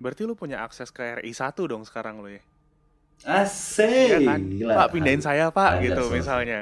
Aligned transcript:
Berarti 0.00 0.24
lu 0.24 0.32
punya 0.32 0.64
akses 0.64 0.88
ke 0.88 1.20
RI 1.20 1.36
1 1.36 1.52
dong 1.68 1.84
sekarang 1.84 2.24
lu 2.24 2.32
ya? 2.32 2.40
Asik. 3.20 3.84
Iya 4.16 4.18
kan? 4.24 4.40
Gila. 4.48 4.72
Pak 4.72 4.88
pindahin 4.96 5.20
saya 5.20 5.52
pak 5.52 5.76
Ada 5.76 5.84
gitu 5.84 6.02
sosok. 6.08 6.16
misalnya. 6.16 6.60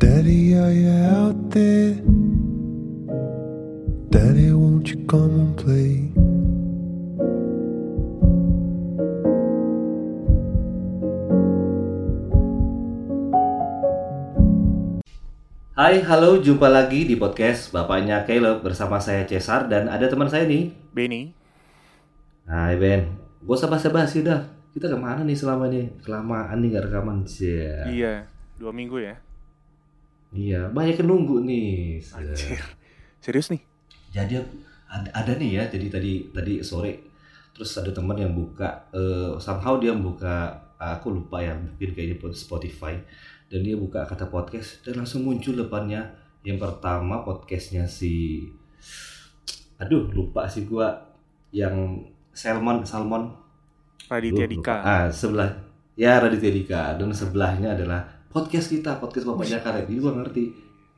Daddy, 0.00 0.56
are 0.56 0.72
you 0.72 0.88
out 1.12 1.36
there? 1.52 2.00
Daddy, 4.08 4.56
won't 4.56 4.88
you 4.88 5.04
come 5.04 5.36
and 5.36 5.52
play? 5.52 6.11
Hai, 15.72 16.04
halo, 16.04 16.36
jumpa 16.36 16.68
lagi 16.68 17.08
di 17.08 17.16
podcast 17.16 17.72
Bapaknya 17.72 18.28
Caleb 18.28 18.60
bersama 18.60 19.00
saya 19.00 19.24
Cesar 19.24 19.72
dan 19.72 19.88
ada 19.88 20.04
teman 20.04 20.28
saya 20.28 20.44
nih. 20.44 20.68
Benny, 20.92 21.32
Hai 22.44 22.76
Ben, 22.76 23.08
gak 23.40 23.56
usah 23.56 23.72
basa-basi 23.72 24.20
dah. 24.20 24.44
Kita 24.76 24.92
ke 24.92 24.98
mana 25.00 25.24
nih 25.24 25.32
selama 25.32 25.72
ini? 25.72 25.88
Kelamaan 26.04 26.60
nih 26.60 26.76
gak 26.76 26.92
rekaman 26.92 27.24
sih. 27.24 27.72
iya 27.88 28.28
dua 28.60 28.68
minggu 28.68 29.00
ya. 29.00 29.16
Iya, 30.36 30.68
banyak 30.68 31.00
yang 31.00 31.08
nunggu 31.08 31.40
nih. 31.40 32.04
Anjir, 32.20 32.60
serius 33.24 33.48
nih? 33.48 33.64
Jadi 34.12 34.44
ada, 34.92 35.08
ada 35.08 35.32
nih 35.40 35.56
ya, 35.56 35.64
jadi 35.72 35.88
tadi 35.88 36.12
tadi 36.36 36.60
sore 36.60 37.00
terus 37.56 37.72
ada 37.80 37.88
teman 37.88 38.20
yang 38.20 38.36
buka 38.36 38.92
eh, 38.92 39.40
somehow 39.40 39.80
dia 39.80 39.96
buka 39.96 40.52
aku 40.76 41.14
lupa 41.14 41.38
ya 41.40 41.54
mungkin 41.54 41.94
kayaknya 41.94 42.16
Spotify 42.34 42.98
dan 43.52 43.60
dia 43.60 43.76
buka 43.76 44.08
kata 44.08 44.32
podcast 44.32 44.80
dan 44.80 44.96
langsung 44.96 45.28
muncul 45.28 45.52
depannya 45.52 46.08
yang 46.40 46.56
pertama 46.56 47.20
podcastnya 47.20 47.84
si 47.84 48.40
aduh 49.76 50.08
lupa 50.08 50.48
sih 50.48 50.64
gua 50.64 50.88
yang 51.52 52.00
Salmon 52.32 52.80
Salmon. 52.88 53.28
Raditya 54.08 54.48
Dika. 54.48 54.74
ah 54.80 55.04
sebelah 55.12 55.52
ya 56.00 56.16
Raditya 56.16 56.48
Dika. 56.48 56.96
Dan 56.96 57.12
sebelahnya 57.12 57.76
adalah 57.76 58.08
podcast 58.32 58.72
kita 58.72 58.96
podcast 58.96 59.28
bapaknya 59.28 59.60
karet 59.60 59.84
jadi 59.84 60.00
gua 60.00 60.16
ngerti. 60.16 60.44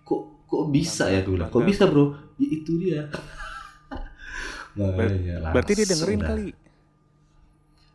Kok 0.07 0.47
kok 0.47 0.63
bisa 0.71 1.11
ya 1.11 1.27
gue 1.27 1.35
bilang? 1.35 1.51
Kok 1.51 1.67
bisa 1.67 1.91
bro? 1.91 2.15
Ya, 2.39 2.47
itu 2.55 2.73
dia. 2.79 3.03
Makanya 4.79 5.51
Berarti 5.51 5.73
dia 5.75 5.87
dengerin 5.91 6.21
dah. 6.23 6.29
kali. 6.31 6.49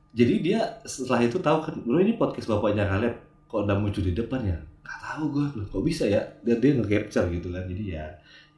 jadi 0.10 0.34
dia 0.42 0.60
setelah 0.90 1.22
itu 1.22 1.38
tahu 1.40 1.58
kan 1.64 1.76
bro 1.86 2.02
ini 2.02 2.18
podcast 2.20 2.50
bapaknya 2.50 2.84
Kaleb 2.90 3.29
kok 3.50 3.66
udah 3.66 3.76
muncul 3.76 4.06
di 4.06 4.14
depan 4.14 4.42
ya 4.46 4.58
nggak 4.86 5.00
tahu 5.02 5.24
gue 5.34 5.46
kok 5.68 5.84
bisa 5.84 6.06
ya 6.06 6.22
dan 6.46 6.58
dia 6.62 6.72
nge-capture 6.78 7.28
gitu 7.30 7.50
kan 7.50 7.66
jadi 7.66 7.84
ya 7.98 8.06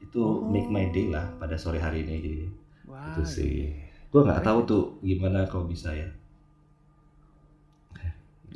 itu 0.04 0.20
Oh. 0.20 0.50
make 0.52 0.68
my 0.68 0.86
day 0.92 1.08
lah 1.10 1.26
pada 1.40 1.56
sore 1.56 1.80
hari 1.80 2.04
ini 2.04 2.16
jadi 2.20 2.40
Wah, 2.90 3.16
Itu 3.16 3.22
sih. 3.24 3.72
iya. 3.72 3.72
gue 4.12 4.22
nggak 4.22 4.44
tahu 4.44 4.60
tuh 4.68 4.84
gimana 5.02 5.48
kau 5.48 5.64
bisa 5.64 5.90
ya 5.94 6.10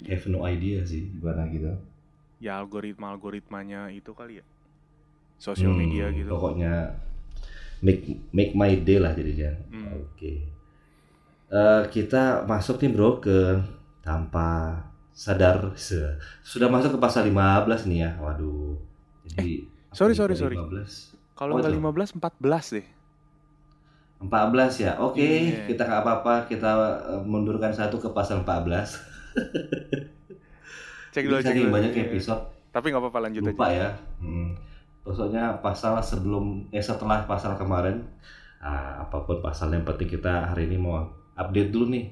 have 0.05 0.25
no 0.27 0.43
idea 0.45 0.83
sih 0.85 1.07
gimana 1.17 1.47
gitu 1.49 1.71
Ya 2.37 2.59
algoritma 2.59 3.15
algoritmanya 3.15 3.87
itu 3.89 4.11
kali 4.11 4.43
ya. 4.43 4.45
Sosial 5.39 5.71
Hmm, 5.71 5.79
media 5.79 6.11
gitu. 6.11 6.27
pokoknya 6.27 6.91
make 7.79 8.03
make 8.35 8.51
my 8.53 8.75
day 8.83 8.99
lah 8.99 9.15
jadinya 9.15 9.51
Hmm. 9.71 9.95
oke 9.95 10.33
Eh, 11.45 11.83
kita 11.93 12.43
masuk 12.43 12.81
nih 12.81 12.91
bro 12.91 13.21
ke 13.21 13.55
tanpa 14.01 14.75
sadar 15.15 15.71
se- 15.73 16.13
sudah 16.41 16.67
masuk 16.67 16.91
ke 16.91 16.99
pasal 16.99 17.23
15 17.23 17.39
nih 17.85 17.99
ya 18.01 18.11
waduh 18.19 18.75
jadi 19.25 19.63
Eh, 19.63 19.95
sorry, 19.95 20.11
sorry, 20.11 20.35
sorry. 20.35 20.53
15 20.53 21.15
Kalau 21.33 21.51
Oh, 21.51 21.57
nggak 21.57 21.67
itu. 21.69 21.79
15, 21.81 22.09
14 22.13 22.65
deh. 22.73 22.85
14 24.17 24.31
ya 24.77 24.91
oke 24.97 25.15
Iya. 25.15 25.63
kita 25.65 25.83
nggak 25.83 26.01
apa-apa 26.01 26.33
kita 26.45 26.71
eh, 27.09 27.21
mundurkan 27.21 27.71
satu 27.71 27.95
ke 27.97 28.09
pasal 28.09 28.43
14 28.43 28.99
Cek 31.13 31.23
dulu, 31.23 31.39
cek 31.39 31.55
dulu. 31.57 31.71
banyak 31.71 31.91
Iya. 31.91 32.03
episode 32.05 32.43
Tapi 32.69 32.91
nggak 32.91 33.01
apa-apa 33.01 33.19
lanjut 33.21 33.41
lupa 33.45 33.65
aja. 33.65 33.75
ya 33.77 33.89
hmm. 34.19 34.49
maksudnya 35.01 35.45
pasal 35.57 35.95
sebelum 36.01 36.45
eh 36.69 36.81
setelah 36.81 37.23
pasal 37.23 37.55
kemarin 37.55 38.03
ah, 38.59 38.99
apa 39.01 39.21
pun 39.21 39.39
pasal 39.39 39.69
yang 39.69 39.83
penting 39.83 40.09
kita 40.09 40.49
hari 40.49 40.65
ini 40.65 40.75
mau 40.75 41.07
update 41.33 41.69
dulu 41.69 41.87
nih 41.89 42.05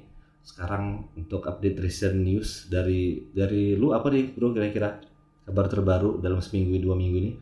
sekarang 0.44 0.84
untuk 1.14 1.42
update 1.42 1.78
recent 1.78 2.16
news 2.16 2.48
dari 2.66 3.02
dari 3.30 3.72
lu 3.72 3.90
apa 3.90 4.06
nih 4.06 4.30
bro 4.30 4.52
kira-kira 4.52 5.00
kabar 5.42 5.66
terbaru 5.66 6.16
dalam 6.18 6.38
seminggu 6.38 6.76
dua 6.78 6.94
minggu 6.94 7.18
ini 7.18 7.32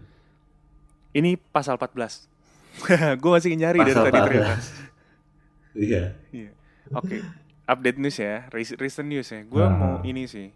Ini 1.12 1.36
pasal 1.36 1.76
14. 1.76 2.24
gue 3.20 3.30
masih 3.30 3.52
nyari 3.52 3.76
dari 3.76 3.90
pasal 3.90 4.04
tadi 4.06 4.16
ternyata. 4.16 4.54
14 5.76 5.82
iya 5.82 6.02
Iya. 6.30 6.50
Oke, 6.90 7.16
update 7.64 7.98
news 7.98 8.16
ya, 8.16 8.48
Rec- 8.48 8.76
recent 8.76 9.06
news 9.06 9.28
ya. 9.28 9.42
Gue 9.42 9.60
Ah. 9.60 9.68
mau 9.68 9.94
ini 10.02 10.24
sih, 10.24 10.48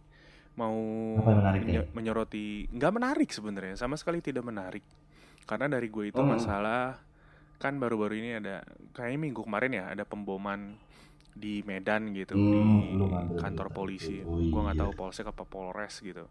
mau 0.55 0.73
menarik 1.19 1.61
menyo- 1.63 1.83
nih? 1.83 1.93
menyoroti, 1.93 2.47
nggak 2.71 2.89
menarik 2.91 3.28
sebenarnya, 3.28 3.75
sama 3.75 3.97
sekali 3.97 4.21
tidak 4.21 4.43
menarik. 4.43 4.84
Karena 5.45 5.69
dari 5.71 5.87
gue 5.87 6.09
itu 6.09 6.17
Oh. 6.17 6.25
masalah 6.27 6.97
kan 7.57 7.77
baru-baru 7.77 8.15
ini 8.15 8.31
ada, 8.34 8.65
kayaknya 8.91 9.19
minggu 9.23 9.41
kemarin 9.43 9.73
ya 9.73 9.84
ada 9.89 10.05
pemboman 10.05 10.77
di 11.37 11.61
Medan 11.63 12.17
gitu 12.17 12.33
Hmm, 12.33 12.97
di 12.97 12.97
kantor 13.37 13.69
polisi. 13.71 14.25
Oh, 14.25 14.41
Gue 14.41 14.61
nggak 14.65 14.77
iya. 14.77 14.83
tahu 14.89 14.93
polsek 14.97 15.29
apa 15.29 15.45
polres 15.45 16.01
gitu. 16.01 16.25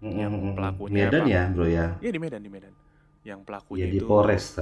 Mm-mm. 0.00 0.16
Yang 0.16 0.32
pelakunya 0.56 0.96
Medan 1.10 1.22
apa? 1.22 1.28
ya 1.28 1.42
bro 1.52 1.66
ya 1.68 1.86
Iya 2.00 2.10
di 2.14 2.20
Medan 2.22 2.40
di 2.40 2.50
Medan. 2.50 2.74
Yang 3.26 3.40
ya 3.40 3.44
pelakunya 3.44 3.86
di 3.90 3.98
itu 4.00 4.06
Polres 4.06 4.56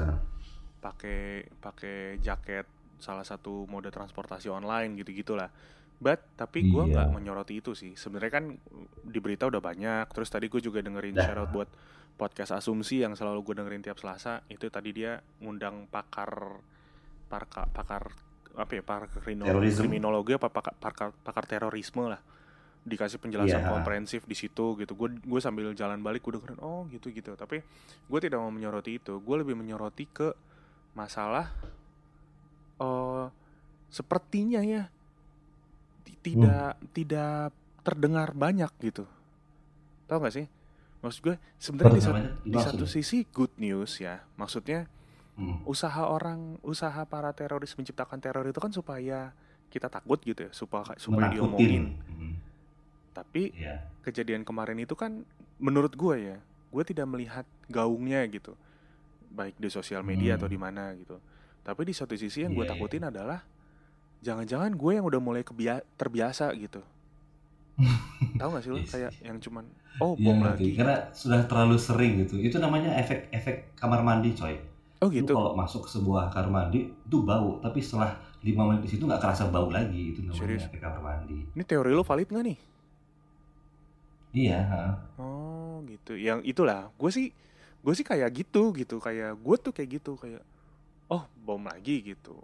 pakai 0.79 1.47
pakai 1.59 2.19
jaket 2.19 2.67
salah 2.99 3.23
satu 3.23 3.67
mode 3.71 3.91
transportasi 3.91 4.51
online 4.51 4.99
gitu 4.99 5.15
gitulah. 5.15 5.51
But 5.99 6.23
tapi 6.35 6.67
gua 6.67 6.87
Iya. 6.87 6.95
nggak 6.95 7.09
menyoroti 7.13 7.59
itu 7.59 7.75
sih. 7.75 7.95
Sebenarnya 7.95 8.33
kan 8.33 8.45
di 9.05 9.19
berita 9.19 9.47
udah 9.47 9.63
banyak. 9.63 10.07
Terus 10.11 10.29
tadi 10.31 10.47
gue 10.47 10.59
juga 10.59 10.79
dengerin 10.83 11.15
Dah. 11.15 11.27
shoutout 11.27 11.51
buat 11.51 11.69
podcast 12.19 12.51
Asumsi 12.55 13.03
yang 13.03 13.15
selalu 13.15 13.43
gue 13.47 13.55
dengerin 13.63 13.83
tiap 13.83 13.99
Selasa. 13.99 14.43
Itu 14.51 14.71
tadi 14.71 14.91
dia 14.91 15.23
ngundang 15.39 15.87
pakar 15.91 16.59
pakar 17.29 17.67
pakar 17.71 18.05
apa 18.55 18.73
ya 18.73 18.83
pakar 18.83 19.09
kriminologi 19.75 20.33
apa 20.33 20.49
pakar, 20.49 20.75
pakar 20.75 21.09
pakar 21.13 21.45
terorisme 21.45 22.09
lah. 22.09 22.21
Dikasih 22.83 23.19
penjelasan 23.19 23.61
Iya. 23.61 23.69
komprehensif 23.69 24.25
di 24.25 24.33
situ 24.33 24.77
gitu. 24.77 24.93
Gue 24.95 25.13
gue 25.13 25.41
sambil 25.43 25.69
jalan 25.73 26.01
balik 26.01 26.23
gue 26.23 26.35
dengerin 26.35 26.57
oh 26.59 26.89
gitu 26.89 27.11
gitu 27.11 27.35
tapi 27.35 27.61
gue 28.05 28.19
tidak 28.19 28.39
mau 28.39 28.49
menyoroti 28.49 28.97
itu. 28.97 29.19
Gue 29.19 29.37
lebih 29.39 29.53
menyoroti 29.53 30.07
ke 30.07 30.33
masalah 30.93 31.53
eh 32.79 33.27
sepertinya 33.89 34.61
ya 34.61 34.85
ti- 36.05 36.19
tidak 36.23 36.77
tidak 36.93 37.51
terdengar 37.83 38.33
banyak 38.33 38.69
gitu. 38.81 39.05
Tahu 40.07 40.19
nggak 40.19 40.35
sih? 40.35 40.47
Maksud 40.99 41.21
gue 41.23 41.37
sebenarnya 41.57 42.01
di, 42.43 42.51
di 42.51 42.59
satu 42.59 42.85
sisi 42.85 43.23
good 43.29 43.53
news 43.57 43.99
ya. 43.99 44.25
Maksudnya 44.35 44.87
Hmm. 45.39 45.63
usaha 45.65 46.03
orang 46.05 46.59
usaha 46.61 46.99
para 47.05 47.31
teroris 47.31 47.71
menciptakan 47.73 48.19
teror 48.19 48.43
itu 48.45 48.59
kan 48.59 48.69
supaya 48.69 49.31
kita 49.69 49.87
takut 49.87 50.19
gitu 50.21 50.43
ya 50.43 50.51
supaya 50.51 50.97
supaya 50.97 51.31
Menakutin. 51.31 51.39
diomongin 51.39 51.85
Hmm. 52.11 52.35
tapi 53.13 53.53
Iya. 53.53 53.87
kejadian 54.03 54.43
kemarin 54.43 54.77
itu 54.77 54.93
kan 54.93 55.23
menurut 55.57 55.93
gue 55.93 56.17
ya 56.25 56.37
gue 56.69 56.83
tidak 56.85 57.07
melihat 57.07 57.47
gaungnya 57.67 58.27
gitu 58.27 58.59
baik 59.29 59.55
di 59.55 59.69
sosial 59.69 60.03
media 60.03 60.35
Hmm. 60.35 60.39
atau 60.39 60.49
di 60.49 60.57
mana 60.57 60.91
gitu 60.93 61.23
tapi 61.61 61.83
di 61.83 61.93
satu 61.93 62.13
sisi 62.13 62.43
yang 62.43 62.51
gue 62.51 62.61
Iya, 62.61 62.67
iya. 62.67 62.75
takutin 62.75 63.05
adalah 63.05 63.41
jangan-jangan 64.19 64.73
gue 64.73 64.93
yang 64.93 65.05
udah 65.05 65.21
mulai 65.21 65.43
kebia- 65.43 65.87
terbiasa 65.95 66.51
gitu 66.57 66.83
tahu 68.35 68.49
gak 68.51 68.63
sih 68.65 68.71
lo 68.71 68.77
Iya 68.77 68.83
sih. 68.83 68.91
kayak 68.93 69.13
yang 69.23 69.39
cuman 69.39 69.65
oh 69.99 70.13
Iya, 70.13 70.25
bom 70.25 70.37
ngerti. 70.41 70.51
lagi 70.51 70.69
Karena 70.75 70.97
sudah 71.13 71.41
terlalu 71.45 71.77
sering 71.77 72.13
gitu. 72.19 72.35
Itu 72.37 72.59
namanya 72.59 72.91
efek 72.97 73.31
efek 73.31 73.57
kamar 73.75 74.01
mandi, 74.01 74.31
coy. 74.33 74.59
Oh 74.99 75.07
Lu 75.07 75.15
gitu 75.15 75.31
kalau 75.31 75.55
masuk 75.55 75.87
ke 75.87 75.91
sebuah 75.91 76.29
kamar 76.29 76.49
mandi 76.49 76.81
itu 76.89 77.19
bau, 77.21 77.59
tapi 77.59 77.79
setelah 77.79 78.13
lima 78.41 78.63
menit 78.67 78.83
di 78.83 78.91
situ 78.91 79.03
nggak 79.03 79.19
kerasa 79.21 79.47
bau 79.47 79.67
lagi. 79.69 80.11
Itu 80.11 80.23
namanya 80.23 80.39
Serius? 80.39 80.65
efek 80.65 80.79
kamar 80.79 81.01
mandi. 81.01 81.39
ini 81.49 81.63
teori 81.63 81.91
lo 81.91 82.03
valid 82.03 82.29
gak 82.29 82.45
nih 82.45 82.59
Iya. 84.29 84.61
ha. 84.63 84.83
oh 85.17 85.81
gitu 85.89 86.13
yang 86.15 86.45
itulah 86.45 86.93
gue 86.95 87.09
sih 87.09 87.33
gue 87.81 87.95
sih 87.95 88.05
kayak 88.05 88.29
gitu 88.35 88.77
gitu 88.77 89.01
kayak 89.01 89.35
gue 89.35 89.57
tuh 89.57 89.73
kayak 89.73 89.89
gitu 89.99 90.15
kayak 90.15 90.45
oh 91.09 91.25
bom 91.41 91.65
lagi 91.65 92.05
gitu 92.05 92.37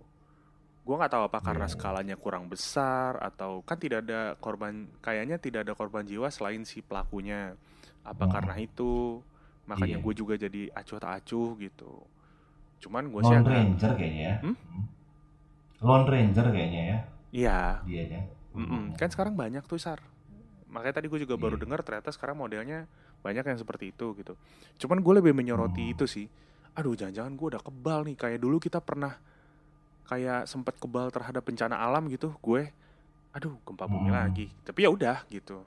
gue 0.80 0.94
nggak 0.94 1.12
tahu 1.12 1.24
apa 1.24 1.38
karena 1.40 1.66
Iya. 1.66 1.72
skalanya 1.76 2.16
kurang 2.16 2.48
besar 2.48 3.20
atau 3.20 3.60
kan 3.60 3.76
tidak 3.76 4.04
ada 4.04 4.32
korban 4.36 4.88
kayaknya 5.00 5.36
tidak 5.36 5.68
ada 5.68 5.72
korban 5.72 6.04
jiwa 6.04 6.28
selain 6.28 6.64
si 6.64 6.80
pelakunya 6.80 7.52
apa 8.00 8.24
Hmm. 8.24 8.32
karena 8.32 8.54
itu 8.58 9.20
makanya 9.64 10.00
Iya. 10.00 10.04
gue 10.04 10.14
juga 10.16 10.34
jadi 10.36 10.62
acuh 10.72 10.98
tak 10.98 11.12
acuh 11.20 11.52
gitu 11.58 11.92
cuman 12.84 13.08
gue 13.08 13.20
sih 13.22 13.32
agak 13.32 13.48
Ranger 13.50 13.92
kayaknya 13.94 14.22
ya. 14.22 14.34
Hmm? 14.42 14.56
Lone 15.80 16.04
Ranger 16.06 16.46
kayaknya 16.48 16.82
ya 16.84 16.98
iya 17.32 17.58
dianya. 17.82 18.20
mm-mm. 18.52 18.92
kan 18.94 19.08
sekarang 19.08 19.34
banyak 19.34 19.64
tuh 19.64 19.76
sar 19.76 19.98
makanya 20.66 20.94
tadi 20.94 21.06
gue 21.06 21.18
juga 21.18 21.34
baru 21.34 21.54
Iya. 21.54 21.62
dengar 21.62 21.80
ternyata 21.80 22.10
sekarang 22.10 22.36
modelnya 22.36 22.84
banyak 23.20 23.42
yang 23.42 23.56
seperti 23.56 23.90
itu 23.90 24.12
gitu 24.14 24.36
cuman 24.78 25.00
gue 25.00 25.14
lebih 25.16 25.32
menyoroti 25.32 25.80
Hmm. 25.82 25.92
itu 25.92 26.04
sih 26.04 26.26
aduh 26.72 26.92
jangan-jangan 26.92 27.32
gue 27.32 27.46
udah 27.48 27.62
kebal 27.62 28.00
nih 28.02 28.14
kayak 28.14 28.38
dulu 28.38 28.58
kita 28.58 28.78
pernah 28.78 29.14
kayak 30.04 30.44
sempat 30.44 30.76
kebal 30.76 31.08
terhadap 31.08 31.40
bencana 31.40 31.78
alam 31.78 32.04
gitu 32.06 32.36
gue 32.36 32.68
aduh 33.30 33.56
gempa 33.60 33.84
bumi 33.84 34.08
Hmm. 34.08 34.18
lagi 34.20 34.46
tapi 34.62 34.82
ya 34.82 34.90
udah 34.90 35.24
gitu 35.26 35.64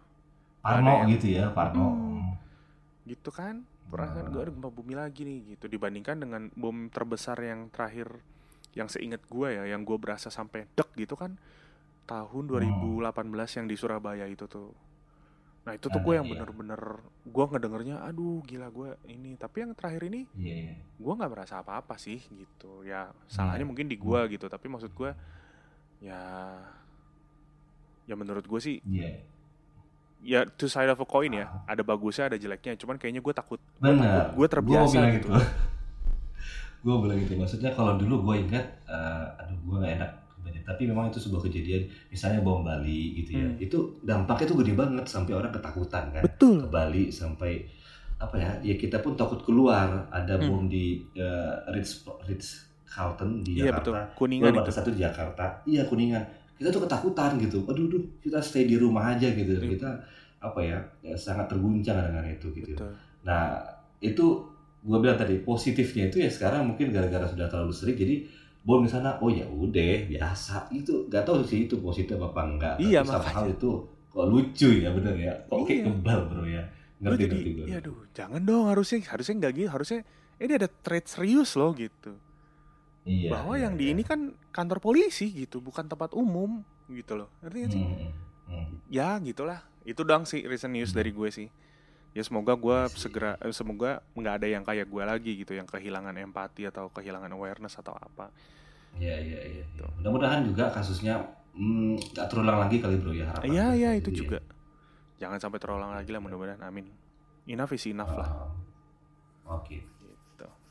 Parno 0.59 0.83
yang- 0.99 1.09
gitu 1.09 1.27
ya, 1.31 1.47
Parno. 1.49 1.87
Hmm. 1.89 2.35
gitu 3.03 3.29
kan 3.29 3.63
perasaan 3.87 4.27
gue 4.27 4.35
Hmm. 4.35 4.45
ada 4.45 4.51
gempa 4.51 4.69
bumi 4.69 4.93
lagi 4.93 5.21
nih 5.23 5.39
gitu 5.55 5.65
dibandingkan 5.67 6.19
dengan 6.19 6.41
bom 6.53 6.87
terbesar 6.87 7.39
yang 7.39 7.67
terakhir 7.69 8.11
yang 8.75 8.87
seingat 8.87 9.23
gue 9.25 9.47
ya 9.49 9.63
yang 9.65 9.81
gue 9.81 9.97
berasa 9.97 10.27
sampai 10.27 10.67
dek 10.69 10.91
gitu 10.93 11.15
kan 11.15 11.39
tahun 12.05 12.43
2018 12.45 13.03
yang 13.57 13.65
di 13.65 13.75
Surabaya 13.75 14.27
itu 14.27 14.45
tuh 14.45 14.71
nah 15.63 15.75
itu 15.75 15.91
tuh 15.91 15.99
gue 15.99 16.15
yang 16.15 16.23
iya. 16.23 16.31
bener-bener 16.31 16.81
gue 17.27 17.45
ngedengernya 17.45 17.99
aduh 17.99 18.39
gila 18.39 18.71
gue 18.71 18.89
ini 19.07 19.35
tapi 19.35 19.67
yang 19.67 19.75
terakhir 19.75 20.07
ini 20.07 20.23
Iya, 20.31 20.55
iya. 20.55 20.73
gue 20.79 21.13
nggak 21.13 21.27
merasa 21.27 21.59
apa-apa 21.59 21.99
sih 21.99 22.23
gitu 22.23 22.87
ya 22.87 23.11
salahnya 23.27 23.67
mungkin 23.67 23.91
di 23.91 23.99
gue 23.99 24.19
gitu 24.31 24.47
tapi 24.47 24.71
maksud 24.71 24.95
gue 24.95 25.11
ya 25.99 26.21
ya 28.07 28.15
menurut 28.15 28.47
gue 28.47 28.59
sih. 28.63 28.79
Ya 30.19 30.43
two 30.47 30.65
side 30.65 30.87
of 30.87 30.97
a 30.97 31.05
coin 31.05 31.31
ya 31.31 31.45
ada 31.63 31.81
bagusnya 31.81 32.27
ada 32.27 32.37
jeleknya 32.37 32.73
cuman 32.75 32.95
kayaknya 32.95 33.21
gue 33.21 33.33
takut 33.33 33.59
Benar. 33.77 34.33
gue 34.33 34.47
terbiasa 34.47 34.87
Gua 34.87 34.97
bilang 34.97 35.11
gitu. 35.13 35.27
gue 36.83 36.95
bilang 36.97 37.17
gitu. 37.19 37.33
Maksudnya 37.35 37.71
kalau 37.71 37.95
dulu 37.95 38.23
gue 38.23 38.47
ingat, 38.47 38.65
eh, 38.85 39.25
aduh 39.41 39.57
gue 39.57 39.77
gak 39.77 39.93
enak. 39.97 40.11
Tapi 40.63 40.83
memang 40.83 41.07
itu 41.07 41.19
sebuah 41.19 41.43
kejadian. 41.43 41.83
Misalnya 42.07 42.39
bom 42.39 42.59
Bali 42.59 43.15
gitu 43.15 43.35
ya. 43.35 43.47
Hmm. 43.47 43.55
Itu 43.57 43.77
dampaknya 44.01 44.45
tuh 44.47 44.57
gede 44.63 44.73
banget 44.73 45.05
sampai 45.05 45.31
orang 45.31 45.51
ketakutan 45.51 46.11
kan. 46.11 46.23
betul 46.23 46.59
Ke 46.59 46.67
Bali 46.67 47.07
sampai 47.07 47.63
apa 48.17 48.35
ya? 48.35 48.51
Ya 48.61 48.75
kita 48.75 48.99
pun 48.99 49.15
takut 49.15 49.39
keluar. 49.41 50.07
Ada 50.07 50.35
Hmm. 50.37 50.47
bom 50.47 50.63
di 50.67 51.03
eh, 51.13 51.53
Ritz 51.71 52.03
Ritz 52.23 52.47
Carlton 52.83 53.43
di 53.43 53.59
iya 53.59 53.75
betul 53.75 53.95
Jakarta. 53.95 54.15
kuningan 54.15 54.53
itu 54.57 54.71
satu 54.71 54.89
di 54.91 54.99
Jakarta. 54.99 55.45
Iya 55.63 55.83
kuningan. 55.85 56.23
Kita 56.57 56.69
tuh 56.69 56.81
ketakutan 56.83 57.37
gitu. 57.37 57.61
Aduh, 57.63 57.85
aduh, 57.87 58.01
kita 58.19 58.37
stay 58.39 58.65
di 58.65 58.75
rumah 58.75 59.13
aja 59.13 59.29
gitu. 59.29 59.53
Iya. 59.53 59.69
Kita 59.71 59.89
apa 60.39 60.59
ya, 60.59 60.77
ya 61.01 61.13
sangat 61.13 61.47
terguncang 61.47 61.97
dengan 62.03 62.25
itu 62.25 62.49
gitu. 62.51 62.73
betul 62.73 62.89
Nah, 63.23 63.57
itu 63.99 64.25
gue 64.79 64.97
bilang 64.97 65.15
tadi 65.15 65.37
positifnya 65.39 66.07
itu 66.07 66.17
ya 66.17 66.29
sekarang 66.29 66.63
mungkin 66.63 66.89
gara-gara 66.89 67.25
sudah 67.25 67.45
terlalu 67.45 67.71
sering 67.71 67.97
jadi 67.97 68.15
bom 68.61 68.79
di 68.79 68.87
sana 68.87 69.17
oh 69.17 69.27
ya 69.27 69.43
udah 69.43 70.05
biasa 70.05 70.69
itu 70.71 71.07
gak 71.07 71.23
tahu 71.23 71.41
sih 71.41 71.65
itu 71.65 71.75
positif 71.77 72.15
apa 72.15 72.41
enggak 72.41 72.75
Iya, 72.77 73.01
tapi 73.01 73.25
makanya. 73.25 73.51
itu 73.51 73.69
kok 74.07 74.25
lucu 74.25 74.69
ya 74.77 74.89
bener 74.91 75.15
ya 75.17 75.33
kok 75.43 75.57
kayak 75.61 75.71
Iya. 75.73 75.85
kebal 75.89 76.19
bro 76.25 76.43
ya 76.43 76.63
ngerti 76.97 77.17
jadi 77.17 77.33
ngerti 77.33 77.49
gue 77.51 77.65
ya 77.65 77.77
aduh 77.77 77.97
jangan 78.11 78.41
dong 78.41 78.65
harusnya 78.67 78.97
harusnya 79.03 79.33
nggak 79.35 79.51
gitu 79.55 79.69
harusnya 79.69 79.99
ini 80.37 80.51
ada 80.53 80.67
trade 80.69 81.07
serius 81.07 81.49
loh 81.53 81.71
gitu 81.73 82.11
iya, 83.07 83.29
bahwa 83.31 83.55
iya, 83.55 83.63
yang 83.65 83.73
di 83.79 83.85
iya. 83.89 83.93
ini 83.95 84.03
kan 84.03 84.35
kantor 84.51 84.83
polisi 84.83 85.31
gitu 85.31 85.63
bukan 85.63 85.87
tempat 85.87 86.11
umum 86.13 86.61
gitu 86.91 87.15
loh. 87.15 87.31
Ngerti 87.41 87.57
nggak 87.57 87.71
sih? 87.71 87.83
Hmm, 87.83 87.95
hmm, 87.95 88.11
hmm. 88.51 88.75
ya 88.91 89.15
gitulah. 89.23 89.59
Itu 89.87 90.03
dong 90.03 90.27
sih 90.27 90.43
recent 90.43 90.75
news 90.75 90.91
Hmm. 90.91 90.99
dari 90.99 91.11
gue 91.15 91.29
sih. 91.31 91.47
Ya 92.11 92.21
semoga 92.25 92.53
gue 92.57 92.77
Iya 92.91 92.97
segera 92.99 93.31
eh, 93.39 93.53
semoga 93.55 94.03
nggak 94.13 94.33
ada 94.43 94.47
yang 94.51 94.63
kayak 94.67 94.87
gue 94.91 95.03
lagi 95.05 95.31
gitu 95.39 95.55
yang 95.55 95.65
kehilangan 95.69 96.15
empati 96.17 96.67
atau 96.67 96.91
kehilangan 96.91 97.31
awareness 97.31 97.79
atau 97.79 97.95
apa. 97.95 98.27
Iya 98.97 99.15
iya 99.21 99.39
iya 99.45 99.63
Tuh. 99.77 99.87
mudah-mudahan 100.01 100.41
juga 100.43 100.67
kasusnya 100.73 101.21
gak 102.13 102.29
terulang 102.29 102.61
lagi 102.61 102.77
kali 102.77 103.01
bro 103.01 103.09
ya 103.09 103.25
harapan 103.33 103.49
iya 103.49 103.65
iya 103.73 103.89
sih, 103.97 104.01
itu 104.05 104.09
ya. 104.13 104.17
juga. 104.25 104.39
Jangan 105.17 105.37
sampai 105.41 105.57
terulang 105.61 105.91
lagi 105.93 106.09
lah 106.13 106.21
mudah-mudahan. 106.21 106.61
Amin. 106.65 106.89
Enough 107.49 107.73
is 107.73 107.85
enough 107.89 108.13
lah. 108.13 108.29
Ah, 109.47 109.57
oke. 109.57 109.73
gitu 109.73 109.96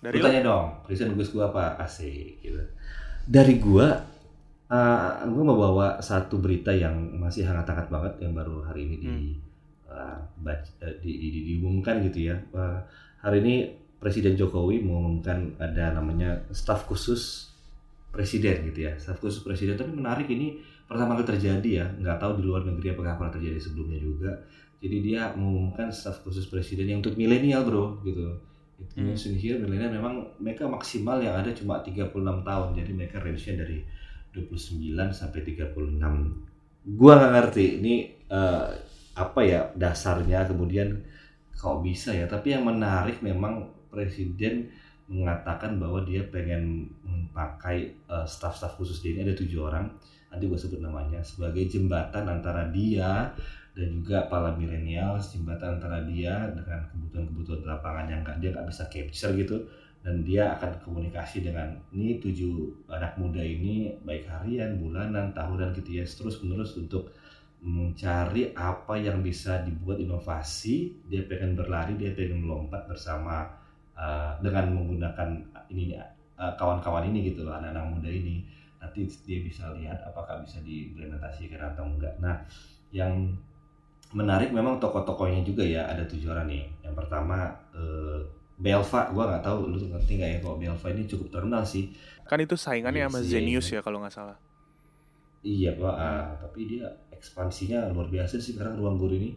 Dari 0.06 0.23
Lu 0.23 0.25
tanya 0.25 0.41
dong, 0.47 0.67
Christian 0.87 1.19
Gus 1.19 1.35
gua 1.35 1.50
apa? 1.50 1.82
Asik 1.82 2.38
gitu. 2.38 2.62
Dari 3.26 3.58
gua 3.58 4.06
uh, 4.70 5.11
gua 5.26 5.43
mau 5.43 5.58
bawa 5.58 5.99
satu 5.99 6.38
berita 6.38 6.70
yang 6.70 6.94
masih 7.19 7.43
hangat-hangat 7.43 7.91
banget 7.91 8.12
yang 8.23 8.31
baru 8.31 8.62
hari 8.62 8.87
ini 8.87 8.97
di 9.03 9.11
uh, 9.91 10.23
bac- 10.38 10.79
uh, 10.79 10.94
di, 11.03 11.11
di- 11.11 11.31
di- 11.35 11.44
diumumkan 11.50 11.99
gitu 12.06 12.31
ya. 12.31 12.38
Uh, 12.55 12.79
hari 13.19 13.43
ini 13.43 13.55
Presiden 13.99 14.38
Jokowi 14.38 14.85
mengumumkan 14.85 15.56
ada 15.58 15.91
namanya 15.91 16.38
staf 16.55 16.87
khusus 16.87 17.50
presiden 18.14 18.69
gitu 18.70 18.87
ya. 18.87 18.94
Staf 19.00 19.19
khusus 19.19 19.43
presiden 19.43 19.75
tapi 19.75 19.91
menarik 19.91 20.31
ini 20.31 20.62
pertama 20.87 21.19
kali 21.19 21.35
terjadi 21.35 21.70
ya. 21.82 21.87
Nggak 21.99 22.23
tahu 22.23 22.38
di 22.38 22.43
luar 22.47 22.62
negeri 22.62 22.94
apakah 22.94 23.19
pernah 23.19 23.35
terjadi 23.35 23.58
sebelumnya 23.58 23.99
juga. 23.99 24.31
Jadi 24.79 24.97
dia 25.03 25.32
mengumumkan 25.35 25.91
staf 25.91 26.23
khusus 26.23 26.47
presiden 26.47 26.87
yang 26.87 27.00
untuk 27.03 27.19
milenial 27.19 27.64
bro 27.67 27.99
gitu. 28.06 28.37
Itu 28.76 29.00
Hmm. 29.00 29.37
here 29.40 29.56
milenial 29.56 29.93
memang 29.93 30.14
mereka 30.37 30.69
maksimal 30.69 31.17
yang 31.20 31.40
ada 31.40 31.50
cuma 31.52 31.81
36 31.81 32.44
tahun. 32.44 32.76
Jadi 32.76 32.90
mereka 32.93 33.17
range-nya 33.25 33.64
dari 33.64 33.81
29 34.37 35.08
sampai 35.12 35.40
36. 35.44 36.37
Gua 36.84 37.17
nggak 37.17 37.32
ngerti 37.32 37.64
ini 37.81 37.94
eh, 38.28 38.69
apa 39.17 39.40
ya 39.40 39.73
dasarnya 39.73 40.44
kemudian 40.44 40.93
kok 41.56 41.81
bisa 41.81 42.12
ya. 42.12 42.28
Tapi 42.28 42.52
yang 42.52 42.69
menarik 42.69 43.25
memang 43.25 43.73
presiden 43.88 44.69
mengatakan 45.08 45.79
bahwa 45.79 46.02
dia 46.05 46.26
pengen 46.29 46.90
memakai 47.00 47.96
eh, 47.96 48.26
staf-staf 48.29 48.76
khusus 48.76 49.00
dia 49.00 49.17
ini 49.17 49.25
ada 49.25 49.34
tujuh 49.38 49.61
orang 49.64 49.88
nanti 50.26 50.44
gue 50.50 50.58
sebut 50.58 50.82
namanya 50.82 51.22
sebagai 51.22 51.64
jembatan 51.70 52.26
antara 52.26 52.67
dia 52.69 53.31
dan 53.76 53.93
juga 53.93 54.25
para 54.32 54.56
milenial 54.56 55.20
jembatan 55.20 55.76
antara 55.76 56.00
dia 56.08 56.49
dengan 56.56 56.81
kebutuhan-kebutuhan 56.88 57.69
lapangan 57.69 58.08
yang 58.08 58.25
dia 58.40 58.49
nggak 58.56 58.73
bisa 58.73 58.88
capture 58.88 59.37
gitu. 59.37 59.69
Dan 60.00 60.23
dia 60.23 60.55
akan 60.55 60.81
komunikasi 60.87 61.43
dengan 61.43 61.76
ini 61.90 62.23
tujuh 62.23 62.87
anak 62.88 63.19
muda 63.20 63.43
ini 63.43 63.90
baik 64.06 64.31
harian, 64.31 64.81
bulanan, 64.81 65.34
tahunan 65.37 65.76
gitu 65.76 66.00
ya. 66.00 66.05
Terus 66.08 66.40
menerus 66.40 66.73
untuk 66.81 67.12
mencari 67.61 68.55
apa 68.56 68.96
yang 68.96 69.20
bisa 69.20 69.61
dibuat 69.67 69.99
inovasi 69.99 71.02
dia 71.11 71.26
pengen 71.26 71.58
berlari 71.58 71.99
dia 71.99 72.14
pengen 72.14 72.46
melompat 72.46 72.87
bersama 72.87 73.50
uh, 73.99 74.38
dengan 74.38 74.72
menggunakan 74.72 75.43
ini 75.69 75.99
uh, 76.38 76.55
kawan-kawan 76.55 77.11
ini 77.11 77.34
gitu 77.34 77.44
loh 77.44 77.52
anak-anak 77.58 77.99
muda 77.99 78.08
ini. 78.08 78.46
Nanti 78.81 79.05
dia 79.26 79.43
bisa 79.44 79.69
lihat 79.76 80.00
apakah 80.00 80.40
bisa 80.46 80.62
diimplementasikan 80.64 81.75
atau 81.75 81.84
enggak. 81.84 82.14
Nah 82.22 82.40
yang 82.94 83.34
menarik 84.14 84.55
memang 84.55 84.79
tokoh-tokohnya 84.79 85.43
juga 85.43 85.67
ya 85.67 85.88
ada 85.88 86.06
tujuh 86.06 86.31
orang 86.31 86.47
nih 86.47 86.64
yang 86.87 86.94
pertama 86.94 87.50
eh, 87.75 88.23
Belva 88.56 89.12
gua 89.12 89.25
nggak 89.35 89.44
tahu 89.44 89.75
lu 89.75 89.79
ngerti 89.79 90.12
nggak 90.20 90.31
ya 90.31 90.38
kalau 90.41 90.56
Belva 90.56 90.87
ini 90.94 91.03
cukup 91.08 91.29
terkenal 91.29 91.62
sih 91.67 91.91
kan 92.26 92.38
itu 92.38 92.55
saingannya 92.55 93.06
Iya 93.06 93.11
sama 93.11 93.19
sih, 93.23 93.29
Zenius 93.31 93.67
iya. 93.70 93.79
ya 93.79 93.81
kalau 93.82 93.99
nggak 94.03 94.14
salah 94.14 94.37
Iya 95.46 95.79
pak, 95.79 95.94
ah, 95.94 96.34
tapi 96.43 96.67
dia 96.67 96.91
ekspansinya 97.15 97.94
luar 97.94 98.10
biasa 98.10 98.43
sih 98.43 98.58
sekarang 98.58 98.82
ruang 98.82 98.98
guru 98.98 99.15
ini. 99.15 99.31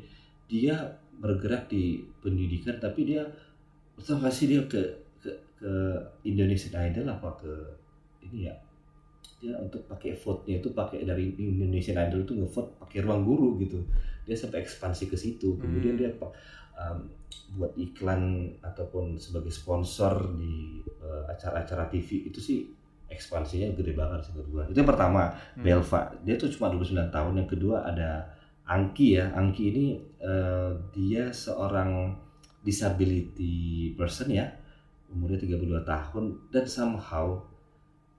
Dia 0.50 0.74
bergerak 1.22 1.70
di 1.70 2.02
pendidikan, 2.18 2.82
tapi 2.82 3.06
dia 3.06 3.22
tau 4.02 4.18
gak 4.18 4.34
sih 4.34 4.50
dia 4.50 4.66
ke 4.66 4.82
ke, 5.22 5.30
ke 5.62 5.72
Indonesian 6.26 6.74
Idol 6.82 7.06
apa 7.14 7.30
ke 7.38 7.54
ini 8.26 8.50
ya? 8.50 8.56
Dia 9.38 9.54
untuk 9.62 9.86
pakai 9.86 10.18
vote-nya 10.18 10.58
itu 10.58 10.74
pakai 10.74 11.06
dari 11.06 11.30
Indonesian 11.38 12.02
Idol 12.02 12.26
itu 12.26 12.34
ngevote 12.42 12.82
pakai 12.82 13.06
ruang 13.06 13.22
guru 13.22 13.62
gitu. 13.62 13.78
Dia 14.30 14.38
sampai 14.38 14.62
ekspansi 14.62 15.10
ke 15.10 15.18
situ. 15.18 15.58
Kemudian 15.58 15.98
Hmm. 15.98 16.02
dia 16.06 16.12
um, 16.78 16.98
buat 17.58 17.74
iklan 17.74 18.54
ataupun 18.62 19.18
sebagai 19.18 19.50
sponsor 19.50 20.38
di 20.38 20.86
uh, 21.02 21.26
acara-acara 21.26 21.90
TV 21.90 22.30
itu 22.30 22.38
sih 22.38 22.70
ekspansinya 23.10 23.74
gede 23.74 23.98
banget 23.98 24.30
sih 24.30 24.38
gua. 24.46 24.70
Itu 24.70 24.86
yang 24.86 24.90
pertama. 24.94 25.34
Hmm. 25.58 25.66
Belva 25.66 26.14
dia 26.22 26.38
tuh 26.38 26.54
cuma 26.54 26.70
29 26.70 27.10
tahun 27.10 27.34
yang 27.42 27.50
kedua 27.50 27.90
ada 27.90 28.38
Angki 28.70 29.18
ya 29.18 29.34
Angki 29.34 29.74
ini 29.74 29.86
eh, 30.22 30.72
dia 30.94 31.34
seorang 31.34 32.14
disability 32.62 33.98
person 33.98 34.30
ya 34.30 34.46
umurnya 35.10 35.42
32 35.42 35.90
tahun 35.90 36.24
dan 36.54 36.66
somehow 36.70 37.42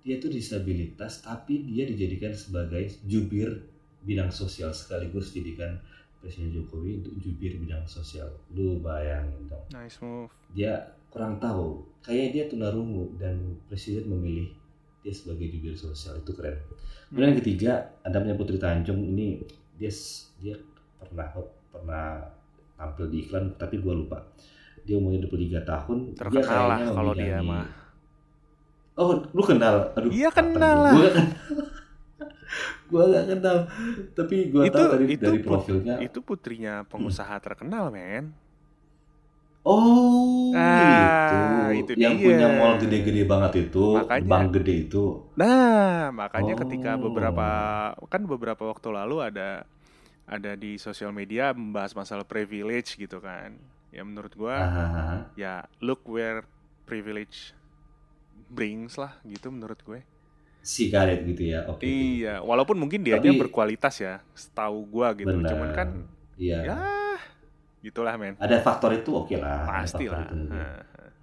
dia 0.02 0.18
tuh 0.18 0.32
disabilitas 0.32 1.22
tapi 1.22 1.62
dia 1.70 1.86
dijadikan 1.86 2.34
sebagai 2.34 2.98
jubir 3.06 3.62
bidang 4.02 4.34
sosial 4.34 4.74
sekaligus 4.74 5.30
didikan 5.30 5.78
Presiden 6.20 6.52
Jokowi 6.52 7.00
untuk 7.00 7.16
jubir 7.16 7.56
bidang 7.56 7.84
sosial. 7.84 8.28
Lu 8.52 8.76
bayangin 8.78 9.48
dong. 9.48 9.64
Nice 9.72 9.96
move. 10.00 10.28
Dia 10.52 10.76
kurang 11.08 11.40
tahu. 11.40 11.80
Kayak 12.00 12.28
dia 12.30 12.44
tunarungu 12.46 13.16
dan 13.16 13.56
presiden 13.66 14.04
memilih 14.06 14.52
dia 15.00 15.10
sebagai 15.10 15.48
jubir 15.48 15.72
sosial. 15.72 16.20
Itu 16.20 16.36
keren. 16.36 16.60
Kemudian 17.08 17.32
yang 17.32 17.40
ketiga 17.40 17.72
ada 18.04 18.20
punya 18.20 18.36
Putri 18.36 18.60
Tanjung. 18.60 19.00
Ini 19.00 19.40
dia 19.74 19.90
dia 20.38 20.54
pernah 21.00 21.28
pernah 21.72 22.20
tampil 22.76 23.08
di 23.08 23.24
iklan 23.24 23.56
tapi 23.56 23.80
gua 23.80 23.96
lupa. 23.96 24.20
Dia 24.84 24.96
umurnya 24.96 25.24
23 25.24 25.60
tahun. 25.62 25.98
Dia 26.04 26.16
Terkenal 26.20 26.44
lah 26.62 26.78
kayaknya 26.78 26.96
kalau 26.96 27.12
dia 27.16 27.38
mah. 27.40 27.66
oh 28.94 29.16
lu 29.32 29.40
kenal? 29.40 29.76
Aduh 29.96 30.12
Iya, 30.12 30.28
kenal 30.28 30.76
lah. 30.84 30.92
gua 30.92 31.08
gak 31.08 31.28
gua 32.86 33.02
gak 33.08 33.24
kenal 33.28 33.56
tapi 34.12 34.36
gua 34.48 34.64
Itu- 34.64 34.74
tahu 34.74 34.86
dari 34.92 35.04
itu 35.08 35.22
dari 35.22 35.38
put- 35.38 35.46
profilnya 35.46 35.94
itu 35.98 36.18
putrinya 36.20 36.74
pengusaha 36.84 37.36
terkenal 37.38 37.88
men 37.88 38.34
Oh, 39.60 40.56
Ah, 40.56 41.68
gitu. 41.68 41.92
itu 41.92 42.00
Yang 42.00 42.16
dia. 42.16 42.24
punya 42.32 42.46
mall 42.56 42.80
gede-gede 42.80 43.28
banget 43.28 43.68
itu, 43.68 43.92
Makanya. 43.92 44.24
bank 44.24 44.46
gede 44.56 44.74
itu. 44.88 45.04
Nah, 45.36 46.08
makanya 46.10 46.56
ketika 46.56 46.96
Oh. 46.96 47.04
beberapa 47.04 47.46
kan 48.08 48.24
beberapa 48.24 48.62
waktu 48.64 48.88
lalu 48.88 49.20
ada 49.20 49.68
ada 50.24 50.56
di 50.56 50.80
sosial 50.80 51.12
media 51.12 51.52
membahas 51.52 51.92
masalah 51.92 52.24
privilege 52.24 52.96
gitu 52.96 53.20
kan. 53.20 53.52
Ya 53.90 54.00
menurut 54.00 54.32
gua 54.32 54.56
Ah, 54.56 55.18
ya 55.36 55.68
look 55.78 56.08
where 56.08 56.40
privilege 56.82 57.52
brings 58.48 58.96
lah 58.96 59.20
gitu 59.22 59.46
menurut 59.46 59.78
gue. 59.78 60.00
Si 60.60 60.88
karet 60.88 61.24
gitu 61.24 61.50
ya. 61.50 61.64
Oke. 61.66 61.84
Iya, 61.84 62.40
walaupun 62.40 62.76
mungkin 62.76 63.00
dia 63.00 63.16
Tapi- 63.16 63.36
berkualitas 63.36 63.96
ya, 63.96 64.20
setahu 64.32 64.84
gua 64.86 65.12
gitu. 65.12 65.28
Benar. 65.30 65.50
Cuman 65.50 65.68
kan 65.72 65.88
Iya. 66.36 66.58
ya 66.64 66.76
gitulah 67.80 68.14
men. 68.14 68.36
Ada 68.36 68.60
faktor 68.60 68.92
itu 68.92 69.10
oke 69.10 69.36
lah. 69.36 69.64
ada 69.64 69.84
Pasti 69.84 70.04
lah. 70.06 70.24
itu. 70.24 70.36
Nah, 70.46 70.76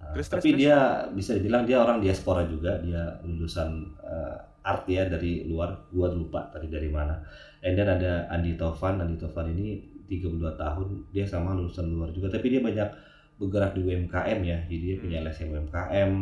Terus, 0.08 0.26
tapi 0.26 0.56
terus, 0.56 0.58
dia 0.58 0.76
bisa 1.12 1.36
dibilang 1.36 1.62
dia 1.62 1.78
orang 1.78 2.00
diaspora 2.00 2.42
juga. 2.44 2.80
Dia 2.80 3.20
lulusan 3.22 3.68
eh, 4.00 4.36
art 4.64 4.88
ya 4.88 5.04
dari 5.04 5.44
luar. 5.44 5.86
Gua 5.88 6.08
lupa 6.08 6.48
tadi 6.48 6.66
dari 6.66 6.88
mana. 6.88 7.12
And 7.60 7.76
then 7.76 7.86
ada 7.86 8.24
Andi 8.28 8.56
Taufan. 8.56 8.98
Andi 8.98 9.20
Taufan 9.20 9.52
ini 9.52 9.76
32 10.04 10.56
tahun. 10.56 11.12
Dia 11.12 11.28
sama 11.28 11.52
lulusan 11.52 11.86
luar 11.86 12.08
juga. 12.10 12.32
Tapi 12.32 12.46
dia 12.48 12.58
banyak 12.58 12.88
bergerak 13.36 13.76
di 13.76 13.84
UMKM 13.84 14.40
ya. 14.42 14.58
Jadi 14.64 14.82
dia 14.82 14.96
punya 14.96 15.16
Hmm. 15.20 15.26
LSM 15.28 15.48
UMKM. 15.52 16.12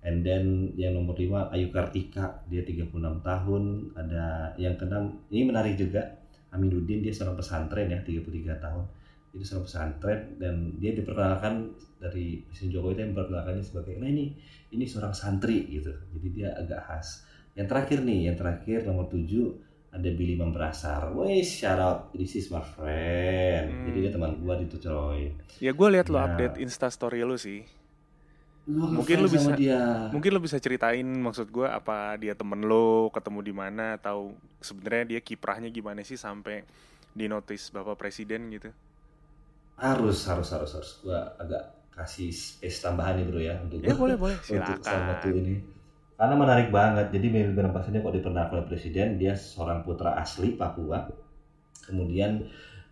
And 0.00 0.24
then 0.24 0.72
yang 0.74 0.96
nomor 0.96 1.12
5 1.12 1.52
Ayu 1.52 1.68
Kartika. 1.68 2.40
Dia 2.48 2.64
36 2.64 3.20
tahun. 3.20 3.62
Ada 3.92 4.56
yang 4.56 4.74
keenam. 4.80 5.20
Ini 5.28 5.44
menarik 5.44 5.76
juga. 5.76 6.00
Aminuddin 6.50 6.98
dia 6.98 7.14
seorang 7.14 7.38
pesantren 7.38 7.86
ya 7.86 8.02
33 8.02 8.58
tahun 8.58 8.84
jadi 9.30 9.44
seorang 9.46 9.66
pesantren 9.70 10.20
dan 10.42 10.54
dia 10.82 10.90
diperkenalkan 10.90 11.70
dari 12.02 12.42
Presiden 12.42 12.74
Jokowi 12.74 12.98
itu 12.98 13.00
yang 13.06 13.10
memperkenalkannya 13.14 13.62
sebagai 13.62 13.94
nah 14.02 14.10
ini 14.10 14.34
ini 14.74 14.82
seorang 14.82 15.14
santri 15.14 15.70
gitu 15.70 15.94
jadi 16.10 16.28
dia 16.34 16.48
agak 16.58 16.80
khas 16.82 17.22
yang 17.54 17.70
terakhir 17.70 18.02
nih 18.02 18.26
yang 18.26 18.36
terakhir 18.38 18.82
nomor 18.82 19.06
7 19.06 19.94
ada 19.94 20.08
Billy 20.10 20.34
Membrasar 20.34 21.14
wes 21.14 21.46
shout 21.46 21.78
out 21.78 22.10
this 22.10 22.34
is 22.34 22.50
my 22.50 22.62
friend 22.62 23.70
Hmm. 23.70 23.86
jadi 23.86 23.98
dia 24.08 24.12
teman 24.14 24.42
gua 24.42 24.58
di 24.58 24.66
tuh 24.66 24.82
coy 24.82 25.30
Ya 25.62 25.70
gue 25.70 25.88
lihat 25.92 26.10
lo 26.10 26.18
Nah. 26.18 26.34
update 26.34 26.56
Insta 26.58 26.88
story 26.88 27.20
lu 27.20 27.36
sih. 27.36 27.62
Gua 28.62 28.86
Mungkin 28.92 29.16
lu 29.18 29.28
bisa- 29.28 29.56
dia. 29.56 30.08
Mungkin 30.08 30.30
lo 30.30 30.38
bisa 30.38 30.56
ceritain 30.56 31.02
maksud 31.02 31.48
gue 31.48 31.64
apa 31.64 32.14
dia 32.16 32.32
temen 32.32 32.60
lo 32.60 33.08
ketemu 33.08 33.40
di 33.42 33.52
mana 33.52 33.96
atau 33.96 34.30
sebenarnya 34.58 35.04
dia 35.08 35.20
kiprahnya 35.20 35.68
gimana 35.68 36.00
sih 36.00 36.14
sampai 36.14 36.62
di 37.10 37.26
notice 37.26 37.70
Bapak 37.70 37.96
Presiden 37.96 38.46
gitu. 38.50 38.70
harus 39.76 40.28
harus 40.28 40.48
harus 40.50 40.70
harus. 40.70 40.90
Gua 41.00 41.32
agak 41.34 41.62
kasih 41.90 42.28
space 42.28 42.80
tambahan 42.80 43.16
nih 43.16 43.24
bro 43.26 43.40
ya 43.40 43.54
untuk 43.58 43.80
Ya 43.80 43.92
boleh 43.92 44.14
boleh. 44.14 44.36
untuk 44.44 44.76
salah 44.78 45.16
satu 45.16 45.26
silakan. 45.26 45.40
ini. 45.40 45.54
Karena 46.14 46.34
menarik 46.36 46.68
banget. 46.68 47.06
Jadi 47.10 47.26
Bernabas 47.50 47.88
ini 47.88 47.98
kok 47.98 48.12
diperkenalkan 48.12 48.54
oleh 48.54 48.68
presiden 48.68 49.16
dia 49.16 49.32
seorang 49.32 49.80
putra 49.80 50.14
asli 50.14 50.52
Papua. 50.52 51.08
Kemudian 51.80 52.44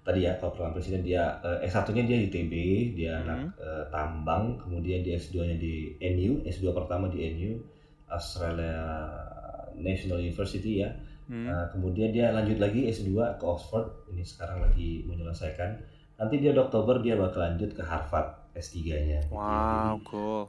tadi 0.08 0.24
ya 0.24 0.32
kalau 0.40 0.56
perkenalkan 0.56 0.80
presiden 0.80 1.04
dia 1.04 1.36
eh, 1.44 1.68
S1 1.68 1.84
nya 1.92 2.02
dia 2.08 2.18
di 2.24 2.28
TB 2.32 2.52
dia 2.96 3.12
Hmm. 3.20 3.22
anak 3.28 3.38
eh, 3.60 3.84
tambang 3.92 4.56
kemudian 4.56 5.04
dia 5.04 5.20
S2 5.20 5.36
nya 5.44 5.56
di 5.60 5.92
NU 6.00 6.40
S2 6.48 6.72
pertama 6.72 7.12
di 7.12 7.28
NU 7.36 7.60
Australia 8.08 8.80
National 9.76 10.24
University 10.24 10.80
ya 10.80 10.90
Hmm. 11.28 11.44
Nah, 11.44 11.68
kemudian 11.68 12.08
dia 12.08 12.32
lanjut 12.32 12.56
lagi 12.56 12.88
S2 12.88 13.36
ke 13.36 13.44
Oxford 13.44 13.84
ini 14.08 14.24
sekarang 14.24 14.64
lagi 14.64 15.04
menyelesaikan 15.04 15.76
nanti 16.16 16.40
dia 16.40 16.56
di 16.56 16.60
Oktober 16.64 17.04
dia 17.04 17.20
bakal 17.20 17.44
lanjut 17.44 17.68
ke 17.76 17.84
Harvard 17.84 18.32
S3-nya 18.56 18.80
gitu 18.80 19.12
ya. 19.12 19.20
Wow, 19.28 20.00
Jadi, 20.00 20.08
cool. 20.08 20.42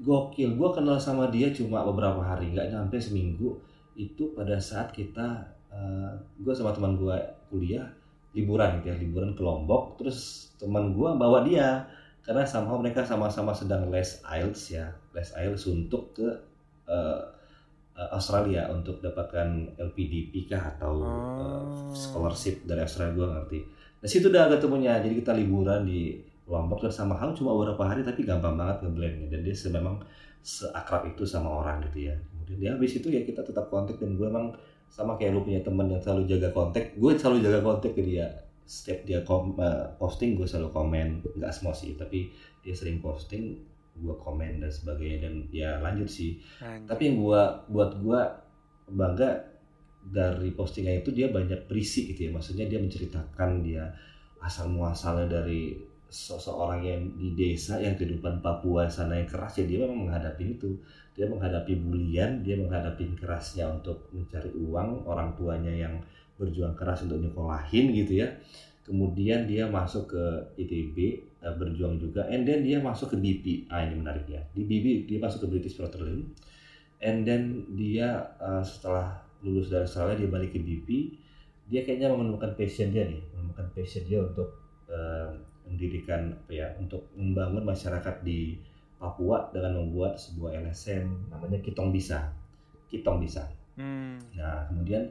gokil 0.00 0.56
gue 0.56 0.68
kenal 0.72 0.96
sama 0.96 1.28
dia 1.28 1.52
cuma 1.52 1.84
beberapa 1.84 2.24
hari 2.24 2.56
nggak 2.56 2.72
nyampe 2.72 2.96
seminggu 2.96 3.60
itu 4.00 4.32
pada 4.32 4.56
saat 4.56 4.96
kita 4.96 5.44
gue 6.40 6.54
sama 6.56 6.72
teman 6.72 6.96
gue 6.96 7.16
kuliah 7.52 7.84
liburan 8.30 8.78
gitu 8.80 8.94
ya 8.94 8.96
liburan 8.96 9.34
ke 9.34 9.42
Lombok 9.42 9.98
terus 9.98 10.50
teman 10.60 10.94
gue 10.94 11.10
bawa 11.16 11.42
dia. 11.46 11.86
Karena 12.20 12.44
somehow 12.44 12.76
mereka 12.76 13.00
sama-sama 13.02 13.50
sedang 13.56 13.88
les 13.88 14.20
IELTS 14.22 14.62
ya 14.76 14.86
les 15.16 15.28
IELTS 15.34 15.66
untuk 15.72 16.14
ke 16.14 16.28
eh, 16.86 17.22
Australia 18.12 18.70
untuk 18.72 19.02
dapatkan 19.04 19.76
LPDP 19.76 20.48
kah 20.48 20.76
atau 20.76 21.04
eh, 21.04 21.60
Oh. 21.60 21.92
scholarship 21.96 22.62
dari 22.64 22.80
Australia 22.86 23.12
gue 23.16 23.26
ngerti. 23.26 23.58
Nah 24.00 24.08
situ 24.08 24.30
udah 24.30 24.48
ketemunya. 24.52 25.00
Jadi 25.02 25.20
kita 25.20 25.32
liburan 25.34 25.84
di 25.84 26.20
Lombok 26.50 26.82
dan 26.82 26.92
sama 26.92 27.14
hal 27.14 27.30
cuma 27.36 27.54
beberapa 27.54 27.86
hari 27.86 28.02
tapi 28.02 28.26
gampang 28.26 28.54
banget 28.58 28.82
ngeblendnya. 28.86 29.26
Dan 29.30 29.40
dia 29.42 29.54
memang 29.70 30.02
seakrab 30.40 31.04
itu 31.08 31.22
sama 31.28 31.50
orang 31.62 31.84
gitu 31.90 32.08
ya. 32.10 32.14
Kemudian 32.16 32.58
dia 32.58 32.70
habis 32.74 32.96
itu 32.96 33.08
ya 33.12 33.20
kita 33.22 33.44
tetap 33.44 33.68
kontak 33.68 34.00
dan 34.00 34.16
gue 34.16 34.26
emang 34.26 34.56
sama 34.90 35.14
kayak 35.14 35.38
lu 35.38 35.46
punya 35.46 35.62
temen 35.62 35.86
yang 35.86 36.02
selalu 36.02 36.26
jaga 36.26 36.50
kontak 36.50 36.98
gue 36.98 37.12
selalu 37.14 37.38
jaga 37.46 37.60
kontak 37.62 37.94
ke 37.94 38.02
dia. 38.02 38.26
Setiap 38.66 39.02
dia 39.02 39.18
kom, 39.26 39.58
eh, 39.58 39.86
posting 39.98 40.34
gue 40.34 40.46
selalu 40.46 40.70
komen. 40.74 41.06
Nggak 41.38 41.52
semua 41.54 41.74
sih 41.74 41.94
tapi 41.94 42.30
dia 42.60 42.74
sering 42.74 42.98
posting 42.98 43.54
gue 43.96 44.14
komen 44.18 44.62
dan 44.62 44.70
sebagainya. 44.70 45.30
Dan 45.30 45.34
ya 45.54 45.78
lanjut 45.78 46.10
sih. 46.10 46.42
Anjir. 46.58 46.90
tapi 46.90 47.02
yang 47.06 47.16
gua 47.22 47.62
buat 47.70 48.02
gua 48.02 48.34
bangga 48.90 49.46
dari 50.00 50.50
postingan 50.50 51.06
itu 51.06 51.14
dia 51.14 51.30
banyak 51.30 51.70
berisi 51.70 52.10
gitu 52.10 52.26
ya. 52.26 52.30
Maksudnya 52.34 52.66
dia 52.66 52.82
menceritakan 52.82 53.62
dia 53.62 53.94
asal 54.42 54.72
muasalnya 54.72 55.28
dari 55.40 55.89
seseorang 56.10 56.82
yang 56.82 57.00
di 57.14 57.38
desa 57.38 57.78
yang 57.78 57.94
kehidupan 57.94 58.42
Papua 58.42 58.90
sana 58.90 59.14
yang 59.22 59.30
keras 59.30 59.62
ya 59.62 59.64
dia 59.64 59.86
memang 59.86 60.10
menghadapi 60.10 60.58
itu. 60.58 60.74
Dia 61.14 61.30
menghadapi 61.30 61.72
bulian 61.78 62.42
dia 62.42 62.58
menghadapi 62.58 63.14
kerasnya 63.14 63.70
untuk 63.70 64.10
mencari 64.10 64.50
uang 64.58 65.06
orang 65.06 65.32
tuanya 65.38 65.70
yang 65.70 66.02
berjuang 66.34 66.74
keras 66.74 67.06
untuk 67.06 67.22
nyekolahin 67.22 67.94
gitu 67.94 68.26
ya. 68.26 68.28
Kemudian 68.82 69.46
dia 69.46 69.70
masuk 69.70 70.10
ke 70.10 70.24
ITB 70.58 70.96
eh, 71.46 71.54
berjuang 71.54 72.02
juga 72.02 72.26
and 72.26 72.42
then 72.42 72.66
dia 72.66 72.82
masuk 72.82 73.14
ke 73.14 73.16
BP 73.16 73.70
ah 73.70 73.86
ini 73.86 73.94
menarik 74.02 74.26
ya. 74.26 74.42
Di 74.50 74.66
BP 74.66 75.06
dia 75.06 75.22
masuk 75.22 75.46
ke 75.46 75.56
British 75.56 75.78
Petroleum 75.78 76.26
and 76.98 77.22
then 77.22 77.64
dia 77.78 78.34
uh, 78.42 78.60
setelah 78.60 79.22
lulus 79.40 79.72
dari 79.72 79.88
Australia 79.88 80.20
dia 80.20 80.28
balik 80.28 80.52
ke 80.52 80.60
BP 80.60 80.88
dia 81.70 81.80
kayaknya 81.86 82.12
menemukan 82.12 82.52
passion 82.58 82.92
dia 82.92 83.08
nih 83.08 83.22
menemukan 83.32 83.66
passion 83.72 84.04
dia 84.04 84.20
untuk 84.20 84.52
uh, 84.90 85.32
mendirikan 85.70 86.34
apa 86.34 86.52
ya 86.52 86.68
untuk 86.82 87.06
membangun 87.14 87.62
masyarakat 87.62 88.26
di 88.26 88.58
Papua 89.00 89.48
dengan 89.48 89.80
membuat 89.80 90.20
sebuah 90.20 90.60
LSM 90.60 91.32
namanya 91.32 91.62
Kitong 91.64 91.88
Bisa 91.88 92.28
Kitong 92.90 93.22
Bisa 93.22 93.48
Hmm. 93.80 94.20
Nah, 94.36 94.68
kemudian 94.68 95.08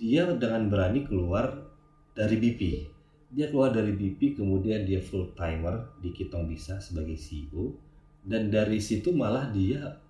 dia 0.00 0.24
dengan 0.32 0.70
berani 0.72 1.04
keluar 1.04 1.52
dari 2.16 2.40
BP. 2.40 2.88
Dia 3.28 3.52
keluar 3.52 3.76
dari 3.76 3.92
BP, 3.92 4.40
kemudian 4.40 4.88
dia 4.88 5.04
full 5.04 5.36
timer 5.36 5.92
di 6.00 6.14
Kitong 6.16 6.48
Bisa 6.48 6.80
sebagai 6.80 7.20
CEO. 7.20 7.76
Dan 8.24 8.48
dari 8.48 8.80
situ 8.80 9.12
malah 9.12 9.52
dia 9.52 10.00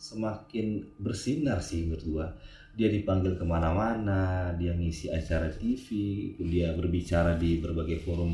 semakin 0.00 0.96
bersinar 0.98 1.60
sih 1.60 1.84
menurut 1.84 2.04
gua. 2.08 2.26
Dia 2.72 2.88
dipanggil 2.88 3.36
ke 3.36 3.44
mana-mana, 3.44 4.56
dia 4.56 4.72
ngisi 4.72 5.12
acara 5.12 5.52
TV, 5.52 5.92
dia 6.40 6.72
berbicara 6.72 7.36
di 7.36 7.60
berbagai 7.60 8.00
forum 8.00 8.32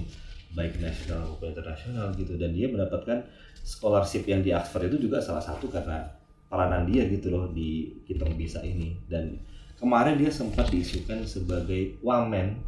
baik 0.57 0.81
nasional 0.81 1.25
maupun 1.28 1.52
internasional 1.52 2.12
gitu. 2.17 2.37
Dan 2.37 2.55
dia 2.57 2.69
mendapatkan 2.71 3.25
scholarship 3.64 4.25
yang 4.28 4.40
di 4.40 4.52
Oxford 4.55 4.88
itu 4.88 5.09
juga 5.09 5.21
salah 5.21 5.43
satu 5.45 5.69
karena 5.69 6.09
peranan 6.49 6.88
dia 6.88 7.05
gitu 7.09 7.28
loh 7.28 7.52
di 7.52 8.00
Kitong 8.09 8.35
Bisa 8.37 8.64
ini. 8.64 8.97
Dan 9.09 9.37
kemarin 9.76 10.17
dia 10.17 10.33
sempat 10.33 10.73
diisukan 10.73 11.25
sebagai 11.28 12.00
wamen 12.00 12.59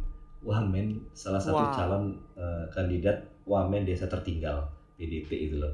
wamen 0.41 0.97
salah 1.13 1.37
satu 1.41 1.69
Wow. 1.69 1.73
calon 1.73 2.03
eh, 2.33 2.65
kandidat 2.73 3.29
wamen 3.45 3.85
desa 3.85 4.09
tertinggal 4.09 4.69
PDP 4.97 5.49
itu 5.49 5.61
loh. 5.61 5.73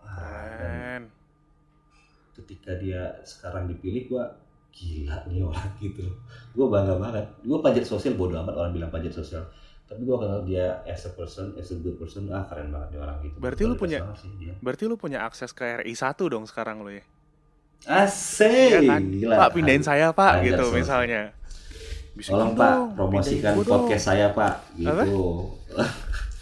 Ah, 0.00 0.48
dan 0.56 1.08
ketika 2.36 2.76
dia 2.80 3.12
sekarang 3.24 3.68
dipilih 3.70 4.08
gua 4.10 4.24
gila 4.74 5.22
nih 5.30 5.40
orang 5.44 5.70
gitu 5.78 6.02
loh. 6.02 6.16
Gue 6.50 6.66
bangga 6.66 6.98
banget. 6.98 7.24
Gue 7.46 7.58
panjat 7.62 7.86
sosial 7.86 8.18
bodo 8.18 8.34
amat 8.42 8.54
orang 8.58 8.72
bilang 8.74 8.90
panjat 8.90 9.14
sosial 9.14 9.44
tapi 9.84 10.00
gue 10.00 10.16
kenal 10.16 10.40
dia 10.42 10.80
as 10.84 11.04
a 11.04 11.12
person 11.12 11.52
as 11.54 11.68
a 11.68 11.76
good 11.76 11.94
person 11.94 12.24
ah 12.28 12.42
keren 12.44 12.68
banget 12.68 12.88
nih 12.90 13.00
orang 13.00 13.16
gitu 13.20 13.36
Berarti 13.36 13.62
lu 13.62 13.74
punya- 13.74 14.00
sih 14.14 14.32
dia. 14.34 14.54
Berarti 14.58 14.84
lu 14.84 14.96
punya 14.96 15.22
akses 15.22 15.50
ke 15.50 15.82
RI 15.82 15.92
1 15.92 16.24
dong 16.24 16.44
sekarang 16.44 16.80
lo 16.80 16.88
ya? 16.88 17.04
asik 17.84 18.80
Iya 18.80 18.80
kan? 18.88 19.02
Gila. 19.06 19.34
Pak 19.36 19.50
pindahin 19.52 19.82
saya 19.82 20.08
pak 20.10 20.40
gitu 20.42 20.56
sosial. 20.62 20.72
misalnya. 20.74 21.22
Bisa 22.12 22.30
Tolong 22.30 22.50
gitu 22.50 22.62
Pak 22.62 22.74
promosikan 22.94 23.52
podcast 23.58 23.84
dong. 24.00 24.08
saya 24.08 24.26
Pak 24.30 24.54
gitu. 24.74 25.20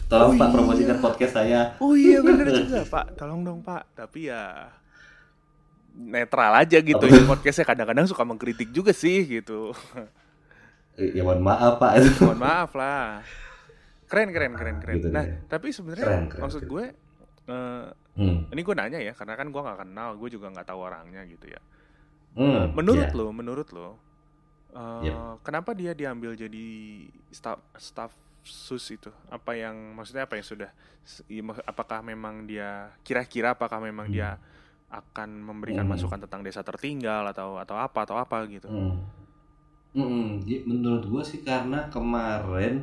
Tolong 0.06 0.28
Oh 0.28 0.36
Pak 0.36 0.44
iya. 0.44 0.54
promosikan 0.54 0.96
podcast 1.00 1.32
saya. 1.34 1.60
Oh 1.78 1.92
iya 1.92 2.18
bener 2.20 2.46
juga 2.62 2.84
pak, 2.84 3.16
tolong 3.16 3.42
dong 3.42 3.58
pak. 3.58 3.82
Tapi 3.92 4.28
ya 4.28 4.70
netral 5.92 6.52
aja 6.54 6.78
gitu. 6.78 7.00
Apa? 7.00 7.10
Ini 7.10 7.26
podcastnya 7.26 7.66
kadang-kadang 7.66 8.06
suka 8.06 8.22
mengkritik 8.22 8.70
juga 8.70 8.92
sih 8.92 9.26
gitu. 9.26 9.72
Eh, 10.94 11.12
Ya 11.12 11.22
mohon 11.22 11.40
maaf 11.40 11.76
Pak. 11.76 11.92
Mohon 12.22 12.40
maaf 12.40 12.70
lah. 12.72 13.22
keren 14.04 14.28
keren 14.28 14.52
keren 14.52 14.76
keren 14.76 14.96
Gitu 14.98 15.08
nah 15.08 15.24
tapi 15.46 15.72
sebenarnya 15.72 16.28
maksud 16.34 16.62
keren. 16.62 16.68
gue 16.68 16.84
eh, 17.48 17.86
Hmm. 18.12 18.44
ini 18.46 18.60
gue 18.60 18.74
nanya 18.74 19.00
ya 19.00 19.12
karena 19.12 19.32
kan 19.32 19.48
gue 19.48 19.56
nggak 19.58 19.78
kenal 19.80 20.08
gue 20.14 20.28
juga 20.28 20.46
nggak 20.46 20.68
tahu 20.68 20.80
orangnya 20.82 21.24
gitu 21.24 21.48
ya 21.48 21.56
Hmm, 22.32 22.72
menurut 22.72 23.08
iya. 23.08 23.16
lo 23.16 23.32
menurut 23.32 23.68
lo 23.70 23.96
eh, 24.70 25.08
Yep. 25.08 25.40
kenapa 25.42 25.72
dia 25.72 25.92
diambil 25.92 26.32
jadi 26.34 26.66
staff 27.26 27.56
staff 27.74 28.12
sus 28.42 28.84
itu 28.90 29.08
apa 29.26 29.54
yang 29.54 29.72
maksudnya 29.92 30.24
apa 30.24 30.36
yang 30.36 30.44
sudah 30.44 30.68
apakah 31.64 32.02
memang 32.02 32.44
dia 32.44 32.92
kira-kira 33.00 33.52
apakah 33.52 33.80
memang 33.80 34.06
Hmm. 34.06 34.14
dia 34.14 34.36
akan 34.88 35.40
memberikan 35.40 35.82
Hmm. 35.82 35.96
masukan 35.96 36.20
tentang 36.20 36.40
desa 36.42 36.60
tertinggal 36.60 37.24
atau 37.26 37.56
atau 37.56 37.76
apa 37.76 38.04
atau 38.04 38.16
apa 38.18 38.44
gitu 38.46 38.68
Hmm. 38.68 39.00
Hmm, 39.92 40.40
jadi 40.40 40.64
menurut 40.64 41.04
gue 41.04 41.22
sih 41.22 41.40
karena 41.42 41.92
kemarin 41.92 42.80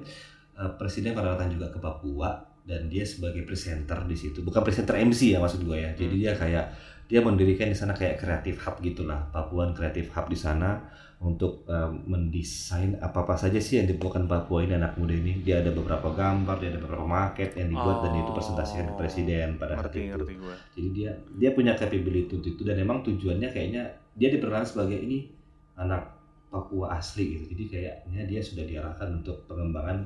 eh, 0.54 0.72
presiden 0.78 1.18
pada 1.18 1.34
datang 1.34 1.50
juga 1.50 1.68
ke 1.68 1.80
Papua 1.80 2.38
dan 2.62 2.86
dia 2.86 3.02
sebagai 3.02 3.42
presenter 3.42 4.06
di 4.06 4.14
situ, 4.14 4.46
bukan 4.46 4.62
presenter 4.62 4.94
MC 4.96 5.34
ya 5.34 5.42
maksud 5.42 5.66
gue 5.66 5.78
ya. 5.80 5.90
Jadi 5.98 6.16
Hmm. 6.16 6.22
dia 6.22 6.32
kayak 6.38 6.66
dia 7.10 7.26
mendirikan 7.26 7.66
di 7.66 7.74
sana 7.74 7.98
kayak 7.98 8.22
kreatif 8.22 8.62
hub 8.62 8.78
gitulah, 8.80 9.26
Papuan 9.34 9.74
kreatif 9.74 10.14
hub 10.14 10.30
di 10.30 10.38
sana 10.38 10.78
untuk 11.20 11.66
eh, 11.66 11.90
mendesain 12.06 12.94
apa 13.02 13.26
apa 13.26 13.34
saja 13.36 13.58
sih 13.58 13.82
yang 13.82 13.90
dibutuhkan 13.90 14.30
Papua 14.30 14.62
ini 14.62 14.78
anak 14.78 14.94
muda 14.96 15.18
ini. 15.18 15.42
Dia 15.42 15.66
ada 15.66 15.74
beberapa 15.74 16.14
gambar, 16.14 16.62
dia 16.62 16.70
ada 16.70 16.80
beberapa 16.80 17.10
market 17.10 17.58
yang 17.58 17.74
dibuat 17.74 18.06
dan 18.06 18.14
itu 18.14 18.30
presentasikan 18.30 18.86
ke 18.86 18.94
Oh, 18.94 19.00
presiden 19.02 19.48
pada 19.58 19.74
saat 19.74 19.90
itu. 19.98 20.14
gue 20.30 20.56
Jadi 20.78 20.88
dia 20.94 21.10
dia 21.42 21.50
punya 21.52 21.74
capability 21.74 22.38
itu 22.38 22.62
dan 22.62 22.78
emang 22.78 23.02
tujuannya 23.02 23.50
kayaknya 23.50 23.84
dia 24.14 24.30
diperkenalkan 24.30 24.70
sebagai 24.70 25.02
ini 25.02 25.26
anak 25.74 26.19
Papua 26.50 26.98
asli 26.98 27.38
gitu. 27.38 27.54
Jadi 27.54 27.64
kayaknya 27.70 28.22
dia 28.26 28.42
sudah 28.42 28.66
diarahkan 28.66 29.22
untuk 29.22 29.46
pengembangan 29.46 30.06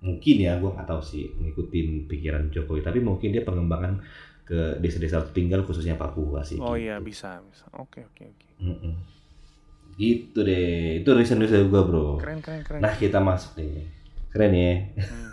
mungkin 0.00 0.36
ya 0.40 0.56
gue 0.56 0.70
nggak 0.72 0.88
tahu 0.88 1.02
sih 1.04 1.28
ngikutin 1.36 2.08
pikiran 2.08 2.48
Jokowi 2.48 2.80
tapi 2.80 3.04
mungkin 3.04 3.36
dia 3.36 3.44
pengembangan 3.44 4.00
ke 4.48 4.80
desa-desa 4.80 5.20
tertinggal 5.28 5.62
khususnya 5.68 6.00
Papua 6.00 6.40
sih. 6.40 6.56
oh 6.56 6.72
gitu. 6.72 6.88
iya 6.88 6.96
bisa 6.98 7.38
bisa 7.44 7.68
oke 7.76 8.00
oke 8.08 8.22
oke. 8.24 8.48
Gitu 10.00 10.38
deh. 10.40 11.04
Itu 11.04 11.12
reason 11.12 11.36
news 11.36 11.52
gue 11.52 11.82
bro. 11.84 12.16
keren 12.16 12.40
keren 12.40 12.64
keren 12.64 12.80
Nah 12.80 12.96
kita 12.96 13.20
masuk 13.20 13.60
deh. 13.60 13.84
Keren 14.32 14.52
ya. 14.56 14.72
Hmm. 15.04 15.30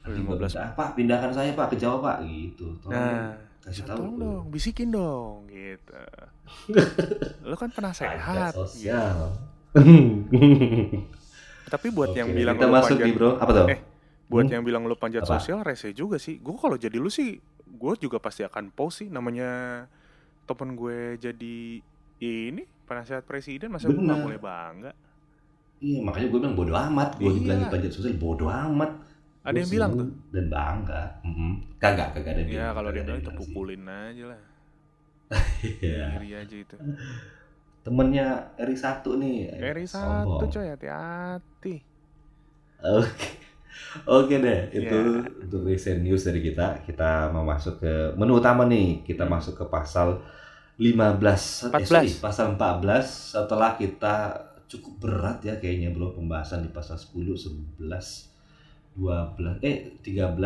Nanti 0.08 0.18
Udah 0.24 0.32
gua 0.32 0.36
15. 0.40 0.48
minta, 0.48 0.60
"Ah, 0.64 0.70
Pak 0.72 0.88
pindahkan 0.96 1.30
saya 1.36 1.50
Pak 1.52 1.66
ke 1.70 1.76
Jawa 1.76 2.00
Pak 2.00 2.16
gitu. 2.24 2.72
Tolong 2.80 2.96
nah 2.96 3.49
kasih 3.70 3.84
tahu. 3.86 3.98
tolong 3.98 4.16
dong 4.22 4.44
bisikin 4.54 4.90
dong 4.96 5.48
gitu 5.50 5.94
lo 7.48 7.54
kan 7.60 7.70
penasehat 7.72 8.54
gitu. 8.54 8.54
sosial. 8.54 9.36
tapi 11.70 11.88
buat 11.94 12.10
yang 12.10 12.30
Oke, 12.30 12.34
bilang 12.34 12.58
kita 12.58 12.66
lo 12.66 12.74
masuk 12.74 12.82
panjat 12.82 13.04
nih 13.04 13.12
bro. 13.16 13.30
Apa 13.42 13.52
tuh? 13.52 13.68
Eh, 13.70 13.78
buat 14.30 14.46
Hmm? 14.46 14.50
yang 14.50 14.62
bilang 14.66 14.84
lo 14.88 14.96
panjat 14.98 15.24
Apa? 15.24 15.34
sosial 15.34 15.62
rese 15.66 15.92
juga 15.94 16.18
sih 16.18 16.38
gue 16.42 16.54
kalau 16.58 16.76
jadi 16.80 16.96
lu 16.98 17.10
sih 17.12 17.38
gue 17.66 17.92
juga 18.00 18.18
pasti 18.22 18.42
akan 18.46 18.74
post 18.74 19.04
sih 19.06 19.08
namanya 19.12 19.48
temen 20.48 20.74
gue 20.76 21.16
jadi 21.20 21.56
ini 22.20 22.62
penasehat 22.88 23.24
presiden 23.28 23.70
masa 23.72 23.88
gue 23.92 24.02
nggak 24.02 24.20
boleh 24.20 24.38
bangga 24.40 24.92
Iya 25.80 25.98
makanya 26.06 26.26
gue 26.32 26.38
bilang 26.44 26.56
bodo 26.60 26.74
amat. 26.76 27.08
Gue 27.22 27.32
Iya. 27.32 27.36
dibilang 27.36 27.62
panjat 27.72 27.92
sosial 27.96 28.14
bodo 28.20 28.46
amat. 28.52 28.90
Ada 29.40 29.56
yang 29.56 29.68
bilang 29.68 29.90
tuh 29.96 30.08
Dan 30.28 30.46
bangga. 30.46 31.02
Mhm. 31.24 31.52
Kagak, 31.76 32.12
kagak 32.12 32.32
ada 32.36 32.40
yang 32.40 32.50
ya 32.50 32.66
kalau 32.70 32.90
dia 32.90 33.00
bilang 33.00 33.18
yang 33.18 33.24
itu 33.24 33.32
pukulin 33.32 33.82
aja 33.84 34.24
lah 34.28 34.40
Iya. 35.64 36.06
iri 36.18 36.30
aja 36.34 36.56
itu 36.56 36.76
Temennya 37.80 38.26
Eri 38.56 38.76
satu 38.76 39.16
nih. 39.16 39.56
Eri 39.56 39.88
satu 39.88 40.44
coy 40.44 40.68
hati-hati 40.68 41.76
Oke. 42.80 43.28
Oke 44.04 44.36
deh, 44.36 44.60
itu 44.70 44.92
Ya. 44.92 45.20
untuk 45.24 45.64
recent 45.64 46.00
news 46.00 46.22
dari 46.22 46.40
kita. 46.40 46.80
Kita 46.80 47.28
mau 47.28 47.42
masuk 47.42 47.80
ke 47.80 47.92
menu 48.14 48.36
utama 48.36 48.64
nih. 48.64 49.00
Kita 49.02 49.24
Hmm. 49.24 49.32
masuk 49.32 49.54
ke 49.54 49.64
pasal 49.66 50.20
15 50.76 51.64
eh, 51.64 51.72
14. 51.72 51.88
sorry, 51.88 52.10
pasal 52.20 52.46
14 52.54 53.04
setelah 53.32 53.76
kita 53.76 54.14
cukup 54.64 54.94
berat 54.98 55.38
ya 55.42 55.56
kayaknya 55.56 55.90
bro 55.90 56.14
pembahasan 56.14 56.62
di 56.62 56.70
pasal 56.70 56.96
10, 56.96 57.36
11, 57.36 58.29
12 58.96 59.62
eh 59.62 59.76
13 60.02 60.36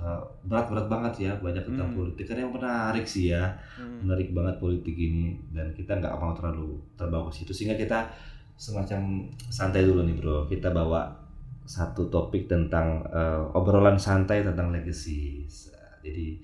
eh, 0.00 0.20
berat-berat 0.44 0.86
banget 0.88 1.14
ya 1.28 1.32
banyak 1.38 1.62
tentang 1.62 1.88
Hmm. 1.90 1.96
politik 1.96 2.24
karena 2.26 2.48
yang 2.48 2.54
menarik 2.54 3.06
sih 3.06 3.30
ya 3.30 3.44
Hmm. 3.76 4.02
menarik 4.02 4.32
banget 4.32 4.56
politik 4.58 4.96
ini 4.96 5.36
dan 5.52 5.70
kita 5.72 5.96
nggak 5.96 6.16
mau 6.16 6.32
terlalu 6.32 6.80
terbawa 6.96 7.28
ke 7.28 7.40
situ 7.40 7.52
sehingga 7.52 7.76
kita 7.76 8.08
semacam 8.56 9.26
santai 9.48 9.82
dulu 9.82 10.02
nih 10.02 10.16
bro 10.16 10.46
kita 10.46 10.70
bawa 10.70 11.08
satu 11.62 12.08
topik 12.08 12.46
tentang 12.46 13.00
eh, 13.06 13.42
obrolan 13.54 13.94
santai 13.96 14.42
tentang 14.42 14.70
legacy 14.70 15.46
jadi 16.02 16.34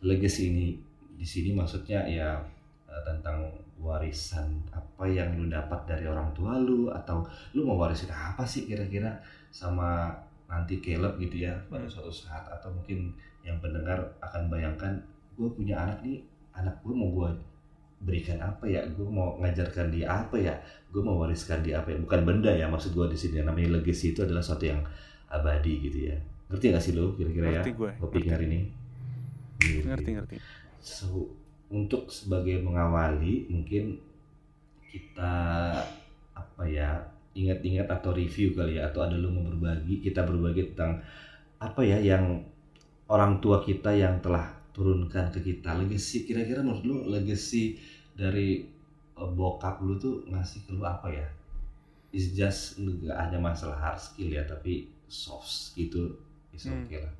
legacy 0.00 0.48
ini 0.48 0.66
di 1.12 1.26
sini 1.26 1.52
maksudnya 1.52 2.00
ya 2.02 2.40
eh, 2.88 3.02
tentang 3.04 3.52
warisan 3.76 4.46
apa 4.70 5.04
yang 5.04 5.34
lu 5.34 5.50
dapat 5.50 5.82
dari 5.84 6.06
orang 6.06 6.30
tua 6.32 6.54
lu 6.56 6.86
atau 6.88 7.26
lu 7.52 7.66
mau 7.66 7.76
warisin 7.76 8.08
apa 8.08 8.46
sih 8.46 8.64
kira-kira 8.64 9.10
sama 9.50 10.14
nanti 10.52 10.84
Caleb 10.84 11.16
gitu 11.16 11.48
ya 11.48 11.56
pada 11.72 11.88
Hmm. 11.88 11.92
suatu 11.96 12.12
saat 12.12 12.44
atau 12.44 12.68
mungkin 12.68 13.08
yang 13.40 13.56
pendengar 13.64 13.96
akan 14.20 14.52
bayangkan 14.52 15.00
gue 15.32 15.48
punya 15.48 15.80
anak 15.80 16.04
nih 16.04 16.20
anak 16.52 16.76
gue 16.84 16.92
mau 16.92 17.08
gue 17.08 17.28
berikan 18.04 18.36
apa 18.42 18.68
ya? 18.68 18.84
Gue 18.92 19.08
mau 19.08 19.40
ngajarkan 19.40 19.88
dia 19.88 20.10
apa 20.12 20.36
ya? 20.36 20.52
Gue 20.92 21.00
mau 21.00 21.16
wariskan 21.22 21.64
dia 21.64 21.80
apa 21.80 21.94
ya? 21.94 21.98
Bukan 22.02 22.20
benda 22.28 22.52
ya 22.52 22.68
maksud 22.68 22.92
gue 22.92 23.06
di 23.08 23.16
sini 23.16 23.40
namanya 23.40 23.80
legacy 23.80 24.12
itu 24.12 24.20
adalah 24.26 24.44
sesuatu 24.44 24.68
yang 24.68 24.82
abadi 25.32 25.72
gitu 25.88 25.98
ya. 26.12 26.16
Ngerti 26.52 26.64
gak 26.68 26.84
sih 26.84 26.92
lo 26.92 27.16
kira-kira 27.16 27.48
ya 27.48 27.62
gue, 27.64 27.90
topik 27.96 28.28
hari 28.28 28.44
ini? 28.50 28.60
Gitu. 29.62 29.86
ngerti 29.88 30.10
ngerti. 30.18 30.36
So, 30.82 31.30
untuk 31.72 32.10
sebagai 32.12 32.60
mengawali 32.60 33.46
mungkin 33.48 33.96
kita 34.90 35.32
apa 36.34 36.62
ya 36.68 37.00
ingat-ingat 37.32 37.88
atau 37.88 38.12
review 38.12 38.52
kali 38.52 38.76
ya 38.76 38.92
atau 38.92 39.04
ada 39.04 39.16
lu 39.16 39.32
mau 39.32 39.44
berbagi 39.44 40.04
kita 40.04 40.24
berbagi 40.28 40.72
tentang 40.72 41.00
apa 41.56 41.80
ya 41.80 41.96
yang 41.96 42.44
orang 43.08 43.40
tua 43.40 43.60
kita 43.64 43.92
yang 43.92 44.20
telah 44.20 44.52
turunkan 44.72 45.28
ke 45.32 45.40
kita. 45.40 45.76
Legacy 45.76 46.24
kira-kira 46.24 46.64
menurut 46.64 46.84
lu 46.84 46.96
legacy 47.12 47.76
dari 48.16 48.64
eh, 49.16 49.30
bokap 49.32 49.80
lu 49.84 49.96
tuh 49.96 50.24
ngasih 50.28 50.64
ke 50.64 50.70
lu 50.76 50.84
apa 50.84 51.08
ya? 51.12 51.28
Is 52.12 52.36
just 52.36 52.76
nggak 52.80 53.16
hanya 53.16 53.40
masalah 53.40 53.76
hard 53.80 54.00
skill 54.00 54.28
ya 54.28 54.44
tapi 54.44 54.88
soft 55.08 55.48
skill 55.48 55.88
itu 55.88 56.02
is 56.52 56.64
Hmm. 56.68 56.84
okay 56.84 57.00
lah. 57.00 57.14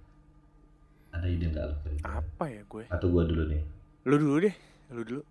Ada 1.13 1.29
ide 1.29 1.47
nggak 1.49 1.65
lu 1.69 1.75
kira-kira? 1.85 2.05
apa 2.09 2.45
ya 2.49 2.61
gue? 2.65 2.85
Atau 2.89 3.09
gua 3.13 3.25
dulu 3.25 3.49
nih? 3.49 3.63
Lu 4.09 4.17
dulu 4.17 4.37
deh 4.45 4.55
lu 4.93 5.01
dulu. 5.05 5.23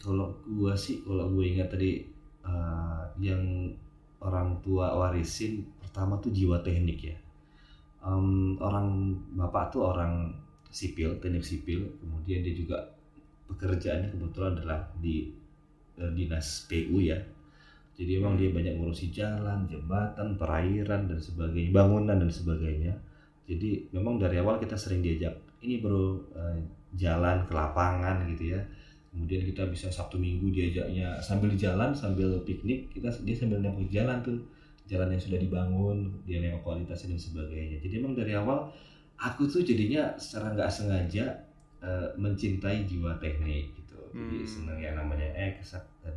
Kalau 0.00 0.32
gua 0.46 0.72
sih 0.76 1.02
kalau 1.02 1.28
gue 1.32 1.44
ingat 1.50 1.72
tadi 1.74 2.04
eh, 2.44 3.02
yang 3.20 3.72
orang 4.20 4.60
tua 4.60 4.92
warisin 4.96 5.64
pertama 5.80 6.20
tuh 6.20 6.32
jiwa 6.32 6.60
teknik 6.60 7.00
ya. 7.12 7.16
Em, 8.00 8.56
orang 8.60 9.16
bapak 9.36 9.72
tuh 9.72 9.90
orang 9.92 10.32
sipil 10.70 11.18
teknik 11.20 11.44
sipil. 11.44 11.84
Kemudian 12.00 12.40
dia 12.44 12.54
juga 12.54 12.78
pekerjaannya 13.50 14.08
kebetulan 14.12 14.56
adalah 14.60 14.80
di 15.00 15.32
eh, 16.00 16.12
dinas 16.14 16.68
PU 16.68 17.00
ya. 17.02 17.18
Jadi 18.00 18.16
emang 18.16 18.40
dia 18.40 18.48
banyak 18.48 18.80
ngurusi 18.80 19.12
jalan 19.12 19.68
jembatan 19.68 20.40
perairan 20.40 21.04
dan 21.04 21.20
sebagainya 21.20 21.70
bangunan 21.74 22.16
dan 22.16 22.32
sebagainya. 22.32 22.96
Jadi 23.44 23.92
memang 23.92 24.16
dari 24.16 24.40
awal 24.40 24.56
kita 24.56 24.78
sering 24.78 25.04
diajak 25.04 25.36
ini 25.60 25.80
bro 25.80 26.16
eh, 26.32 26.56
jalan 26.96 27.44
ke 27.46 27.52
lapangan 27.54 28.24
gitu 28.34 28.56
ya 28.56 28.60
kemudian 29.10 29.42
kita 29.42 29.66
bisa 29.66 29.90
sabtu 29.90 30.16
minggu 30.18 30.54
diajaknya 30.54 31.18
sambil 31.18 31.50
jalan 31.58 31.90
sambil 31.94 32.40
piknik 32.46 32.90
kita 32.94 33.10
dia 33.26 33.34
sambil 33.36 33.58
nengok 33.62 33.90
jalan 33.90 34.18
tuh. 34.22 34.38
Jalan 34.90 35.14
yang 35.14 35.22
sudah 35.22 35.38
dibangun 35.38 36.10
dia 36.26 36.42
nengok 36.42 36.66
kualitasnya 36.66 37.14
dan 37.14 37.20
sebagainya. 37.22 37.78
Jadi 37.78 38.02
emang 38.02 38.14
dari 38.18 38.34
awal 38.34 38.66
aku 39.18 39.46
tuh 39.46 39.62
jadinya 39.62 40.18
secara 40.18 40.50
nggak 40.56 40.70
sengaja 40.72 41.24
eh, 41.80 42.08
mencintai 42.18 42.84
jiwa 42.90 43.14
teknik 43.22 43.70
gitu. 43.78 43.98
Jadi 44.18 44.36
Hmm. 44.42 44.50
seneng 44.50 44.78
yang 44.82 44.94
namanya 44.98 45.30
eksak 45.38 45.84
dan 46.02 46.16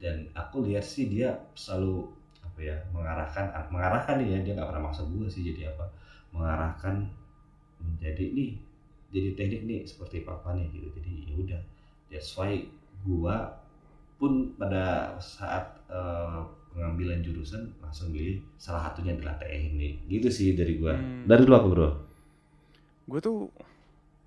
dan 0.00 0.16
aku 0.32 0.64
lihat 0.64 0.84
sih 0.86 1.10
dia 1.10 1.34
selalu 1.58 2.06
apa 2.40 2.58
ya 2.62 2.76
mengarahkan 2.94 3.50
mengarahkan 3.70 4.16
nih 4.22 4.28
ya 4.34 4.38
dia 4.46 4.52
nggak 4.56 4.68
pernah 4.70 4.84
maksa 4.90 5.02
gue 5.06 5.26
sih 5.28 5.42
jadi 5.52 5.70
apa 5.74 5.84
mengarahkan 6.34 7.02
menjadi 7.82 8.24
nih 8.34 8.50
jadi 9.12 9.28
teknik 9.36 9.62
nih 9.68 9.80
seperti 9.84 10.24
papa 10.24 10.54
nih 10.56 10.68
gitu. 10.72 10.88
Jadi 10.96 11.12
ya 11.28 11.34
udah 11.36 11.60
that's 12.08 12.34
why 12.34 12.64
gua 13.02 13.56
pun 14.18 14.50
pada 14.58 15.14
saat 15.22 15.78
eh, 15.86 16.38
pengambilan 16.68 17.22
jurusan 17.22 17.70
langsung 17.78 18.10
pilih 18.10 18.38
salah 18.54 18.90
satunya 18.90 19.14
adalah 19.14 19.38
teknik 19.38 20.04
gitu 20.06 20.28
sih 20.28 20.52
dari 20.52 20.76
gua. 20.76 20.94
Hmm. 20.94 21.24
dari 21.24 21.42
lu 21.46 21.54
apa 21.54 21.68
bro? 21.68 21.88
Gue 23.08 23.20
tuh 23.24 23.48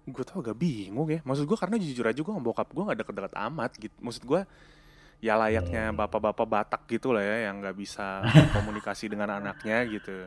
gue 0.02 0.24
tuh 0.26 0.42
agak 0.42 0.58
bingung 0.58 1.06
ya. 1.08 1.22
Maksud 1.22 1.46
gue 1.46 1.54
karena 1.54 1.78
jujur 1.78 2.02
aja 2.04 2.18
gue 2.18 2.34
sama 2.34 2.42
bokap 2.42 2.68
gue 2.74 2.84
gak 2.84 3.00
deket-deket 3.06 3.34
amat 3.38 3.72
gitu. 3.78 3.96
Maksud 4.02 4.24
gue 4.26 4.42
ya 5.22 5.38
layaknya 5.38 5.94
Hmm. 5.94 5.98
bapak-bapak 6.02 6.48
Batak 6.50 6.82
gitu 6.90 7.14
lah 7.14 7.22
ya 7.22 7.46
yang 7.46 7.62
nggak 7.62 7.78
bisa 7.78 8.26
komunikasi 8.58 9.06
dengan 9.06 9.38
anaknya 9.38 9.86
gitu. 9.86 10.26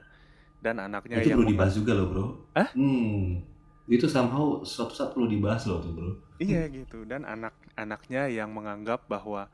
Dan 0.63 0.79
anaknya 0.79 1.19
itu 1.21 1.35
yang 1.35 1.43
perlu 1.43 1.51
dibahas 1.51 1.75
juga 1.75 1.93
loh 1.99 2.07
bro. 2.09 2.25
Hah? 2.55 2.69
hmm 2.73 3.54
itu 3.85 4.09
somehow 4.09 4.65
suatu 4.65 4.97
saat 4.97 5.13
perlu 5.13 5.29
dibahas 5.29 5.69
loh 5.69 5.81
tuh 5.85 5.93
bro 5.93 6.11
Iya 6.41 6.67
gitu 6.67 7.07
dan 7.07 7.23
anak-anaknya 7.23 8.27
yang 8.27 8.51
menganggap 8.51 9.07
bahwa 9.07 9.47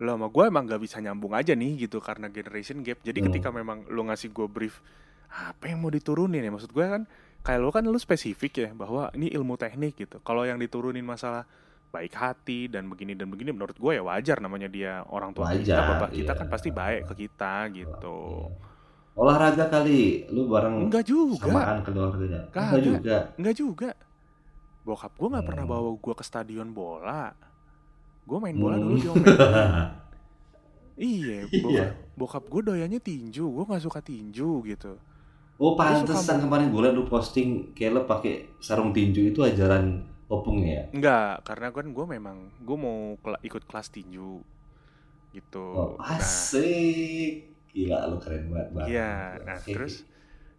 lo 0.00 0.16
sama 0.16 0.32
gue 0.32 0.44
emang 0.48 0.64
gak 0.64 0.80
bisa 0.80 0.96
nyambung 0.96 1.36
aja 1.36 1.52
nih 1.52 1.84
gitu 1.84 2.00
karena 2.00 2.32
generation 2.32 2.80
gap. 2.80 3.04
Jadi 3.04 3.20
Hmm. 3.20 3.26
ketika 3.28 3.52
memang 3.52 3.84
lo 3.92 4.08
ngasih 4.08 4.32
gue 4.32 4.48
brief 4.48 4.80
apa 5.28 5.68
yang 5.68 5.84
mau 5.84 5.92
diturunin 5.92 6.40
ya 6.40 6.48
maksud 6.48 6.72
gue 6.72 6.82
kan 6.82 7.04
kayak 7.44 7.60
lo 7.60 7.68
kan 7.68 7.84
lo 7.84 8.00
spesifik 8.00 8.52
ya 8.64 8.68
bahwa 8.72 9.12
ini 9.12 9.28
ilmu 9.28 9.60
teknik 9.60 10.00
gitu. 10.00 10.16
Kalau 10.24 10.48
yang 10.48 10.56
diturunin 10.56 11.04
masalah 11.04 11.44
baik 11.90 12.14
hati 12.16 12.70
dan 12.70 12.86
begini 12.88 13.12
dan 13.12 13.28
begini 13.28 13.50
menurut 13.52 13.74
gue 13.76 13.92
ya 13.98 14.02
wajar 14.02 14.38
namanya 14.40 14.70
dia 14.70 15.02
orang 15.10 15.34
tua 15.34 15.50
kita 15.52 15.74
Wajar, 15.74 15.82
bapak 15.98 16.10
kita 16.14 16.32
iya. 16.32 16.38
kan 16.38 16.46
pasti 16.48 16.70
baik 16.70 17.02
ke 17.10 17.14
kita 17.26 17.54
gitu. 17.74 18.48
Olahraga 19.20 19.68
kali 19.68 20.24
lu 20.26 20.48
bareng 20.48 20.88
Enggak 20.88 21.04
juga. 21.04 21.44
samaan 21.44 21.78
ke 21.80 21.92
olahraganya 21.92 22.40
Kagak. 22.48 22.64
enggak 22.64 22.80
juga 22.82 23.16
Enggak 23.36 23.54
juga. 23.54 23.90
Bokap 24.80 25.12
gue 25.12 25.28
nggak 25.28 25.44
pernah 25.44 25.64
Hmm. 25.64 25.74
bawa 25.76 25.88
gue 25.94 26.14
ke 26.16 26.24
stadion 26.24 26.68
bola. 26.70 27.36
Gue 28.24 28.38
main 28.38 28.56
bola 28.56 28.76
dulu 28.76 28.96
di. 28.96 29.08
Iya, 30.96 31.48
Iya. 31.48 31.60
bokap, 31.60 31.88
bokap 32.14 32.44
gue 32.46 32.60
doyannya 32.62 33.00
tinju, 33.00 33.44
gue 33.46 33.64
nggak 33.64 33.80
suka 33.82 34.00
tinju 34.00 34.60
gitu. 34.66 35.00
Oh 35.56 35.72
pantesan 35.74 36.40
kemarin 36.40 36.68
gue 36.68 36.76
liat 36.78 36.92
lu 36.92 37.04
posting 37.04 37.72
kayak 37.72 37.90
lu 37.90 38.00
pakai 38.02 38.32
sarung 38.58 38.92
tinju 38.92 39.20
itu 39.26 39.40
ajaran 39.40 40.00
opungnya 40.26 40.68
ya. 40.70 40.84
Enggak, 40.92 41.34
karena 41.42 41.68
kan 41.70 41.86
gue 41.86 42.04
memang 42.06 42.36
gue 42.58 42.76
mau 42.78 43.16
kela- 43.18 43.40
ikut 43.42 43.64
kelas 43.64 43.88
tinju 43.90 44.40
gitu. 45.30 45.66
Oh, 45.66 45.96
Nah, 45.96 46.16
asik. 46.16 47.49
Gila 47.70 47.98
lu 48.06 48.16
keren 48.18 48.44
banget. 48.46 48.68
Bang. 48.70 48.86
iya, 48.86 49.10
nah 49.40 49.56
oke. 49.56 49.68
terus, 49.68 49.94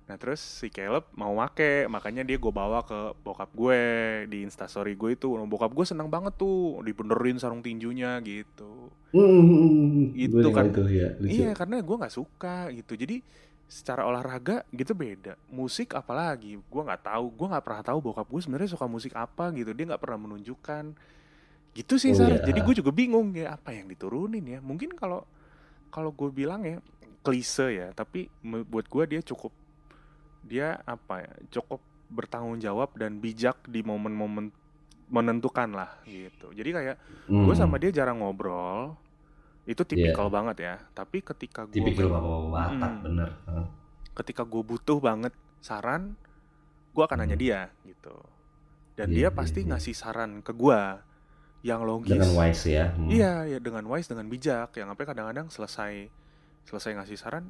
nah 0.05 0.15
terus 0.15 0.39
si 0.39 0.67
Caleb 0.67 1.07
mau 1.11 1.31
make, 1.33 1.85
makanya 1.85 2.21
dia 2.21 2.35
gue 2.35 2.49
bawa 2.49 2.81
ke 2.81 2.95
bokap 3.19 3.51
gue 3.51 3.79
di 4.27 4.41
instastory 4.41 4.95
gue 4.95 5.13
itu. 5.13 5.27
Nah, 5.29 5.43
bokap 5.43 5.69
gue 5.69 5.83
seneng 5.83 6.07
banget 6.07 6.35
tuh 6.35 6.79
dibenerin 6.81 7.35
sarung 7.35 7.59
tinjunya 7.59 8.15
gitu. 8.21 8.87
Itu 10.13 10.35
gue 10.39 10.51
kan- 10.51 10.69
itu 10.69 10.83
ya. 10.87 11.07
lucu. 11.15 11.31
Iya, 11.31 11.51
karena 11.51 11.79
gue 11.79 11.95
nggak 11.97 12.13
suka 12.13 12.71
gitu. 12.71 12.95
Jadi 12.95 13.19
secara 13.67 14.03
olahraga 14.03 14.63
gitu 14.69 14.91
beda. 14.91 15.39
Musik 15.47 15.93
apalagi, 15.93 16.59
gue 16.59 16.81
nggak 16.81 17.03
tahu. 17.05 17.25
Gue 17.31 17.47
nggak 17.47 17.63
pernah 17.63 17.83
tahu 17.85 17.99
bokap 18.01 18.27
gue 18.27 18.41
sebenarnya 18.41 18.69
suka 18.69 18.87
musik 18.87 19.13
apa 19.15 19.51
gitu. 19.51 19.71
Dia 19.71 19.85
nggak 19.85 20.01
pernah 20.01 20.19
menunjukkan. 20.21 20.85
Gitu 21.71 21.95
sih, 21.95 22.11
Oh, 22.11 22.19
Sar. 22.19 22.29
iya. 22.29 22.43
Jadi 22.43 22.59
gue 22.61 22.75
juga 22.77 22.91
bingung 22.91 23.31
ya 23.31 23.55
apa 23.55 23.71
yang 23.71 23.87
diturunin 23.87 24.43
ya. 24.43 24.59
Mungkin 24.59 24.91
kalau 24.91 25.23
kalau 25.87 26.11
gue 26.11 26.31
bilang 26.31 26.63
ya 26.63 26.79
klise 27.21 27.67
ya, 27.71 27.87
tapi 27.91 28.27
buat 28.43 28.85
gue 28.85 29.03
dia 29.07 29.21
cukup 29.21 29.53
dia 30.41 30.81
apa 30.83 31.21
ya 31.21 31.31
cukup 31.53 31.77
bertanggung 32.09 32.57
jawab 32.57 32.91
dan 32.93 33.17
bijak 33.17 33.61
di 33.63 33.79
momen-momen 33.79 34.49
menentukan 35.07 35.69
lah 35.69 36.01
gitu. 36.03 36.49
Jadi 36.49 36.69
kayak 36.71 36.95
Hmm. 37.27 37.45
gue 37.45 37.53
sama 37.53 37.77
dia 37.77 37.91
jarang 37.93 38.19
ngobrol 38.19 38.97
itu 39.63 39.85
tipikal 39.85 40.25
banget 40.27 40.57
ya 40.59 40.75
tapi 40.91 41.21
ketika 41.21 41.63
gue 41.63 41.77
tipikal 41.77 42.09
bapak 42.49 42.73
Hmm. 42.73 43.01
bener. 43.05 43.29
Ketika 44.11 44.41
gue 44.41 44.63
butuh 44.65 44.97
banget 44.97 45.31
saran 45.59 46.17
gue 46.91 47.03
akan 47.05 47.17
nanya 47.21 47.37
Hmm. 47.37 47.43
dia 47.43 47.59
gitu 47.85 48.17
dan 48.97 49.07
Iya, 49.07 49.15
dia 49.15 49.21
iya, 49.23 49.29
pasti 49.31 49.61
iya. 49.61 49.69
ngasih 49.69 49.93
saran 49.93 50.41
ke 50.41 50.51
gue 50.51 50.79
yang 51.61 51.85
logis 51.85 52.11
Dengan 52.11 52.33
wise 52.33 52.65
ya. 52.65 52.89
Hmm. 52.91 53.07
iya 53.07 53.45
ya 53.45 53.59
dengan 53.61 53.85
wise 53.85 54.09
dengan 54.09 54.25
bijak 54.25 54.73
yang 54.73 54.89
sampai 54.89 55.05
kadang-kadang 55.05 55.47
selesai 55.47 56.09
selesai 56.71 56.91
ngasih 56.97 57.17
saran 57.23 57.45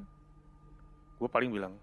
gue 1.20 1.30
paling 1.30 1.52
bilang 1.54 1.74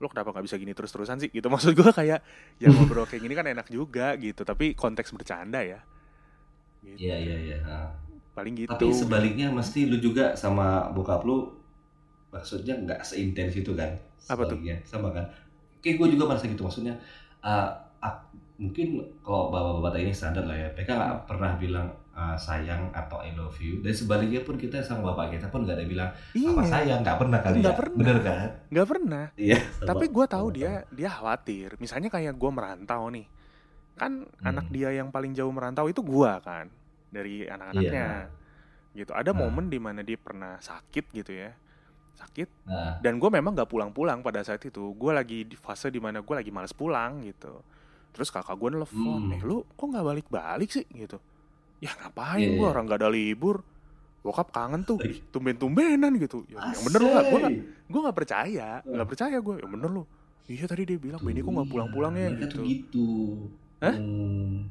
lo 0.00 0.08
kenapa 0.08 0.32
nggak 0.32 0.44
bisa 0.48 0.56
gini 0.56 0.72
terus-terusan 0.72 1.20
sih 1.22 1.30
gitu 1.36 1.46
maksud 1.54 1.72
gue 1.76 1.90
kayak 1.98 2.20
ya 2.62 2.68
ngobrol 2.72 3.04
kayak 3.10 3.22
gini 3.24 3.34
kan 3.38 3.46
enak 3.52 3.68
juga 3.68 4.16
gitu 4.16 4.42
tapi 4.48 4.72
konteks 4.72 5.12
bercanda 5.16 5.60
ya 5.60 5.80
gitu. 6.82 7.00
Iya 7.00 7.14
iya 7.24 7.34
iya. 7.44 7.56
Paling 8.36 8.54
gitu 8.62 8.74
Tapi 8.74 8.94
sebaliknya 8.94 9.50
mesti 9.50 9.90
lu 9.90 9.98
juga 9.98 10.38
sama 10.38 10.88
bokap 10.94 11.26
lu 11.28 11.50
maksudnya 12.34 12.74
nggak 12.84 13.00
seintens 13.06 13.54
itu 13.58 13.72
kan? 13.74 13.92
Apa 14.28 14.44
tuh? 14.48 14.60
Sebaliknya, 14.60 14.76
Sama 14.86 15.10
kan? 15.16 15.26
Kayak 15.82 15.96
gue 16.00 16.08
juga 16.18 16.24
merasa 16.30 16.46
gitu 16.48 16.62
maksudnya. 16.66 16.94
uh, 17.44 17.68
ak- 18.04 18.30
mungkin 18.60 19.00
kalau 19.24 19.48
bapak-bapak 19.52 20.00
ini 20.04 20.12
standar 20.14 20.44
lah 20.46 20.56
ya. 20.56 20.68
Mereka 20.76 20.92
nggak 20.94 21.12
Hmm. 21.12 21.26
pernah 21.28 21.52
bilang 21.58 21.88
uh, 22.20 22.36
sayang 22.36 22.92
atau 22.92 23.16
I 23.18 23.32
love 23.32 23.56
you. 23.56 23.80
Dan 23.80 23.90
sebaliknya 23.90 24.40
pun 24.40 24.54
kita 24.54 24.76
sama 24.78 25.08
bapak 25.08 25.32
kita 25.32 25.48
pun 25.48 25.64
nggak 25.64 25.72
ada 25.74 25.86
bilang 25.86 26.10
apa 26.12 26.36
iya 26.36 26.52
sayang. 26.62 27.00
Nggak 27.00 27.16
pernah 27.16 27.38
kali 27.40 27.56
Nggak 27.58 27.72
ya. 27.72 27.78
pernah. 27.78 27.96
Bener 27.96 28.18
kan? 28.20 28.48
nggak 28.68 28.86
pernah 28.86 29.24
Iya. 29.34 29.58
tapi 29.82 30.04
gue 30.06 30.26
tahu 30.26 30.46
sama- 30.46 30.54
dia 30.54 30.72
dia 30.90 31.08
khawatir 31.10 31.68
misalnya 31.76 32.08
kayak 32.08 32.34
gue 32.34 32.50
merantau 32.50 33.08
nih 33.08 33.26
kan 33.96 34.12
Hmm. 34.20 34.46
anak 34.46 34.66
dia 34.68 34.88
yang 34.92 35.08
paling 35.08 35.32
jauh 35.32 35.50
merantau 35.50 35.84
itu 35.86 36.00
gue 36.00 36.32
kan 36.40 36.68
dari 37.08 37.42
anak-anaknya 37.44 38.30
gitu 38.92 39.10
ada 39.10 39.30
Nah. 39.30 39.38
momen 39.40 39.66
di 39.66 39.76
mana 39.76 40.00
dia 40.00 40.14
pernah 40.14 40.54
sakit 40.56 41.04
gitu 41.12 41.32
ya 41.32 41.50
sakit 42.12 42.48
Nah, 42.64 43.00
dan 43.00 43.16
gue 43.16 43.26
memang 43.28 43.52
gak 43.52 43.66
pulang-pulang 43.66 44.20
pada 44.20 44.38
saat 44.40 44.60
itu 44.60 44.92
gue 44.92 45.10
lagi 45.10 45.42
di 45.42 45.54
fase 45.54 45.88
di 45.88 45.98
mana 45.98 46.20
gue 46.20 46.34
lagi 46.36 46.50
males 46.50 46.70
pulang 46.70 47.22
gitu 47.22 47.58
terus 48.10 48.28
kakak 48.28 48.54
gue 48.54 48.70
nelfon 48.72 48.98
Hmm. 49.24 49.32
eh 49.32 49.40
lu 49.40 49.64
kok 49.68 49.82
nggak 49.84 50.04
balik-balik 50.04 50.68
sih 50.68 50.84
gitu 50.86 51.18
ya 51.80 51.90
ngapain 51.94 52.38
Iya, 52.38 52.48
gue 52.52 52.60
iya. 52.60 52.70
orang 52.70 52.84
gak 52.84 52.98
ada 52.98 53.08
libur 53.08 53.64
bokap 54.20 54.48
kangen 54.50 54.84
tuh 54.84 55.00
tumben-tumbenan 55.30 56.12
gitu 56.14 56.44
ya, 56.46 56.60
yang 56.60 56.84
bener 56.84 57.00
lu 57.00 57.08
gak 57.10 57.24
gue 57.24 57.40
asik. 57.40 57.54
gue 57.88 58.00
nggak 58.00 58.18
percaya 58.18 58.68
Hmm. 58.78 58.92
nggak 58.92 59.08
percaya 59.08 59.36
gue 59.38 59.54
ya 59.56 59.66
bener 59.66 59.88
lu 59.90 60.02
iya 60.44 60.64
tadi 60.64 60.82
dia 60.84 60.96
bilang 60.96 61.18
Benny 61.18 61.40
kok 61.40 61.48
nggak 61.48 61.62
Iya, 61.62 61.72
pulang-pulang 61.72 62.12
ya 62.14 62.26
mereka 62.28 62.40
gitu 62.42 62.52
tuh 62.52 62.64
gitu. 62.64 63.08
Hah? 63.80 63.96
Hmm, 63.96 64.68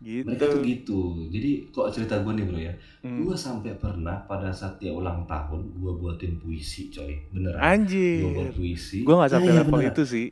gitu 0.00 0.24
mereka 0.24 0.44
tuh 0.48 0.62
gitu. 0.64 1.00
Jadi 1.28 1.50
kok 1.68 1.86
cerita 1.90 2.14
gue 2.16 2.32
nih 2.32 2.44
bro 2.44 2.60
ya. 2.62 2.72
Hmm. 3.02 3.18
Gue 3.20 3.36
sampai 3.36 3.72
pernah 3.74 4.16
pada 4.22 4.48
saat 4.48 4.78
dia 4.78 4.88
ulang 4.88 5.26
tahun, 5.26 5.68
gue 5.74 5.92
buatin 5.94 6.38
puisi 6.38 6.88
coy, 6.88 7.12
beneran. 7.28 7.60
anjir 7.60 8.24
Gue 8.24 8.32
buat 8.40 8.54
puisi. 8.54 9.02
gue 9.02 9.12
nggak 9.12 9.28
sampai 9.28 9.50
Iya, 9.50 9.58
level 9.60 9.74
beneran. 9.76 9.92
itu 9.92 10.02
sih 10.06 10.28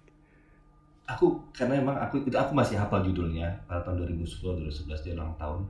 Aku 1.07 1.27
karena 1.53 1.77
emang 1.77 1.95
aku 1.95 2.19
itu 2.21 2.35
aku 2.35 2.51
masih 2.51 2.75
hafal 2.75 2.99
judulnya 3.01 3.47
pada 3.65 3.79
tahun 3.81 4.03
2010 4.11 4.65
2011 4.65 5.05
dia 5.05 5.13
ulang 5.13 5.37
tahun. 5.37 5.63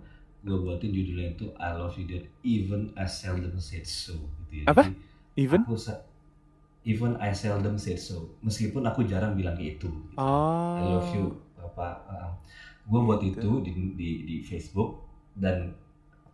Gue 0.44 0.56
buatin 0.60 0.90
judulnya 0.92 1.36
itu 1.36 1.46
I 1.56 1.70
love 1.74 1.96
you 1.96 2.06
that 2.12 2.24
even 2.44 2.92
I 2.98 3.06
seldom 3.08 3.56
said 3.56 3.86
so. 3.88 4.16
Gitu 4.46 4.62
ya. 4.62 4.64
Apa? 4.70 4.88
Jadi, 4.88 4.94
even 5.40 5.60
Aku 5.64 5.76
even 6.86 7.12
I 7.18 7.32
seldom 7.34 7.76
said 7.80 7.98
so. 7.98 8.36
Meskipun 8.44 8.84
aku 8.86 9.06
jarang 9.06 9.34
bilang 9.34 9.58
itu. 9.58 9.86
gitu. 9.86 10.18
oh 10.20 10.78
I 10.78 10.82
love 10.86 11.10
you 11.14 11.26
Bapak. 11.56 12.06
gue 12.86 13.00
buat 13.02 13.18
Gitu. 13.18 13.42
itu 13.42 13.50
di, 13.66 13.70
di 13.98 14.10
di 14.22 14.36
Facebook 14.46 15.02
dan 15.34 15.74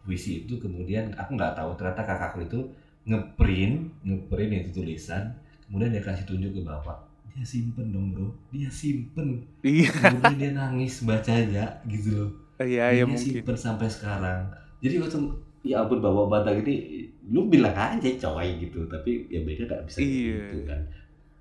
puisi 0.05 0.45
itu 0.45 0.59
kemudian 0.59 1.15
aku 1.17 1.39
nggak 1.39 1.57
tahu 1.57 1.73
ternyata 1.79 2.03
kakakku 2.05 2.45
itu 2.45 2.61
ngeprint 3.07 3.91
ngeprint 4.03 4.51
itu 4.67 4.71
tulisan 4.83 5.33
kemudian 5.67 5.95
dia 5.95 6.03
kasih 6.03 6.27
tunjuk 6.27 6.53
ke 6.55 6.61
bapak 6.63 6.99
dia 7.33 7.47
simpen 7.47 7.95
dong 7.95 8.13
bro 8.13 8.29
dia 8.53 8.69
simpen 8.69 9.41
iya 9.65 9.89
kemudian 9.89 10.37
dia 10.37 10.51
nangis 10.53 11.01
bacanya 11.07 11.81
gitu 11.89 12.11
loh 12.13 12.31
iya 12.63 12.91
ya 12.91 12.95
dia 12.95 13.07
mungkin. 13.07 13.33
simpen 13.39 13.57
sampai 13.57 13.87
sekarang. 13.87 14.41
Jadi 14.79 14.95
waktu 14.99 15.19
ya 15.63 15.81
ampun 15.81 15.99
bapak 15.99 16.27
batak 16.29 16.55
ini 16.63 17.07
lu 17.29 17.47
bilang 17.47 17.73
aja 17.73 18.09
coy 18.19 18.49
gitu. 18.59 18.87
Tapi 18.87 19.27
ya 19.27 19.41
mereka 19.41 19.67
nggak 19.67 19.83
bisa 19.85 19.99
Iya. 19.99 20.39
gitu 20.49 20.59
kan. 20.67 20.81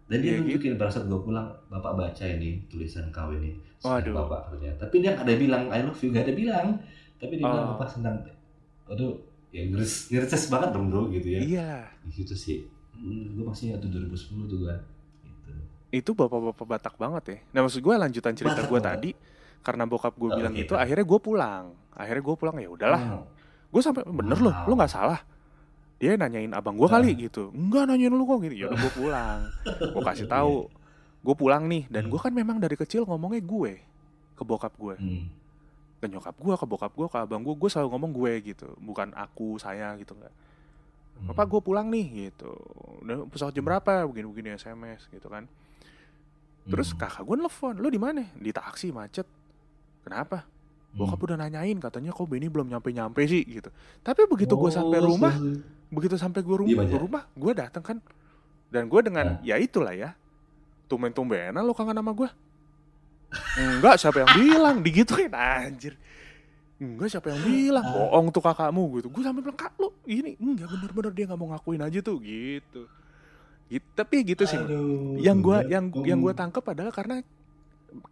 Dan 0.05 0.17
dia 0.19 0.31
Iya, 0.33 0.39
nunjukin 0.43 0.75
saat 0.77 1.07
gue 1.07 1.19
pulang 1.19 1.47
bapak 1.67 1.93
baca 1.95 2.25
ini 2.25 2.59
tulisan 2.67 3.07
kau 3.09 3.31
ini. 3.31 3.55
Waduh. 3.81 4.13
bapak 4.13 4.39
katanya. 4.51 4.77
Tapi 4.77 4.95
dia 4.99 5.15
ada 5.15 5.33
bilang 5.33 5.71
I 5.71 5.81
love 5.81 5.97
you 5.97 6.11
nggak 6.11 6.27
ada 6.27 6.33
bilang. 6.33 6.67
Tapi 7.15 7.33
dia 7.35 7.45
bilang 7.45 7.65
Oh. 7.65 7.71
bapak 7.73 7.87
senang. 7.89 8.19
Aduh 8.85 9.15
ya 9.51 9.67
ngeres 9.67 10.07
ngereses 10.07 10.47
banget 10.47 10.69
dong 10.71 10.87
bro 10.87 11.09
gitu 11.09 11.27
ya. 11.27 11.39
Iya. 11.41 11.71
Gitu 12.07 12.35
sih. 12.35 12.59
Hmm, 12.93 13.33
gue 13.33 13.41
masih 13.41 13.73
tuh 13.77 13.89
2010 13.89 14.45
tuh 14.45 14.57
gue 14.61 14.75
gitu. 15.25 15.51
Itu 15.91 16.11
bapak-bapak 16.13 16.65
Batak 16.69 16.95
banget 16.95 17.23
ya? 17.25 17.37
Nah 17.51 17.59
maksud 17.65 17.81
gue 17.81 17.91
lanjutan 17.91 18.31
cerita 18.31 18.61
gue 18.61 18.79
tadi 18.79 19.11
karena 19.61 19.83
bokap 19.83 20.13
gue 20.13 20.25
Oh, 20.25 20.35
bilang 20.35 20.53
gitu. 20.53 20.73
itu 20.73 20.73
akhirnya 20.75 21.03
gue 21.03 21.19
pulang. 21.19 21.65
Akhirnya 21.91 22.23
gue 22.23 22.35
pulang 22.35 22.55
ya 22.57 22.67
udahlah. 22.67 23.01
Hmm. 23.01 23.25
gue 23.67 23.79
sampai 23.79 24.03
bener 24.03 24.35
loh 24.35 24.51
Wow. 24.51 24.67
lu 24.67 24.73
nggak 24.75 24.91
salah. 24.91 25.21
Dia 25.95 26.13
nanyain 26.13 26.51
abang 26.51 26.73
gue 26.73 26.85
kali 26.85 27.13
gitu. 27.15 27.49
Enggak 27.51 27.85
nanyain 27.85 28.09
lu 28.09 28.25
kok 28.25 28.41
gitu. 28.41 28.55
Ya 28.57 28.65
udah 28.67 28.79
gue 28.79 28.93
pulang. 28.93 29.39
Gue 29.87 30.03
kasih 30.03 30.27
tahu 30.35 30.67
gue 31.21 31.35
pulang 31.35 31.63
nih 31.65 31.85
dan 31.87 32.05
gue 32.05 32.17
kan 32.17 32.29
memang 32.29 32.57
dari 32.57 32.73
kecil 32.73 33.05
ngomongnya 33.05 33.39
gue 33.39 33.79
ke 34.33 34.43
bokap 34.43 34.73
gue. 34.75 34.95
Hmm. 34.95 35.25
ke 35.95 36.09
nyokap 36.09 36.33
gue 36.33 36.49
ke 36.51 36.65
bokap 36.65 36.91
gue 36.91 37.05
ke 37.05 37.17
abang 37.19 37.39
gue 37.39 37.53
gue 37.53 37.69
selalu 37.69 37.93
ngomong 37.93 38.11
gue 38.11 38.31
gitu 38.43 38.73
bukan 38.75 39.13
aku 39.13 39.55
saya 39.55 39.93
gitu 39.95 40.13
enggak 40.13 40.33
Hmm. 41.11 41.29
Bapak 41.29 41.45
gue 41.47 41.61
pulang 41.61 41.85
nih 41.85 42.07
gitu. 42.27 42.49
Udah 42.99 43.29
pesawat 43.29 43.53
jam 43.53 43.61
berapa? 43.61 44.03
Begini 44.03 44.25
begini 44.25 44.49
sms 44.51 45.05
gitu 45.07 45.29
kan. 45.29 45.45
Terus 46.63 46.89
Hmm. 46.89 46.97
kakak 46.99 47.21
gue 47.21 47.35
nelfon 47.37 47.75
lu 47.75 47.87
di 47.87 47.97
mana? 47.97 48.25
Di 48.33 48.49
taksi 48.49 48.89
macet 48.89 49.29
kenapa 50.01 50.43
bokap 50.91 51.15
Hmm. 51.15 51.25
udah 51.25 51.37
nanyain 51.39 51.77
katanya 51.77 52.11
kok 52.11 52.25
Benny 52.25 52.47
belum 52.47 52.67
nyampe 52.67 52.89
nyampe 52.89 53.21
sih 53.23 53.41
gitu 53.41 53.71
tapi 53.99 54.25
begitu 54.25 54.53
gue 54.53 54.69
sampai 54.69 54.99
Oh, 54.99 55.07
rumah 55.07 55.31
so- 55.31 55.63
begitu 55.89 56.15
sampai 56.15 56.39
gue 56.39 56.55
Diem 56.57 56.67
rumah 56.73 56.85
aja. 56.85 56.97
rumah 56.97 57.23
gue 57.31 57.53
datang 57.53 57.81
kan 57.81 57.97
Dan 58.67 58.87
gue 58.87 59.01
dengan 59.01 59.35
Nah. 59.35 59.43
ya 59.43 59.55
itulah 59.57 59.91
ya. 59.91 60.15
Tumben-tumbenan 60.87 61.59
lo 61.59 61.75
kangen 61.75 61.91
sama 61.93 62.11
gue. 62.13 62.29
Enggak, 63.57 63.95
siapa 63.97 64.23
yang 64.23 64.31
bilang 64.33 64.75
digituin 64.79 65.27
anjir. 65.29 65.99
Enggak, 66.75 67.11
siapa 67.11 67.29
yang 67.29 67.43
bilang 67.43 67.83
bohong 67.85 68.31
tuh 68.31 68.39
kakakmu 68.39 68.83
gitu. 68.95 69.07
Gue 69.07 69.21
sampai 69.21 69.39
bilang 69.39 69.55
kak 69.55 69.75
lu 69.75 69.91
ini 70.05 70.35
enggak 70.35 70.67
bener-bener 70.69 71.11
dia 71.11 71.25
nggak 71.27 71.35
mau 71.35 71.51
ngakuin 71.51 71.83
aja 71.83 71.99
tuh 71.99 72.15
gitu. 72.19 72.87
Gitu, 73.67 73.87
tapi 73.91 74.15
gitu 74.23 74.43
sih. 74.43 74.55
Aduh, 74.55 75.15
yang 75.17 75.39
gua 75.39 75.59
tuh, 75.59 75.67
yang 75.67 75.85
yang 76.03 76.19
gua 76.19 76.31
tangkap 76.31 76.63
adalah 76.65 76.91
karena 76.91 77.19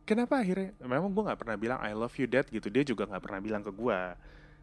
kenapa 0.03 0.39
akhirnya? 0.39 0.75
Memang 0.79 1.09
gua 1.09 1.31
nggak 1.31 1.39
pernah 1.39 1.55
bilang 1.55 1.79
I 1.79 1.93
love 1.93 2.13
you 2.15 2.25
dad 2.25 2.47
gitu. 2.47 2.67
Dia 2.67 2.83
juga 2.83 3.05
nggak 3.05 3.23
pernah 3.23 3.39
bilang 3.39 3.61
ke 3.61 3.71
gua. 3.71 4.15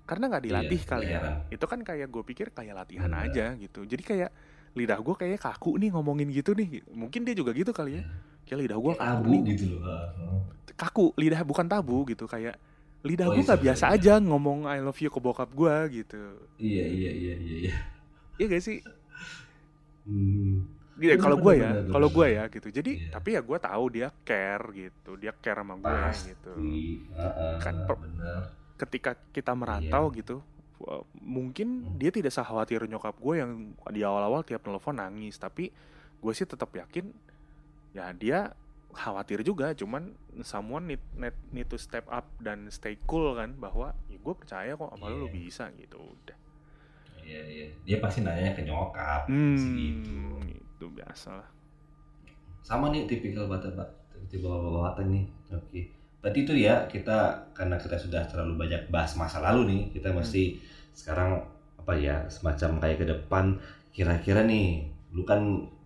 Karena 0.06 0.30
nggak 0.30 0.44
dilatih 0.44 0.78
Iya, 0.78 0.86
kali 0.86 1.06
ya. 1.10 1.20
itu 1.50 1.64
kan 1.66 1.82
kayak 1.82 2.06
gue 2.06 2.22
pikir 2.22 2.54
kayak 2.54 2.78
latihan 2.78 3.10
Bener. 3.10 3.26
aja 3.26 3.46
gitu. 3.58 3.82
Jadi 3.82 4.02
kayak 4.02 4.30
lidah 4.72 5.02
gua 5.02 5.18
kayak 5.18 5.42
kaku 5.42 5.82
nih 5.82 5.90
ngomongin 5.90 6.30
gitu 6.30 6.54
nih. 6.54 6.86
Mungkin 6.94 7.26
dia 7.26 7.34
juga 7.34 7.50
gitu 7.50 7.74
kali 7.74 7.98
ya. 7.98 8.02
Kayak 8.46 8.58
lidah 8.70 8.78
gua 8.78 8.92
Kayak 8.94 9.02
kaku 9.02 9.18
abu 9.18 9.30
nih. 9.34 9.42
gitu 9.52 9.64
loh. 9.74 9.80
Heeh. 9.82 10.38
kaku 10.76 11.04
lidah 11.16 11.42
bukan 11.42 11.66
tabu 11.66 12.06
gitu. 12.06 12.24
Kayak 12.24 12.54
lidah 13.02 13.26
Oh, 13.26 13.34
gua 13.34 13.42
iya, 13.42 13.46
nggak 13.50 13.62
biasa 13.66 13.84
sorry. 13.88 13.96
aja 13.98 14.12
ngomong 14.20 14.58
I 14.66 14.78
love 14.78 15.00
you 15.00 15.10
ke 15.10 15.18
bokap 15.18 15.50
gua 15.50 15.88
gitu. 15.90 16.22
Iya 16.56 16.84
iya 16.86 17.10
iya 17.10 17.34
iya 17.34 17.56
iya. 17.66 17.74
iya 18.36 18.44
gak 18.46 18.62
sih? 18.62 18.78
Hmm. 20.06 20.70
Gitu, 20.96 21.12
Bener, 21.12 21.20
kalau 21.20 21.36
gue 21.36 21.54
ya, 21.54 21.70
kalau 21.86 22.08
gue 22.08 22.26
ya 22.30 22.44
gitu. 22.48 22.68
Jadi 22.70 22.92
Iya. 22.96 23.10
tapi 23.12 23.28
ya 23.36 23.40
gue 23.40 23.58
tahu 23.60 23.84
dia 23.92 24.08
care 24.24 24.64
gitu, 24.72 25.10
dia 25.14 25.32
care 25.34 25.60
sama 25.60 25.76
gue 25.76 26.00
gitu. 26.24 26.52
Heeh, 27.12 27.54
Kan. 27.60 27.74
Ketika 28.76 29.12
kita 29.28 29.52
merantau 29.52 30.08
Iya. 30.08 30.16
gitu, 30.16 30.36
uh, 30.82 31.04
mungkin 31.16 31.68
Hmm. 31.84 31.96
dia 31.96 32.08
tidak 32.08 32.32
sekhawatir 32.32 32.80
nyokap 32.84 33.12
gue 33.14 33.34
yang 33.36 33.50
di 33.86 34.00
awal-awal 34.00 34.40
tiap 34.40 34.60
telepon 34.60 34.96
nangis. 34.96 35.36
Tapi 35.36 35.68
gue 36.16 36.32
sih 36.32 36.44
tetap 36.44 36.72
yakin 36.72 37.12
ya 37.92 38.08
dia 38.12 38.56
khawatir 38.90 39.40
juga. 39.42 39.72
Cuman 39.72 40.16
someone 40.40 40.88
need, 40.88 41.04
need, 41.12 41.36
need 41.50 41.68
to 41.68 41.76
step 41.76 42.08
up 42.08 42.24
dan 42.38 42.68
stay 42.68 42.96
cool 43.04 43.32
kan 43.32 43.52
bahwa 43.52 43.92
ya 44.06 44.16
gue 44.16 44.34
percaya 44.34 44.72
kok 44.72 44.90
sama 44.90 45.06
lu 45.06 45.16
lu 45.18 45.28
Iya. 45.28 45.32
bisa 45.34 45.64
gitu. 45.74 46.00
Udah. 46.00 46.36
Iya 47.20 47.40
iya. 47.44 47.66
Dia 47.84 47.98
pasti 47.98 48.20
nanya 48.20 48.52
ke 48.52 48.62
nyokap. 48.62 49.28
Hmm, 49.28 49.76
gitu. 49.76 50.16
Itu 50.76 50.86
biasa 50.92 51.40
lah. 51.40 51.48
Sama 52.60 52.92
nih 52.92 53.08
tipikal 53.08 53.48
bapak 53.48 53.72
tipikal 54.28 54.60
bapak 54.60 55.08
nih. 55.08 55.24
Oke. 55.50 55.88
Berarti 56.20 56.38
itu 56.44 56.54
ya 56.60 56.84
kita 56.90 57.32
karena 57.56 57.80
kita 57.80 57.96
sudah 57.96 58.22
terlalu 58.28 58.60
banyak 58.66 58.92
bahas 58.92 59.16
masa 59.16 59.40
lalu 59.40 59.72
nih, 59.72 59.82
kita 59.96 60.12
Hmm. 60.12 60.20
mesti 60.20 60.60
sekarang 60.92 61.40
apa 61.80 61.92
ya 61.94 62.26
semacam 62.26 62.82
kayak 62.82 62.98
ke 62.98 63.06
depan 63.06 63.44
kira-kira 63.94 64.42
nih 64.42 64.90
lu 65.14 65.22
kan 65.22 65.38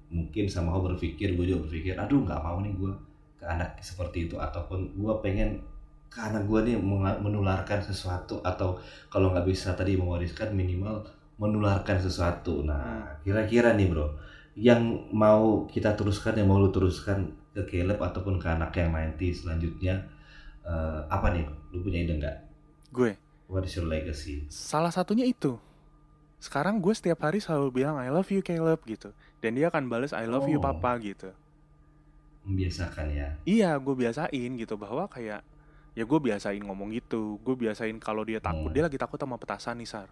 mungkin 0.08 0.48
sama 0.48 0.74
berpikir 0.80 1.36
gue 1.36 1.44
juga 1.44 1.68
berpikir 1.68 1.94
aduh 1.94 2.24
nggak 2.24 2.40
mau 2.40 2.58
nih 2.64 2.72
gue 2.72 2.88
ke 3.36 3.44
anak 3.44 3.76
seperti 3.84 4.26
itu 4.26 4.40
ataupun 4.40 4.96
gue 4.96 5.14
pengen 5.20 5.60
anak 6.10 6.48
gue 6.48 6.72
nih 6.72 6.76
menularkan 7.20 7.78
sesuatu 7.78 8.42
atau 8.42 8.80
kalau 9.12 9.30
nggak 9.30 9.46
bisa 9.46 9.76
tadi 9.78 9.94
mewariskan 9.94 10.50
minimal 10.56 11.04
menularkan 11.38 12.00
sesuatu 12.00 12.66
nah 12.66 13.06
kira-kira 13.22 13.76
nih 13.76 13.92
bro 13.92 14.10
yang 14.60 15.08
mau 15.08 15.64
kita 15.64 15.96
teruskan 15.96 16.36
yang 16.36 16.52
mau 16.52 16.60
lu 16.60 16.68
teruskan 16.68 17.32
ke 17.50 17.64
Caleb 17.64 17.96
ataupun 17.96 18.36
ke 18.36 18.46
anak 18.46 18.76
yang 18.76 18.92
nanti 18.92 19.32
selanjutnya 19.32 20.04
eh, 20.62 21.00
apa 21.08 21.32
nih 21.32 21.48
lu 21.72 21.80
punya 21.80 22.04
ide 22.04 22.20
nggak 22.20 22.36
Gue 22.92 23.16
what 23.48 23.64
is 23.64 23.72
your 23.74 23.88
legacy 23.88 24.44
Salah 24.46 24.92
satunya 24.92 25.24
itu. 25.24 25.56
Sekarang 26.36 26.76
gue 26.78 26.92
setiap 26.92 27.20
hari 27.20 27.40
selalu 27.40 27.80
bilang 27.80 27.96
I 27.96 28.08
love 28.08 28.28
you 28.28 28.40
Caleb 28.40 28.80
gitu. 28.84 29.12
Dan 29.40 29.56
dia 29.56 29.68
akan 29.68 29.88
balas 29.88 30.12
I 30.12 30.28
love 30.28 30.44
you 30.44 30.60
Oh. 30.60 30.64
papa 30.64 31.00
gitu. 31.00 31.32
membiasakan 32.40 33.12
ya 33.12 33.28
Iya 33.44 33.76
gue 33.76 33.94
biasain 33.94 34.50
gitu 34.56 34.74
bahwa 34.74 35.04
kayak 35.06 35.44
ya 35.92 36.04
gue 36.04 36.18
biasain 36.18 36.60
ngomong 36.60 36.92
gitu. 36.92 37.36
Gue 37.44 37.56
biasain 37.56 37.96
kalau 38.00 38.24
dia 38.24 38.40
takut 38.40 38.68
Hmm. 38.68 38.76
dia 38.76 38.84
lagi 38.84 38.96
takut 38.96 39.16
sama 39.16 39.36
petasan 39.36 39.76
nih 39.76 39.88
sar. 39.88 40.08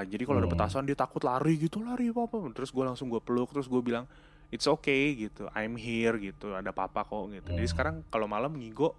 Kayak 0.00 0.16
jadi 0.16 0.22
kalau 0.24 0.38
ada 0.40 0.48
Hmm. 0.48 0.56
petasan 0.56 0.82
dia 0.88 0.96
takut 0.96 1.20
lari 1.20 1.60
gitu 1.60 1.76
lari 1.78 2.08
papa. 2.08 2.40
Terus 2.56 2.72
gue 2.72 2.80
langsung 2.82 3.06
gue 3.06 3.20
peluk 3.20 3.52
terus 3.52 3.68
gue 3.68 3.78
bilang 3.78 4.08
it's 4.48 4.64
okay 4.64 5.12
gitu. 5.14 5.44
I'm 5.52 5.76
here 5.76 6.16
gitu. 6.16 6.56
Ada 6.56 6.72
papa 6.72 7.04
kok 7.04 7.28
gitu. 7.28 7.52
Jadi 7.52 7.62
Hmm. 7.62 7.72
sekarang 7.72 7.94
kalau 8.08 8.24
malam 8.24 8.56
ngigo 8.56 8.96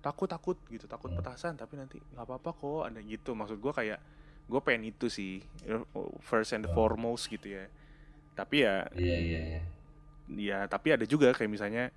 takut 0.00 0.26
takut 0.26 0.56
gitu 0.66 0.88
takut 0.88 1.12
petasan 1.12 1.54
tapi 1.54 1.76
nanti 1.76 2.00
nggak 2.00 2.24
apa-apa 2.24 2.56
kok 2.56 2.88
ada 2.88 3.04
gitu 3.04 3.36
maksud 3.36 3.60
gue 3.60 3.68
kayak 3.68 4.00
gue 4.48 4.60
pengen 4.64 4.88
itu 4.88 5.12
sih 5.12 5.44
first 6.24 6.56
and 6.56 6.64
foremost 6.72 7.28
gitu 7.28 7.52
ya 7.52 7.68
tapi 8.32 8.64
ya 8.64 8.88
iya 8.96 9.16
iya 9.20 9.40
iya 9.44 9.60
ya 10.32 10.58
tapi 10.64 10.96
ada 10.96 11.04
juga 11.04 11.36
kayak 11.36 11.52
misalnya 11.52 11.92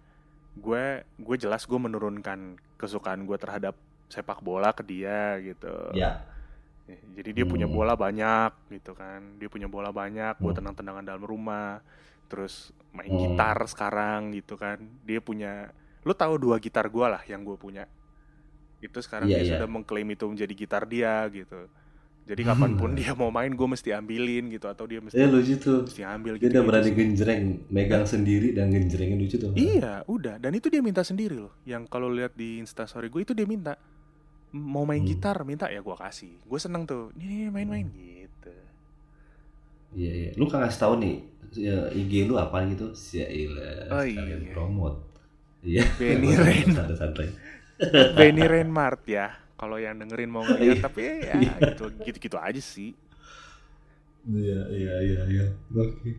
gue 0.53 0.83
gue 1.15 1.35
jelas 1.39 1.63
gue 1.63 1.79
menurunkan 1.79 2.59
kesukaan 2.75 3.23
gue 3.23 3.39
terhadap 3.39 3.71
sepak 4.11 4.43
bola 4.43 4.75
ke 4.75 4.83
dia 4.83 5.39
gitu 5.39 5.71
Ya, 5.95 6.27
jadi 6.87 7.29
dia 7.31 7.45
punya 7.47 7.67
Hmm. 7.67 7.75
bola 7.77 7.93
banyak 7.95 8.51
gitu 8.75 8.91
kan 8.93 9.39
dia 9.39 9.47
punya 9.47 9.67
bola 9.71 9.89
banyak 9.95 10.35
buat 10.43 10.53
Hmm. 10.53 10.59
tenang-tenangan 10.59 11.03
dalam 11.07 11.23
rumah 11.23 11.79
terus 12.27 12.73
main 12.91 13.09
Hmm. 13.09 13.19
gitar 13.19 13.57
sekarang 13.69 14.35
gitu 14.35 14.55
kan 14.59 14.77
dia 15.07 15.19
punya 15.23 15.71
lu 16.03 16.11
tahu 16.11 16.35
dua 16.41 16.59
gitar 16.59 16.91
gue 16.91 17.07
lah 17.07 17.23
yang 17.31 17.41
gue 17.47 17.55
punya 17.55 17.87
itu 18.83 18.99
sekarang 18.99 19.31
Iya, 19.31 19.37
dia 19.39 19.45
iya. 19.47 19.51
sudah 19.55 19.67
mengklaim 19.69 20.07
itu 20.11 20.25
menjadi 20.27 20.53
gitar 20.53 20.83
dia 20.83 21.23
gitu 21.31 21.71
jadi 22.27 22.41
kapan 22.55 22.75
pun 22.79 22.91
dia 22.95 23.11
mau 23.15 23.31
main 23.31 23.51
gue 23.51 23.67
mesti 23.67 23.91
ambilin 23.95 24.51
gitu 24.51 24.67
atau 24.67 24.83
dia 24.87 24.99
mesti 25.03 25.19
eh 25.19 25.27
lucu 25.27 25.55
tuh 25.59 25.79
mesti 25.87 26.01
ambil 26.03 26.35
dia 26.39 26.47
gitu, 26.49 26.53
udah 26.55 26.63
berani 26.67 26.89
genjreng 26.91 27.43
megang 27.71 28.05
sendiri 28.07 28.51
dan 28.55 28.71
genjrengin 28.71 29.19
lucu 29.19 29.37
tuh 29.39 29.51
Iya, 29.53 30.01
udah. 30.09 30.41
Dan 30.41 30.57
itu 30.57 30.67
dia 30.73 30.81
minta 30.81 31.05
sendiri 31.05 31.37
loh. 31.37 31.53
Yang 31.61 31.85
kalau 31.93 32.09
lihat 32.09 32.33
di 32.33 32.57
instastory 32.57 33.07
gue 33.13 33.21
itu 33.21 33.33
dia 33.37 33.45
minta 33.45 33.77
mau 34.53 34.85
main 34.85 35.01
Hmm. 35.01 35.09
gitar, 35.09 35.37
minta 35.43 35.65
ya 35.67 35.81
gue 35.81 35.95
kasih. 35.97 36.37
Gue 36.45 36.59
seneng 36.61 36.85
tuh. 36.85 37.09
Nih 37.17 37.49
main-main 37.49 37.89
gitu. 37.89 38.53
iya 39.93 40.09
iya 40.09 40.29
lu 40.33 40.49
kan 40.49 40.65
ngasih 40.65 40.81
tahu 40.81 40.93
nih 40.97 41.15
ya, 41.53 41.85
IG 41.93 42.25
lu 42.25 42.33
apa 42.33 42.65
gitu 42.65 42.97
ya 43.13 43.29
Oh, 43.93 44.01
sekalian 44.01 44.41
iya. 44.41 44.49
promote 44.49 44.99
iya 45.61 45.85
Benny 45.97 46.33
Rain. 46.41 46.73
santai-santai 46.73 47.29
Benny 48.13 48.41
Rainmart 48.43 49.05
ya. 49.05 49.37
Kalau 49.53 49.77
yang 49.77 49.95
dengerin 49.95 50.27
mau 50.27 50.41
ngeliat, 50.49 50.77
Iya. 50.77 50.83
tapi 50.83 51.01
ya 51.23 51.35
gitu, 51.61 51.93
gitu-gitu 52.01 52.37
aja 52.37 52.57
sih. 52.57 52.97
Iya 54.23 54.59
iya 54.71 54.93
iya 55.03 55.21
iya. 55.29 55.45
Oke. 55.71 56.15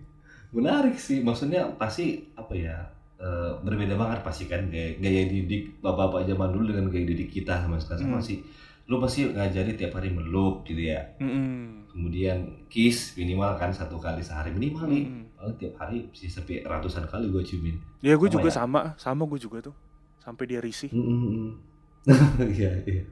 Menarik 0.52 0.94
sih. 0.94 1.18
Maksudnya 1.20 1.74
pasti 1.74 2.30
apa 2.36 2.54
ya? 2.54 2.78
Eh, 3.24 3.50
berbeda 3.58 3.94
banget 3.94 4.20
pasti 4.20 4.44
kan 4.44 4.68
gaya, 4.68 4.92
gaya 4.94 5.24
didik 5.24 5.80
bapak-bapak 5.80 6.28
zaman 6.28 6.48
dulu 6.50 6.64
dengan 6.68 6.86
gaya 6.86 7.04
didik 7.06 7.32
kita 7.32 7.56
sama 7.58 7.76
sekarang 7.76 8.06
Hmm. 8.06 8.18
masih 8.18 8.44
lu 8.84 9.00
pasti 9.00 9.24
ngajari 9.26 9.72
tiap 9.74 9.92
hari 9.92 10.08
meluk 10.08 10.60
gitu 10.62 10.84
ya 10.84 11.00
Mm-mm. 11.16 11.88
kemudian 11.88 12.36
kiss 12.68 13.16
minimal 13.16 13.56
kan 13.56 13.72
satu 13.72 13.96
kali 13.96 14.20
sehari 14.20 14.52
minimal 14.52 14.84
nih 14.84 15.08
paling 15.34 15.56
tiap 15.56 15.74
hari 15.78 16.04
bisa 16.06 16.28
sampai 16.30 16.60
ratusan 16.62 17.04
kali 17.04 17.26
gue 17.26 17.40
ciumin 17.40 17.80
Ya 17.98 18.12
gue 18.12 18.28
juga 18.28 18.44
ya? 18.46 18.60
sama, 18.60 18.92
sama 18.94 19.24
gue 19.24 19.40
juga 19.40 19.64
tuh. 19.64 19.72
Sampai 20.18 20.44
dia 20.44 20.60
risih. 20.60 20.88
Mm-mm. 20.90 21.56
iya 22.52 22.76
iya 22.84 23.04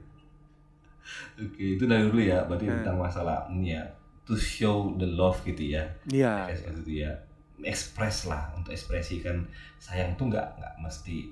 oke 1.35 1.65
itu 1.73 1.83
dari 1.83 2.05
dulu 2.05 2.21
ya 2.21 2.45
berarti 2.45 2.65
Hmm. 2.65 2.75
tentang 2.79 2.97
masalah 2.99 3.49
ini 3.49 3.73
ya 3.73 3.83
to 4.23 4.33
show 4.33 4.93
the 4.95 5.07
love 5.07 5.41
gitu 5.41 5.73
ya 5.73 5.83
Iya. 6.07 6.47
Kayak 6.47 6.57
seperti 6.59 6.79
itu 6.81 6.93
ya 7.01 7.11
ekspres 7.61 8.25
lah 8.25 8.49
untuk 8.53 8.71
ekspresikan 8.71 9.45
sayang 9.77 10.13
tuh 10.13 10.27
nggak 10.27 10.57
nggak 10.57 10.73
mesti 10.79 11.29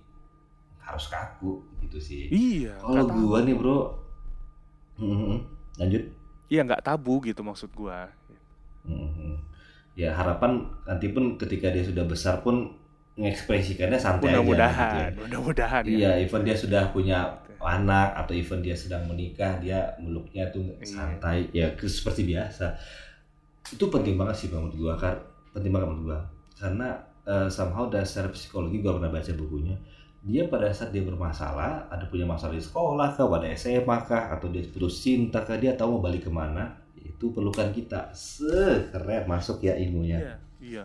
harus 0.77 1.05
kaku 1.07 1.60
gitu 1.79 1.97
sih 1.97 2.29
Iya. 2.29 2.77
kalau 2.77 3.07
tabu. 3.07 3.17
gua 3.27 3.39
nih 3.41 3.55
bro 3.55 3.79
lanjut 5.77 6.03
Iya 6.45 6.62
nggak 6.62 6.84
tabu 6.84 7.23
gitu 7.23 7.41
maksud 7.41 7.71
gue. 7.71 7.97
Mhm. 8.84 9.39
ya 9.91 10.12
harapan 10.12 10.55
nanti 10.84 11.07
pun 11.07 11.36
ketika 11.36 11.67
dia 11.67 11.79
sudah 11.81 12.03
besar 12.03 12.39
pun 12.39 12.75
mengekspresikannya 13.13 13.95
santai 13.95 14.31
aja 14.31 14.39
gitu 14.39 14.39
ya. 14.39 14.39
Mudah-mudahan, 14.41 15.10
mudah-mudahan 15.17 15.84
ya. 15.84 15.91
Iya, 15.91 16.12
even 16.21 16.41
dia 16.41 16.55
sudah 16.55 16.84
punya 16.89 17.27
anak 17.57 18.15
atau 18.15 18.31
even 18.31 18.60
dia 18.60 18.71
sedang 18.73 19.03
menikah, 19.05 19.60
dia 19.60 19.95
meluknya 19.97 20.47
tuh 20.49 20.63
Iya. 20.73 20.88
santai, 20.88 21.47
ya 21.51 21.71
seperti 21.77 22.23
biasa. 22.25 22.71
Itu 23.69 23.88
penting 23.88 24.15
banget 24.15 24.36
sih 24.38 24.47
menurut 24.47 24.73
gua, 24.73 24.95
kan 24.95 25.15
penting 25.52 25.72
banget 25.72 25.88
menurut 25.92 26.06
gua. 26.08 26.20
Karena 26.58 26.88
eh, 27.24 27.48
somehow 27.48 27.88
dasar 27.88 28.28
psikologi 28.32 28.80
gua 28.80 28.98
pernah 29.00 29.12
baca 29.12 29.32
bukunya. 29.36 29.76
Dia 30.22 30.46
pada 30.46 30.70
saat 30.70 30.94
dia 30.94 31.02
bermasalah, 31.02 31.90
ada 31.90 32.06
punya 32.06 32.30
masalah 32.30 32.54
di 32.54 32.62
sekolah 32.62 33.18
kah, 33.18 33.26
pada 33.26 33.50
SMA 33.58 33.98
kah, 34.06 34.38
atau 34.38 34.54
dia 34.54 34.62
putus 34.70 35.02
cinta 35.02 35.42
kah, 35.42 35.58
dia 35.58 35.74
tahu 35.74 35.98
mau 35.98 36.02
balik 36.06 36.30
ke 36.30 36.32
mana, 36.32 36.78
itu 36.94 37.34
pelukan 37.34 37.74
kita. 37.74 38.14
Sekeren 38.14 39.26
masuk 39.26 39.66
ya 39.66 39.74
ilmunya. 39.82 40.18
Iya, 40.22 40.36
iya. 40.62 40.84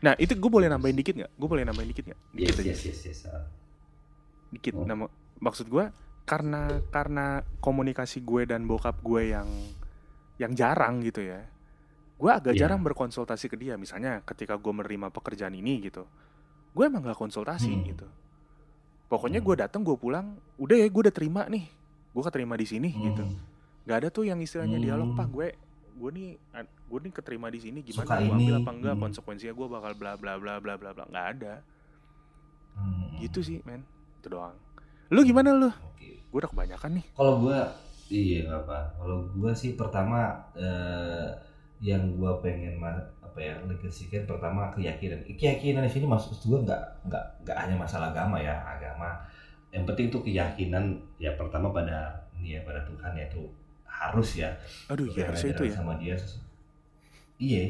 Nah 0.00 0.16
itu 0.16 0.32
gue 0.32 0.48
boleh 0.48 0.64
nambahin 0.70 0.96
dikit 0.96 1.12
nggak? 1.12 1.32
Gue 1.36 1.48
boleh 1.50 1.64
nambahin 1.68 1.92
dikit 1.92 2.08
nggak? 2.08 2.20
Dikit 2.32 2.54
Yes, 2.56 2.56
aja. 2.56 2.70
yes, 2.72 2.80
yes, 2.88 3.00
yes. 3.04 3.20
Ah. 3.28 3.44
Dikit. 4.48 4.72
Oh. 4.80 4.88
Nama, 4.88 5.04
maksud 5.44 5.68
gue 5.68 5.84
karena 6.24 6.80
karena 6.88 7.40
komunikasi 7.60 8.24
gue 8.24 8.48
dan 8.48 8.64
bokap 8.64 8.96
gue 9.04 9.32
yang 9.32 9.48
yang 10.40 10.56
jarang 10.56 11.04
gitu 11.04 11.20
ya. 11.20 11.44
Gue 12.18 12.28
agak 12.28 12.52
Iya. 12.52 12.66
jarang 12.66 12.82
berkonsultasi 12.82 13.46
ke 13.46 13.56
dia 13.56 13.74
misalnya 13.74 14.20
ketika 14.22 14.54
gue 14.54 14.72
menerima 14.72 15.08
pekerjaan 15.08 15.52
ini 15.52 15.78
gitu 15.80 16.02
gue 16.68 16.84
emang 16.84 17.00
gak 17.00 17.16
konsultasi 17.16 17.70
Hmm. 17.70 17.84
gitu 17.86 18.06
pokoknya 19.06 19.38
Hmm. 19.38 19.46
gue 19.46 19.56
datang 19.56 19.80
gue 19.80 19.94
pulang 19.94 20.26
udah 20.56 20.76
ya 20.76 20.86
gue 20.86 21.00
udah 21.00 21.14
terima 21.14 21.46
nih 21.46 21.64
gue 22.08 22.22
keterima 22.24 22.54
di 22.54 22.66
sini 22.66 22.90
gitu 22.90 23.22
Hmm. 23.22 23.38
nggak 23.84 23.96
ada 23.96 24.08
tuh 24.08 24.24
yang 24.24 24.36
istilahnya 24.36 24.76
Hmm. 24.76 24.84
dialog 24.84 25.10
pak 25.14 25.28
gue 25.28 25.48
gue 25.94 26.10
nih 26.12 26.28
gue 26.84 26.98
nih 27.00 27.12
keterima 27.12 27.48
di 27.48 27.58
sini 27.58 27.78
gimana 27.80 28.06
gue 28.16 28.30
ambil 28.32 28.54
apa 28.56 28.70
enggak 28.72 28.94
Hmm. 28.94 29.02
konsekuensinya 29.04 29.50
gue 29.52 29.66
bakal 29.68 29.92
bla 29.94 30.12
bla 30.14 30.34
bla 30.34 30.58
bla 30.58 30.74
bla 30.74 30.90
bla 30.92 31.04
nggak 31.04 31.26
ada 31.32 31.54
Hmm. 32.74 33.18
gitu 33.18 33.40
sih 33.40 33.58
men 33.62 33.82
itu 34.16 34.28
doang 34.28 34.54
lu 35.08 35.22
gimana 35.22 35.50
lu 35.50 35.66
Oke. 35.66 36.18
gue 36.20 36.36
udah 36.36 36.46
kebanyakan 36.48 36.90
nih 36.94 37.06
Kalau 37.12 37.34
gua 37.40 37.60
iya 38.08 38.40
apa. 38.50 38.94
Kalau 38.94 39.28
gua 39.32 39.52
sih 39.52 39.72
pertama 39.72 40.20
eh, 40.54 41.26
yang 41.78 42.18
gua 42.18 42.42
pengen 42.42 42.78
apa 42.78 43.38
ya 43.38 43.54
legasikan 43.66 44.26
pertama 44.26 44.70
keyakinan. 44.74 45.22
Keyakinan 45.24 45.86
di 45.86 45.92
sini 45.92 46.06
maksud 46.08 46.38
gua 46.46 46.58
nggak 46.64 46.82
nggak 47.06 47.24
nggak 47.46 47.56
hanya 47.56 47.76
masalah 47.78 48.10
agama 48.10 48.38
ya 48.42 48.58
agama. 48.66 49.18
Yang 49.70 49.84
penting 49.94 50.06
tuh 50.10 50.22
keyakinan 50.24 50.98
ya 51.20 51.34
pertama 51.38 51.70
pada 51.70 52.18
ini 52.38 52.58
ya 52.58 52.60
pada 52.66 52.82
Tuhan 52.82 53.12
ya 53.14 53.24
itu 53.28 53.42
harus 53.88 54.28
ya. 54.38 54.50
aduh 54.86 55.10
ya 55.10 55.26
harusnya 55.26 55.52
itu 55.54 55.64
ya 55.68 55.72
sama 55.72 55.92
dia. 55.98 56.16
Iya. 57.38 57.62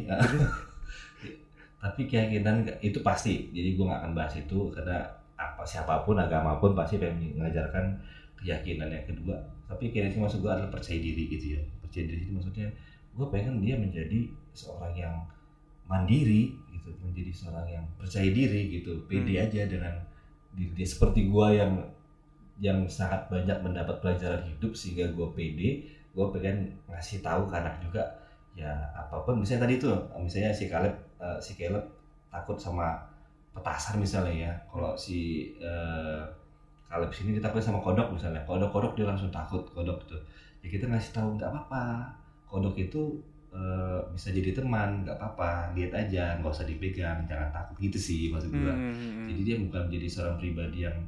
Tapi 1.82 2.10
keyakinan 2.10 2.64
itu 2.80 3.00
pasti. 3.04 3.52
Jadi 3.52 3.76
gua 3.76 3.92
nggak 3.92 4.00
akan 4.04 4.12
bahas 4.16 4.34
itu 4.40 4.58
karena 4.72 5.18
apa 5.38 5.62
siapa 5.62 6.02
pun 6.02 6.18
agama 6.18 6.58
pun 6.58 6.74
pasti 6.74 6.98
pengen 6.98 7.38
mengajarkan 7.38 7.94
keyakinan 8.42 8.90
yang 8.90 9.06
kedua 9.06 9.38
tapi 9.70 9.94
keyakinan 9.94 10.26
maksud 10.26 10.42
gue 10.42 10.50
adalah 10.50 10.70
percaya 10.70 10.98
diri 10.98 11.30
gitu 11.30 11.46
ya 11.58 11.60
percaya 11.78 12.04
diri 12.10 12.26
itu 12.26 12.32
maksudnya 12.34 12.66
gue 13.18 13.26
pengen 13.34 13.58
dia 13.58 13.74
menjadi 13.74 14.30
seorang 14.54 14.94
yang 14.94 15.14
mandiri 15.90 16.54
gitu 16.70 16.94
menjadi 17.02 17.32
seorang 17.34 17.66
yang 17.66 17.84
percaya 17.98 18.30
diri 18.30 18.70
gitu 18.78 19.02
pede 19.10 19.34
Hmm. 19.34 19.44
aja 19.50 19.62
dengan 19.66 19.94
diri 20.54 20.70
dia. 20.78 20.86
Seperti 20.86 21.26
gue 21.26 21.48
yang 21.58 21.72
yang 22.62 22.86
sangat 22.86 23.26
banyak 23.30 23.58
mendapat 23.62 23.98
pelajaran 24.02 24.42
hidup 24.46 24.70
sehingga 24.74 25.10
gue 25.10 25.26
pede 25.34 25.70
gue 26.14 26.26
pengen 26.34 26.70
ngasih 26.90 27.18
tahu 27.22 27.46
ke 27.50 27.54
anak 27.58 27.74
juga 27.82 28.02
ya 28.54 28.70
apa 28.94 29.18
pun. 29.26 29.42
Misalnya 29.42 29.66
tadi 29.66 29.74
tuh 29.82 29.94
misalnya 30.22 30.54
si 30.54 30.70
Caleb 30.70 30.94
eh, 31.18 31.38
si 31.42 31.58
Caleb 31.58 31.82
takut 32.30 32.54
sama 32.58 32.94
petasan 33.54 33.98
misalnya 33.98 34.34
ya. 34.46 34.52
Kalau 34.70 34.94
si 34.94 35.50
eh, 35.58 36.22
Caleb 36.86 37.10
sini 37.10 37.34
dia 37.38 37.42
takut 37.42 37.62
sama 37.62 37.82
kodok 37.82 38.14
misalnya. 38.14 38.42
Kodok-kodok 38.46 38.94
dia 38.94 39.06
langsung 39.10 39.30
takut 39.34 39.62
kodok 39.74 39.98
tuh. 40.06 40.20
Ya 40.62 40.66
kita 40.70 40.90
ngasih 40.90 41.14
tahu 41.14 41.38
nggak 41.38 41.50
apa-apa 41.54 42.10
kodok 42.48 42.76
itu 42.76 43.20
eh, 43.48 44.00
bisa 44.12 44.28
jadi 44.28 44.52
teman 44.52 45.02
nggak 45.02 45.16
apa-apa 45.16 45.72
lihat 45.72 45.92
aja 45.96 46.36
nggak 46.36 46.52
usah 46.52 46.64
dipegang 46.64 47.24
jangan 47.24 47.48
takut. 47.48 47.76
Gitu 47.78 47.96
sih 47.98 48.20
maksud 48.28 48.50
gue 48.50 48.68
Hmm. 48.68 49.24
jadi 49.24 49.40
dia 49.44 49.56
bukan 49.60 49.88
menjadi 49.88 50.06
seorang 50.06 50.36
pribadi 50.36 50.84
yang 50.84 50.98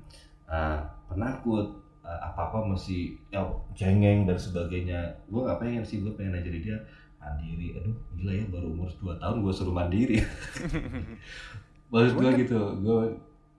uh, 0.46 0.80
penakut 1.06 1.80
apa 2.00 2.50
apa 2.50 2.58
mesti 2.64 3.14
ya, 3.28 3.44
cengeng 3.72 4.24
dan 4.24 4.34
sebagainya. 4.34 4.98
Gue 5.28 5.44
nggak 5.44 5.60
pengen 5.60 5.84
sih 5.84 6.00
gue 6.00 6.10
pengen 6.12 6.34
ajarin 6.34 6.58
dia 6.60 6.78
mandiri. 7.16 7.76
Aduh 7.76 7.94
gila 8.16 8.32
ya 8.34 8.44
baru 8.48 8.66
umur 8.68 8.88
2 8.90 9.20
tahun 9.20 9.36
gue 9.40 9.52
suruh 9.52 9.76
mandiri. 9.76 10.16
Maksud 11.92 12.12
gue 12.16 12.30
gitu 12.40 12.58
gue 12.80 12.98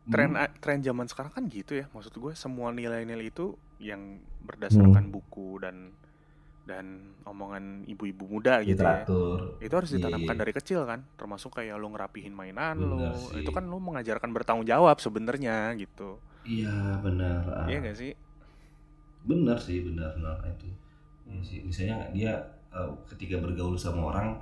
tren 0.08 0.34
tren 0.60 0.80
zaman 0.82 1.06
sekarang 1.06 1.32
kan 1.32 1.44
gitu 1.46 1.78
ya 1.78 1.86
maksud 1.94 2.12
gue 2.12 2.34
semua 2.34 2.74
nilai-nilai 2.74 3.30
itu 3.30 3.54
yang 3.78 4.18
berdasarkan 4.42 5.08
Hmm. 5.08 5.14
buku 5.14 5.62
dan 5.62 5.94
dan 6.62 6.86
omongan 7.24 7.64
ibu-ibu 7.86 8.30
muda 8.30 8.62
gitu 8.62 8.78
ya 8.78 9.02
literatur 9.02 9.58
itu 9.58 9.74
harus 9.74 9.90
Iya, 9.90 9.98
ditanamkan 9.98 10.36
iya. 10.36 10.42
dari 10.42 10.54
kecil 10.54 10.80
kan 10.84 11.00
termasuk 11.16 11.52
kayak 11.52 11.76
lo 11.76 11.90
ngerapihin 11.90 12.32
mainan 12.32 12.78
Bener 12.78 13.10
lo 13.10 13.18
sih. 13.32 13.42
itu 13.42 13.50
kan 13.50 13.66
lo 13.66 13.78
mengajarkan 13.78 14.30
bertanggung 14.30 14.66
jawab 14.66 14.98
sebenarnya 14.98 15.74
gitu 15.76 16.22
iya 16.44 16.72
benar 16.98 17.42
ah. 17.48 17.66
iya 17.66 17.78
gak 17.80 17.96
sih 17.96 18.14
benar 19.22 19.58
sih 19.58 19.82
benar 19.84 20.14
benar 20.14 20.38
itu 20.48 20.70
Hmm. 21.22 21.40
sih. 21.40 21.62
misalnya 21.62 22.12
dia 22.12 22.34
uh, 22.70 22.92
ketika 23.08 23.38
bergaul 23.38 23.74
sama 23.74 24.04
orang 24.06 24.36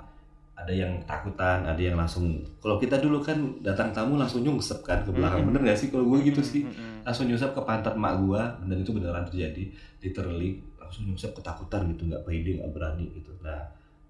ada 0.54 0.68
yang 0.70 0.98
takutan 1.04 1.62
ada 1.62 1.78
yang 1.78 1.94
langsung 1.94 2.24
kalau 2.58 2.76
kita 2.76 2.98
dulu 2.98 3.20
kan 3.20 3.36
datang 3.60 3.92
tamu 3.92 4.16
langsung 4.16 4.42
nyungsep 4.42 4.80
kan 4.80 5.00
ke 5.00 5.10
belakang 5.10 5.40
Mm-mm. 5.40 5.54
bener 5.54 5.70
gak 5.70 5.78
sih 5.78 5.88
kalau 5.88 6.04
gue 6.06 6.26
gitu 6.26 6.42
sih 6.42 6.62
Mm-mm. 6.62 7.00
langsung 7.00 7.24
nyungsep 7.24 7.48
ke 7.50 7.62
pantat 7.62 7.94
mak 7.94 8.18
gua 8.18 8.58
dan 8.60 8.76
itu 8.76 8.90
beneran 8.90 9.22
terjadi 9.24 9.70
literally 10.00 10.58
langsung 10.90 11.06
nyungsep 11.06 11.30
ketakutan 11.38 11.86
gitu 11.94 12.10
nggak 12.10 12.26
pede 12.26 12.58
nggak 12.58 12.74
berani 12.74 13.06
gitu. 13.14 13.30
Nah 13.46 13.62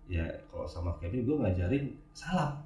ya 0.09 0.25
kalau 0.49 0.65
sama 0.65 0.97
Kevin 0.97 1.29
gua 1.29 1.45
ngajarin 1.45 1.93
salam. 2.17 2.57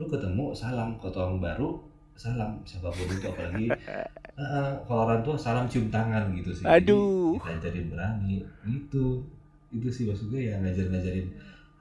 Lu 0.00 0.08
ketemu 0.08 0.56
salam. 0.56 0.96
Ke 0.96 1.12
orang 1.12 1.44
baru 1.44 1.76
salam. 2.16 2.56
Siapa 2.64 2.88
pun 2.88 3.04
itu 3.04 3.28
apalagi 3.28 3.68
eh, 4.40 4.72
kalau 4.88 5.04
orang 5.04 5.20
tua 5.20 5.36
salam 5.36 5.68
cium 5.68 5.92
tangan 5.92 6.32
gitu 6.32 6.56
sih. 6.56 6.64
Jadi, 6.64 6.88
Aduh. 6.88 7.36
kita 7.36 7.68
ajarin 7.68 7.86
berani 7.92 8.40
gitu. 8.64 9.20
Itu 9.68 9.92
sih 9.92 10.08
maksud 10.08 10.32
gue 10.32 10.48
ya 10.48 10.56
ngajarin 10.56 10.96
ngajarin 10.96 11.28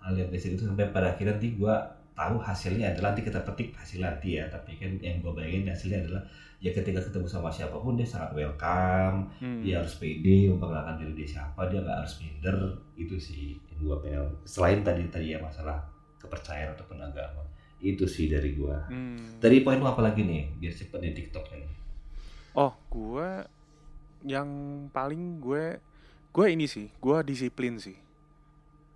hal 0.03 0.13
yang 0.19 0.27
basic 0.27 0.59
itu 0.59 0.67
sampai 0.67 0.91
pada 0.91 1.15
akhirnya 1.15 1.39
nanti 1.39 1.55
gua 1.55 1.79
tahu 2.11 2.35
hasilnya 2.43 2.91
adalah 2.91 3.15
nanti 3.15 3.23
kita 3.23 3.39
petik 3.47 3.71
hasil 3.79 4.03
nanti 4.03 4.35
ya. 4.35 4.51
Tapi 4.51 4.75
kan 4.75 4.99
yang 4.99 5.23
gua 5.23 5.31
bayangin 5.31 5.71
hasilnya 5.71 6.03
adalah 6.03 6.27
ya 6.59 6.75
ketika 6.75 6.99
ketemu 6.99 7.23
sama 7.23 7.47
siapa 7.47 7.79
pun 7.79 7.95
dia 7.95 8.03
sangat 8.03 8.35
welcome. 8.35 9.31
Hmm. 9.39 9.63
dia 9.63 9.79
harus 9.79 9.95
pede 9.95 10.51
memperkenalkan 10.51 10.99
diri 10.99 11.23
dia 11.23 11.39
siapa 11.39 11.71
dia 11.71 11.79
nggak 11.79 11.97
harus 12.03 12.13
minder. 12.19 12.57
Itu 12.93 13.15
sih 13.15 13.55
yang 13.71 13.79
gua 13.81 13.97
pengen. 14.03 14.27
Selain 14.43 14.83
tadi 14.83 15.07
tadi 15.07 15.31
ya 15.31 15.39
masalah 15.39 15.79
kepercayaan 16.19 16.75
ataupun 16.75 16.99
agama 16.99 17.43
itu 17.79 18.03
sih 18.03 18.27
dari 18.27 18.59
gua. 18.59 18.83
Hmm. 18.91 19.39
dari 19.39 19.63
poin 19.63 19.79
lu 19.79 19.87
apa 19.87 20.03
lagi 20.03 20.19
nih? 20.21 20.51
Biar 20.59 20.73
cepet 20.75 20.99
nih 20.99 21.13
TikTok 21.15 21.45
ini. 21.55 21.67
Oh 22.53 22.75
gue 22.91 23.29
yang 24.27 24.49
paling 24.91 25.39
gue 25.39 25.79
gue 26.29 26.45
ini 26.51 26.67
sih 26.67 26.91
gue 26.91 27.17
disiplin 27.23 27.79
sih. 27.79 27.95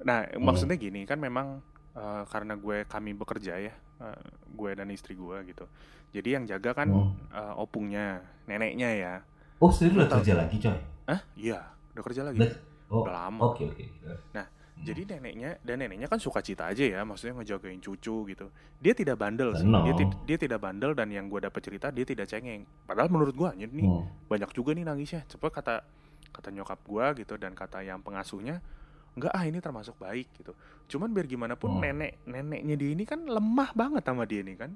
Nah 0.04 0.28
Hmm. 0.28 0.44
maksudnya 0.44 0.76
gini 0.76 1.08
kan 1.08 1.16
memang 1.16 1.64
eh, 1.96 2.24
karena 2.28 2.60
gue 2.60 2.84
kami 2.84 3.16
bekerja 3.16 3.56
ya 3.56 3.72
eh, 3.98 4.24
gue 4.48 4.72
dan 4.72 4.88
istri 4.88 5.14
gue 5.14 5.38
gitu 5.46 5.66
jadi 6.10 6.30
yang 6.38 6.46
jaga 6.46 6.74
kan 6.74 6.88
Hmm. 6.88 7.14
eh, 7.30 7.54
opungnya 7.56 8.18
neneknya 8.44 8.90
ya 8.92 9.14
oh 9.58 9.70
sendiri 9.70 10.02
udah 10.02 10.10
Tahu. 10.10 10.20
kerja 10.22 10.34
lagi 10.36 10.58
coy 10.58 10.78
ah 11.06 11.22
iya 11.36 11.60
udah 11.92 12.04
kerja 12.04 12.22
lagi 12.24 12.40
Udah- 12.40 12.60
oh 12.90 13.02
udah 13.02 13.14
lama 13.20 13.42
oke 13.46 13.64
oke 13.68 13.86
Nah, 14.32 14.48
Hmm. 14.74 14.90
Jadi 14.90 15.06
neneknya 15.08 15.62
dan 15.62 15.78
neneknya 15.78 16.08
kan 16.08 16.18
suka 16.18 16.42
cita 16.42 16.66
aja 16.66 16.82
ya, 16.82 17.00
maksudnya 17.02 17.38
ngejagain 17.38 17.78
cucu 17.78 18.26
gitu. 18.26 18.50
Dia 18.82 18.92
tidak 18.92 19.16
bandel 19.16 19.54
sih. 19.54 19.62
Benar. 19.62 19.86
Dia, 19.86 19.94
ti- 19.94 20.18
dia 20.26 20.38
tidak 20.40 20.60
bandel 20.60 20.92
dan 20.92 21.08
yang 21.08 21.30
gue 21.30 21.38
dapat 21.40 21.62
cerita 21.62 21.88
dia 21.88 22.02
tidak 22.02 22.26
cengeng. 22.26 22.66
Padahal 22.82 23.06
menurut 23.08 23.32
gue 23.32 23.46
anjir 23.48 23.70
nih 23.70 23.86
Hmm. 23.86 24.10
banyak 24.26 24.50
juga 24.50 24.74
nih 24.74 24.82
nangisnya. 24.82 25.30
Coba 25.30 25.54
kata 25.54 25.86
kata 26.28 26.50
nyokap 26.50 26.82
gue 26.82 27.06
gitu 27.16 27.38
dan 27.38 27.54
kata 27.54 27.80
yang 27.82 28.02
pengasuhnya 28.02 28.66
enggak 29.14 29.30
ah 29.30 29.44
ini 29.44 29.58
termasuk 29.58 29.96
baik 29.96 30.28
gitu. 30.34 30.54
Cuman 30.88 31.10
biar 31.10 31.26
gimana 31.26 31.54
pun 31.54 31.72
Hmm. 31.72 31.82
nenek 31.82 32.18
neneknya 32.24 32.76
dia 32.76 32.90
ini 32.90 33.04
kan 33.04 33.22
lemah 33.22 33.70
banget 33.72 34.04
sama 34.04 34.24
dia 34.24 34.42
nih 34.42 34.58
kan. 34.58 34.74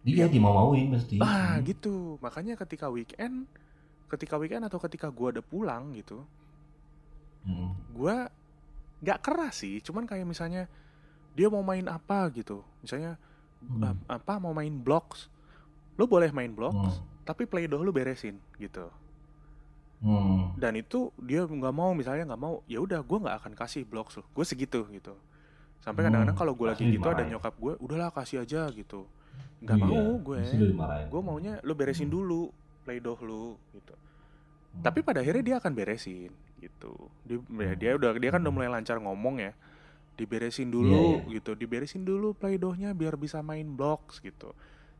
dia 0.00 0.24
dimau-mauin 0.24 0.88
mesti 0.88 1.18
Ah 1.18 1.54
Hmm. 1.54 1.64
gitu. 1.64 2.16
Makanya 2.18 2.56
ketika 2.56 2.88
weekend 2.88 3.44
ketika 4.06 4.34
weekend 4.34 4.64
atau 4.64 4.78
ketika 4.78 5.06
gue 5.06 5.28
ada 5.30 5.42
pulang 5.42 5.92
gitu, 5.92 6.24
Hmm. 7.40 7.76
gue 7.90 8.16
nggak 8.98 9.20
keras 9.20 9.60
sih 9.60 9.78
cuman 9.78 10.02
kayak 10.04 10.24
misalnya 10.24 10.66
dia 11.32 11.46
mau 11.46 11.60
main 11.60 11.86
apa 11.86 12.26
gitu 12.30 12.64
misalnya 12.78 13.14
Hmm. 13.60 13.84
ap- 13.84 14.06
apa 14.08 14.34
mau 14.38 14.50
main 14.50 14.72
blocks 14.72 15.30
lo 15.94 16.04
boleh 16.04 16.30
main 16.30 16.50
blocks 16.50 16.98
Hmm. 16.98 17.06
tapi 17.22 17.44
play 17.44 17.64
doh 17.64 17.78
lo 17.78 17.90
beresin 17.90 18.42
gitu 18.56 18.90
Hmm. 19.98 20.54
dan 20.54 20.78
itu 20.78 21.10
dia 21.18 21.42
nggak 21.42 21.74
mau 21.74 21.90
misalnya 21.90 22.30
nggak 22.30 22.38
mau 22.38 22.62
ya 22.70 22.78
udah 22.78 23.02
gue 23.02 23.18
nggak 23.18 23.36
akan 23.42 23.52
kasih 23.58 23.82
blocks 23.82 24.14
lo 24.14 24.22
gue 24.30 24.44
segitu 24.46 24.86
gitu. 24.94 25.10
Sampai 25.82 26.06
Hmm, 26.06 26.14
kadang-kadang 26.14 26.38
kalau 26.38 26.52
gue 26.54 26.66
lagi 26.70 26.86
gitu 26.86 27.02
ada 27.02 27.26
nyokap 27.26 27.54
gue 27.58 27.72
udahlah 27.82 28.14
kasih 28.14 28.46
aja 28.46 28.70
gitu. 28.70 29.10
Nggak 29.58 29.74
Iya, 29.74 29.86
mau 29.90 30.10
gue 30.22 30.38
gue 31.10 31.20
maunya 31.20 31.52
lo 31.66 31.74
beresin 31.74 32.06
Hmm. 32.06 32.14
dulu 32.14 32.42
play 32.86 33.02
doh 33.02 33.18
lo 33.18 33.58
gitu. 33.74 33.94
Hmm. 34.68 34.84
tapi 34.86 35.02
pada 35.02 35.18
akhirnya 35.18 35.42
dia 35.42 35.56
akan 35.58 35.72
beresin 35.74 36.30
gitu. 36.62 36.94
Dia, 37.26 37.38
ya, 37.42 37.72
dia 37.74 37.90
udah 37.98 38.10
dia 38.14 38.30
kan 38.30 38.38
udah 38.38 38.54
mulai 38.54 38.70
lancar 38.70 39.02
ngomong 39.02 39.42
ya. 39.42 39.50
Diberesin 40.14 40.70
dulu 40.70 41.22
Iya, 41.26 41.42
gitu. 41.42 41.54
Diberesin 41.54 42.02
dulu 42.02 42.34
playdohnya 42.34 42.94
biar 42.94 43.14
bisa 43.14 43.42
main 43.42 43.66
blocks 43.66 44.22
gitu 44.22 44.54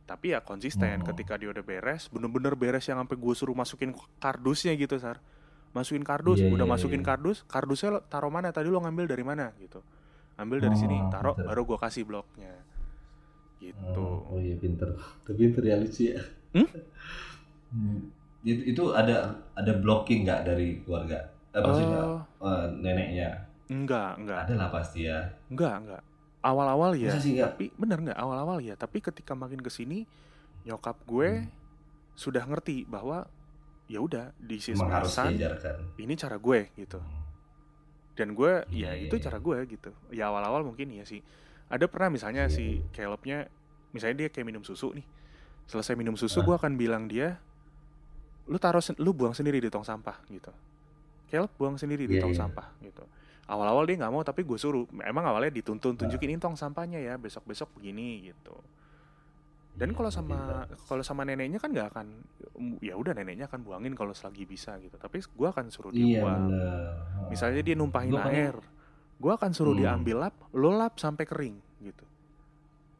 tapi 0.08 0.32
ya 0.32 0.40
konsisten 0.40 0.88
Hmm. 0.98 1.06
ketika 1.06 1.36
dia 1.36 1.48
udah 1.48 1.60
beres 1.60 2.08
bener-bener 2.08 2.56
beres 2.56 2.82
yang 2.82 2.96
sampai 2.98 3.14
gue 3.14 3.34
suruh 3.34 3.52
masukin 3.52 3.92
kardusnya 4.16 4.72
gitu 4.74 4.96
sar 4.96 5.20
masukin 5.70 6.00
kardus 6.00 6.40
Iya, 6.40 6.48
udah 6.48 6.64
iya, 6.64 6.72
masukin 6.72 6.98
iya. 6.98 7.06
kardus 7.06 7.44
kardusnya 7.44 7.88
lo 7.90 8.00
taruh 8.02 8.28
mana 8.28 8.48
tadi 8.48 8.66
lo 8.66 8.80
ngambil 8.80 9.04
dari 9.06 9.20
mana 9.20 9.52
gitu 9.56 9.84
ambil 10.34 10.58
dari 10.58 10.74
sini 10.74 10.96
Oh, 10.96 11.06
taruh 11.08 11.34
pinter. 11.34 11.46
baru 11.46 11.62
gue 11.62 11.78
kasih 11.78 12.02
bloknya 12.02 12.54
gitu 13.58 14.00
Oh, 14.00 14.24
oh 14.28 14.38
iya 14.38 14.54
pinter. 14.54 14.86
Tapi 15.20 15.34
pinter 15.36 15.62
ya 15.62 15.76
lucu 15.76 16.02
ya. 16.08 16.22
Hmm? 16.54 16.68
Hmm. 17.68 17.98
Itu, 18.40 18.62
itu 18.64 18.82
ada 18.92 19.16
ada 19.52 19.72
blocking 19.74 20.22
nggak 20.22 20.46
dari 20.46 20.78
keluarga? 20.80 21.26
Eh, 21.50 21.58
maksudnya 21.58 22.00
Eh, 22.00 22.20
eh, 22.40 22.64
neneknya. 22.78 23.28
enggak 23.68 24.16
enggak 24.16 24.46
Ada 24.46 24.54
lah 24.56 24.68
pasti 24.70 25.04
ya. 25.04 25.18
enggak 25.48 25.74
enggak 25.76 26.02
awal-awal 26.40 26.94
ya 26.94 27.10
Masa 27.10 27.20
sih 27.20 27.34
nggak? 27.34 27.48
tapi 27.50 27.64
bener 27.74 27.98
nggak 28.00 28.18
awal-awal 28.18 28.58
ya 28.58 28.74
tapi 28.74 28.98
ketika 28.98 29.32
makin 29.32 29.58
ke 29.58 29.68
sini 29.68 30.06
nyokap 30.64 30.98
gue 31.04 31.28
Hmm. 31.40 31.50
sudah 32.14 32.42
ngerti 32.42 32.82
bahwa 32.84 33.26
ya 33.86 33.98
udah 33.98 34.30
di 34.36 34.58
sisi 34.58 34.78
ini 35.96 36.14
cara 36.14 36.36
gue 36.36 36.60
gitu 36.76 36.98
dan 38.14 38.34
gue 38.34 38.66
Iya, 38.68 38.90
ya 38.90 38.92
iya, 38.96 39.06
itu 39.06 39.16
iya. 39.16 39.24
cara 39.24 39.38
gue 39.38 39.58
gitu 39.68 39.90
ya 40.10 40.28
awal-awal 40.28 40.62
mungkin 40.62 40.90
ya 40.90 41.02
sih 41.02 41.22
ada 41.68 41.86
pernah 41.86 42.10
misalnya 42.10 42.44
Iya, 42.44 42.52
si 42.52 42.64
iya. 42.76 42.86
Calebnya 42.92 43.38
misalnya 43.88 44.16
dia 44.20 44.28
kayak 44.28 44.46
minum 44.46 44.62
susu 44.62 44.92
nih 44.92 45.06
selesai 45.64 45.94
minum 45.94 46.14
susu 46.14 46.38
Ah. 46.38 46.44
gue 46.44 46.54
akan 46.56 46.74
bilang 46.74 47.06
dia 47.06 47.38
lu 48.44 48.56
taruh 48.56 48.80
lu 48.96 49.12
buang 49.12 49.32
sendiri 49.32 49.58
di 49.58 49.68
tong 49.68 49.84
sampah 49.84 50.18
gitu 50.26 50.50
Caleb 51.28 51.52
buang 51.54 51.76
sendiri 51.76 52.04
di 52.04 52.16
tong 52.16 52.32
sampah 52.32 52.66
gitu 52.80 53.04
awal-awal 53.48 53.82
dia 53.82 53.96
nggak 53.96 54.12
mau 54.12 54.20
tapi 54.20 54.44
gue 54.44 54.54
suruh. 54.54 54.84
Emang 55.00 55.24
awalnya 55.24 55.50
dituntun 55.50 55.96
tunjukin 55.96 56.28
ini 56.28 56.38
tong 56.38 56.54
sampahnya 56.54 57.00
ya 57.00 57.16
besok-besok 57.16 57.72
begini 57.74 58.28
gitu. 58.28 58.54
Dan 59.72 59.90
Iya, 59.90 59.96
kalau 59.96 60.10
sama 60.10 60.38
kalau 60.84 61.02
sama 61.02 61.22
neneknya 61.22 61.56
kan 61.56 61.70
nggak 61.70 61.88
akan 61.88 62.06
ya 62.78 62.92
udah 62.92 63.14
neneknya 63.14 63.46
akan 63.46 63.62
buangin 63.62 63.94
kalau 63.94 64.10
selagi 64.10 64.42
bisa 64.42 64.74
gitu. 64.78 64.94
Tapi 64.94 65.22
gue 65.22 65.48
akan 65.48 65.64
suruh 65.68 65.88
dia 65.88 66.02
Iya 66.04 66.20
buang. 66.20 66.42
bener. 66.46 66.90
misalnya 67.28 67.62
dia 67.62 67.74
numpahin 67.74 68.10
Gua 68.10 68.24
air 68.26 68.56
gue 69.18 69.32
akan 69.32 69.50
suruh 69.50 69.74
dia 69.74 69.90
Hmm. 69.90 69.98
ambil 69.98 70.16
lap 70.20 70.34
lo 70.50 70.70
lap 70.70 70.94
sampai 70.96 71.24
kering 71.24 71.56
gitu. 71.80 72.04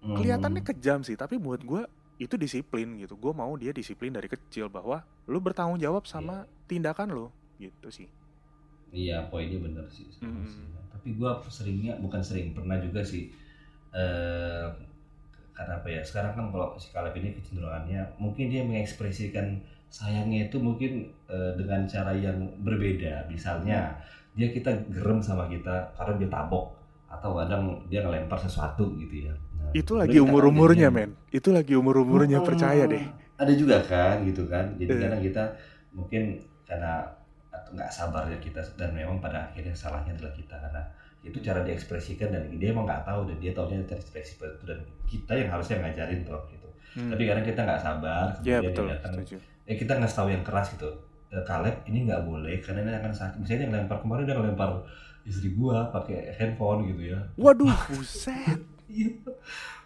Hmm. 0.01 0.15
kelihatannya 0.15 0.63
kejam 0.65 1.03
sih 1.03 1.15
tapi 1.15 1.37
buat 1.37 1.61
gue 1.61 1.83
itu 2.17 2.35
disiplin 2.35 2.95
gitu. 2.97 3.15
Gue 3.15 3.31
mau 3.31 3.51
dia 3.55 3.71
disiplin 3.71 4.11
dari 4.11 4.27
kecil 4.27 4.67
bahwa 4.67 5.03
lu 5.27 5.39
bertanggung 5.39 5.79
jawab 5.79 6.03
sama 6.05 6.47
tindakan 6.65 7.11
lo 7.11 7.27
gitu 7.59 7.91
sih 7.91 8.07
Iya, 8.91 9.29
poinnya 9.29 9.59
bener 9.61 9.85
sih. 9.89 10.09
Mm. 10.21 10.45
sih. 10.45 10.65
Tapi 10.89 11.09
gua 11.15 11.39
seringnya 11.45 11.97
bukan 11.99 12.21
sering, 12.21 12.53
pernah 12.53 12.77
juga 12.79 13.05
sih. 13.05 13.31
eh 13.89 14.67
karena 15.57 15.75
apa 15.81 15.89
ya? 15.91 16.01
Sekarang 16.05 16.33
kan 16.37 16.47
kalau 16.55 16.77
si 16.79 16.93
Caleb 16.93 17.17
ini 17.19 17.35
kecenderungannya 17.35 18.21
mungkin 18.21 18.47
dia 18.47 18.63
mengekspresikan 18.63 19.59
sayangnya 19.89 20.47
itu 20.47 20.61
mungkin 20.61 21.09
eh, 21.27 21.53
dengan 21.59 21.83
cara 21.89 22.13
yang 22.15 22.37
berbeda. 22.63 23.27
Misalnya 23.27 23.97
dia 24.39 24.49
kita 24.53 24.71
gerem 24.93 25.19
sama 25.19 25.51
kita 25.51 25.91
karena 25.99 26.15
dia 26.15 26.29
tabok 26.31 26.79
atau 27.09 27.35
kadang 27.35 27.81
dia 27.89 28.05
ngelempar 28.05 28.39
sesuatu 28.39 28.93
gitu 29.01 29.27
ya. 29.27 29.35
Nah, 29.59 29.73
itu 29.75 29.93
lagi 29.97 30.21
umur 30.21 30.47
umurnya 30.47 30.93
men 30.93 31.17
itu 31.33 31.49
lagi 31.51 31.75
umur 31.75 32.05
umurnya 32.05 32.39
Hmm, 32.39 32.47
percaya 32.47 32.85
deh 32.87 33.03
Ada 33.41 33.53
juga 33.57 33.81
kan 33.83 34.23
gitu 34.29 34.47
kan. 34.47 34.77
Jadi 34.79 34.93
Eh. 34.93 35.01
kadang 35.01 35.23
kita 35.25 35.45
mungkin 35.91 36.23
karena 36.69 37.03
nggak 37.75 37.91
sabarnya 37.91 38.39
kita 38.41 38.61
dan 38.77 38.91
memang 38.93 39.19
pada 39.19 39.49
akhirnya 39.51 39.75
salahnya 39.75 40.15
adalah 40.17 40.33
kita 40.33 40.55
karena 40.57 40.83
itu 41.27 41.39
cara 41.43 41.61
diekspresikan 41.67 42.31
dan 42.31 42.43
dia 42.57 42.71
emang 42.71 42.87
nggak 42.87 43.03
tahu 43.05 43.27
dan 43.27 43.37
dia 43.43 43.51
taunya 43.51 43.83
terekspresi 43.85 44.39
seperti 44.39 44.55
itu 44.55 44.65
dan 44.71 44.79
kita 45.05 45.33
yang 45.35 45.49
harusnya 45.51 45.77
ngajarin 45.83 46.21
tuh 46.23 46.41
gitu. 46.55 46.69
Hmm. 46.97 47.11
Tapi 47.13 47.23
kadang 47.29 47.45
kita 47.45 47.61
nggak 47.67 47.81
sabar, 47.83 48.27
ya 48.41 48.59
kemudian 48.59 48.63
betul 48.73 48.85
dia 48.87 48.93
datang, 48.97 49.13
setuju 49.19 49.37
eh 49.69 49.77
kita 49.77 49.93
nggak 50.01 50.13
tahu 50.13 50.29
yang 50.33 50.45
keras 50.47 50.73
gitu. 50.73 50.91
Eh, 51.29 51.45
Caleb 51.45 51.77
ini 51.85 52.09
nggak 52.09 52.25
boleh 52.25 52.57
karena 52.65 52.81
ini 52.89 52.97
akan 52.97 53.13
sakit. 53.13 53.39
Misalnya 53.45 53.63
yang 53.69 53.73
lempar 53.85 54.01
kemarin 54.01 54.25
dia 54.25 54.35
ngelempar 54.35 54.81
istri 55.29 55.53
gua 55.53 55.93
pakai 55.93 56.33
handphone 56.41 56.89
gitu 56.89 57.13
ya. 57.13 57.21
waduh 57.37 57.77
buset 57.93 58.65
Iya. 58.89 59.21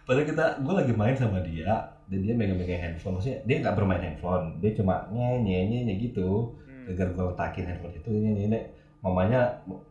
Padahal 0.07 0.27
kita, 0.27 0.45
gue 0.63 0.73
lagi 0.79 0.93
main 0.95 1.15
sama 1.15 1.43
dia 1.43 1.75
dan 2.07 2.19
dia 2.23 2.31
megang-megang 2.31 2.79
handphone. 2.79 3.19
Maksudnya 3.19 3.39
dia 3.43 3.55
nggak 3.59 3.75
bermain 3.75 3.99
handphone, 3.99 4.55
dia 4.63 4.71
cuma 4.79 5.03
nyanyi 5.11 5.67
nyanyi 5.67 6.07
gitu. 6.07 6.55
Hmm. 6.83 6.91
Agar 6.91 7.07
gue 7.15 7.23
letakin 7.31 7.65
handphone 7.71 7.95
itu 7.95 8.09
nyanyi 8.11 8.47
nyanyi. 8.47 8.59
Mamanya 9.03 9.39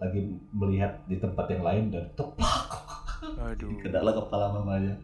lagi 0.00 0.20
melihat 0.52 0.92
di 1.04 1.20
tempat 1.20 1.44
yang 1.52 1.64
lain 1.64 1.92
dan 1.92 2.04
tepak 2.16 2.68
aduh 3.22 3.70
kena 3.80 4.12
kepala 4.12 4.50
mamanya. 4.50 4.94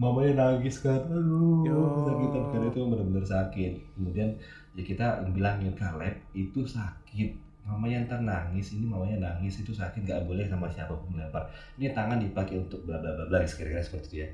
Mamanya 0.00 0.32
nangis 0.48 0.80
kan, 0.80 0.96
aduh 0.96 1.60
Yo. 1.66 1.76
kesakitan 1.76 2.44
kan 2.50 2.62
itu 2.72 2.78
benar-benar 2.88 3.26
sakit. 3.26 3.72
Kemudian 3.94 4.32
ya 4.72 4.82
kita 4.86 5.06
bilangin 5.28 5.76
Caleb 5.76 6.16
itu 6.32 6.64
sakit. 6.64 7.36
Mamanya 7.68 8.08
ntar 8.08 8.24
nangis, 8.24 8.72
ini 8.72 8.88
mamanya 8.88 9.20
nangis 9.20 9.60
itu 9.60 9.76
sakit, 9.76 10.08
nggak 10.08 10.24
boleh 10.24 10.48
sama 10.48 10.66
siapa 10.72 10.96
pun 10.96 11.12
melempar. 11.12 11.44
Ini 11.76 11.92
tangan 11.92 12.16
dipakai 12.16 12.56
untuk 12.56 12.88
bla 12.88 12.96
bla 12.96 13.12
bla 13.12 13.28
bla, 13.28 13.44
kira-kira 13.44 13.84
seperti 13.84 14.06
itu 14.08 14.16
ya 14.24 14.28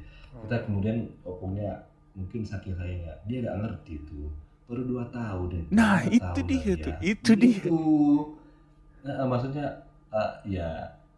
kita 0.45 0.57
kemudian 0.69 1.09
opungnya 1.25 1.81
mungkin 2.17 2.45
saking 2.45 2.77
sayangnya 2.77 3.13
dia 3.29 3.45
nggak 3.45 3.59
ngerti 3.61 3.95
tuh 4.09 4.29
baru 4.67 4.83
dua 4.83 5.05
tahun 5.09 5.49
ya 5.51 5.63
Nah, 5.71 6.03
Dua 6.03 6.13
itu 6.13 6.27
tahun 6.43 6.49
dia 6.51 6.75
tuh, 6.77 6.93
ya. 6.93 6.99
itu 7.03 7.31
dia. 7.39 7.51
Gitu. 7.63 7.79
nah, 9.07 9.25
maksudnya 9.25 9.67
eh, 10.11 10.31
ya 10.51 10.69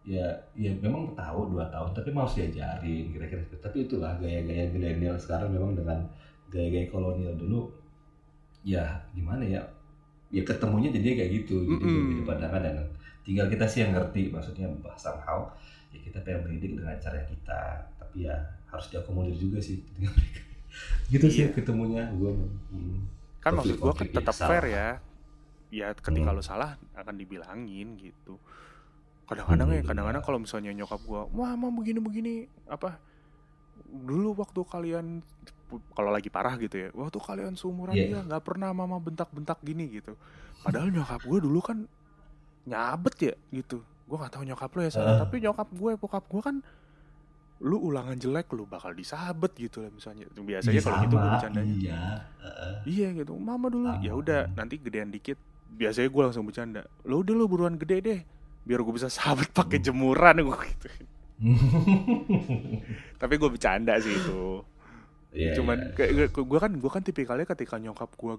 ya 0.04 0.24
ya 0.56 0.72
memang 0.80 1.12
tahu 1.12 1.52
dua 1.52 1.68
tahun 1.68 1.92
tapi 1.92 2.08
mau 2.12 2.24
diajarin 2.24 3.12
kira-kira 3.12 3.44
tapi 3.60 3.84
itulah 3.84 4.16
gaya-gaya 4.16 4.68
milenial 4.72 5.16
sekarang 5.20 5.52
memang 5.52 5.76
dengan 5.76 6.00
gaya-gaya 6.48 6.88
kolonial 6.88 7.36
dulu 7.36 7.68
ya 8.64 8.84
gimana 9.12 9.44
ya 9.44 9.60
ya 10.28 10.40
ketemunya 10.44 10.88
jadi 10.92 11.12
kayak 11.12 11.30
gitu 11.44 11.64
jadi 11.64 11.76
Mm-mm. 11.80 12.24
berbeda 12.24 12.24
pandangan 12.24 12.62
dan 12.80 12.86
tinggal 13.20 13.46
kita 13.48 13.64
sih 13.68 13.84
yang 13.84 13.92
ngerti 13.92 14.32
maksudnya 14.32 14.64
somehow 14.96 15.44
ya 15.92 16.00
kita 16.00 16.20
pengen 16.24 16.44
mendidik 16.48 16.76
dengan 16.80 16.96
cara 16.96 17.20
kita 17.28 17.60
tapi 18.00 18.24
ya 18.24 18.36
harus 18.68 18.88
diakomodir 18.88 19.36
juga 19.36 19.60
sih 19.60 19.80
dengan 19.92 20.12
mereka 20.16 20.40
gitu 21.12 21.26
sih 21.28 21.44
Iya. 21.44 21.52
ketemunya 21.52 22.08
gue 22.16 22.32
hmm. 22.72 23.00
Kan 23.38 23.52
maksud 23.54 23.76
gua 23.76 23.92
kan 23.92 24.06
tetap 24.06 24.34
fair 24.34 24.64
ya 24.66 24.86
ya 25.68 25.92
ketika 25.92 26.28
Hmm. 26.28 26.36
lo 26.36 26.42
salah 26.42 26.70
akan 26.92 27.14
dibilangin 27.14 27.94
gitu 27.96 28.40
kadang-kadang 29.24 29.68
ya 29.70 29.80
Hmm, 29.80 29.88
kadang-kadang 29.88 30.22
iya. 30.22 30.26
kalau 30.26 30.38
misalnya 30.38 30.70
nyokap 30.72 31.00
gua 31.02 31.28
wah 31.28 31.52
mam 31.52 31.72
begini 31.74 31.98
begini 31.98 32.34
apa 32.66 32.96
dulu 33.84 34.34
waktu 34.34 34.60
kalian 34.64 35.06
kalau 35.92 36.08
lagi 36.08 36.28
parah 36.28 36.56
gitu 36.56 36.76
ya 36.78 36.88
waktu 36.92 37.18
kalian 37.18 37.52
seumuran 37.54 37.92
Iya. 37.92 38.04
dia 38.08 38.20
nggak 38.24 38.42
pernah 38.42 38.72
mama 38.72 38.96
bentak-bentak 38.96 39.60
gini 39.60 39.86
gitu 39.92 40.16
padahal 40.58 40.88
nyokap 40.88 41.20
gue 41.22 41.38
dulu 41.38 41.60
kan 41.60 41.84
nyabet 42.64 43.14
ya 43.22 43.34
gitu 43.50 43.80
gua 44.04 44.16
nggak 44.18 44.32
tahu 44.34 44.44
nyokap 44.44 44.70
lo 44.70 44.80
ya 44.80 44.90
Ah. 44.94 45.20
tapi 45.20 45.36
nyokap 45.38 45.68
gue 45.70 45.92
bokap 45.94 46.24
gue 46.26 46.42
kan 46.42 46.56
lu 47.58 47.90
ulangan 47.90 48.14
jelek 48.14 48.54
lu 48.54 48.70
bakal 48.70 48.94
disabet 48.94 49.50
gitu 49.58 49.82
lah 49.82 49.90
misalnya 49.90 50.30
biasanya 50.30 50.78
kalau 50.78 50.98
gitu 51.02 51.14
gue 51.18 51.30
bercandanya 51.34 51.74
iya 51.74 52.02
heeh. 52.38 52.74
Iya 52.86 53.08
gitu, 53.18 53.32
mama 53.34 53.66
dulu 53.66 53.98
ya 53.98 54.12
udah 54.14 54.40
nanti 54.54 54.78
gedean 54.78 55.10
dikit. 55.10 55.38
Biasanya 55.68 56.08
gue 56.08 56.22
langsung 56.22 56.46
bercanda. 56.46 56.82
Lo 57.04 57.20
udah 57.20 57.34
lo 57.36 57.44
buruan 57.50 57.76
gede 57.76 57.96
deh, 58.00 58.20
biar 58.64 58.80
gue 58.80 58.94
bisa 58.94 59.10
sahabat 59.10 59.50
pakai 59.52 59.82
jemuran 59.82 60.38
gue 60.46 60.58
gitu. 60.74 60.86
Tapi 63.20 63.34
gue 63.36 63.48
bercanda 63.50 63.98
sih 63.98 64.14
itu. 64.14 64.62
Iya, 65.34 65.52
Cuman 65.60 65.92
iya. 65.92 65.94
kayak 65.94 66.32
gue 66.32 66.58
kan 66.58 66.72
gue 66.72 66.90
kan 66.90 67.02
tipikalnya 67.04 67.46
ketika 67.46 67.76
nyokap 67.76 68.10
gue 68.16 68.34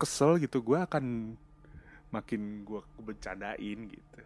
kesel 0.00 0.42
gitu, 0.42 0.64
gue 0.64 0.78
akan 0.80 1.36
makin 2.10 2.64
gue 2.66 2.80
bercandain 3.00 3.78
gitu. 3.92 4.18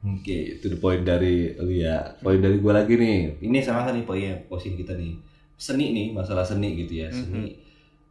Oke, 0.00 0.56
itu 0.56 0.64
the 0.72 0.80
point 0.80 1.04
dari 1.04 1.52
lu 1.60 1.68
ya. 1.76 2.00
Poin 2.24 2.40
dari 2.40 2.56
gua 2.56 2.80
lagi 2.80 2.96
nih. 2.96 3.36
Ini 3.44 3.58
sama 3.60 3.84
kan 3.84 3.92
nih 3.92 4.08
poinnya, 4.08 4.32
posisi 4.48 4.72
kita 4.80 4.96
nih. 4.96 5.12
Seni 5.60 5.92
nih, 5.92 6.06
masalah 6.16 6.40
seni 6.40 6.72
gitu 6.80 7.04
ya. 7.04 7.08
Seni 7.12 7.52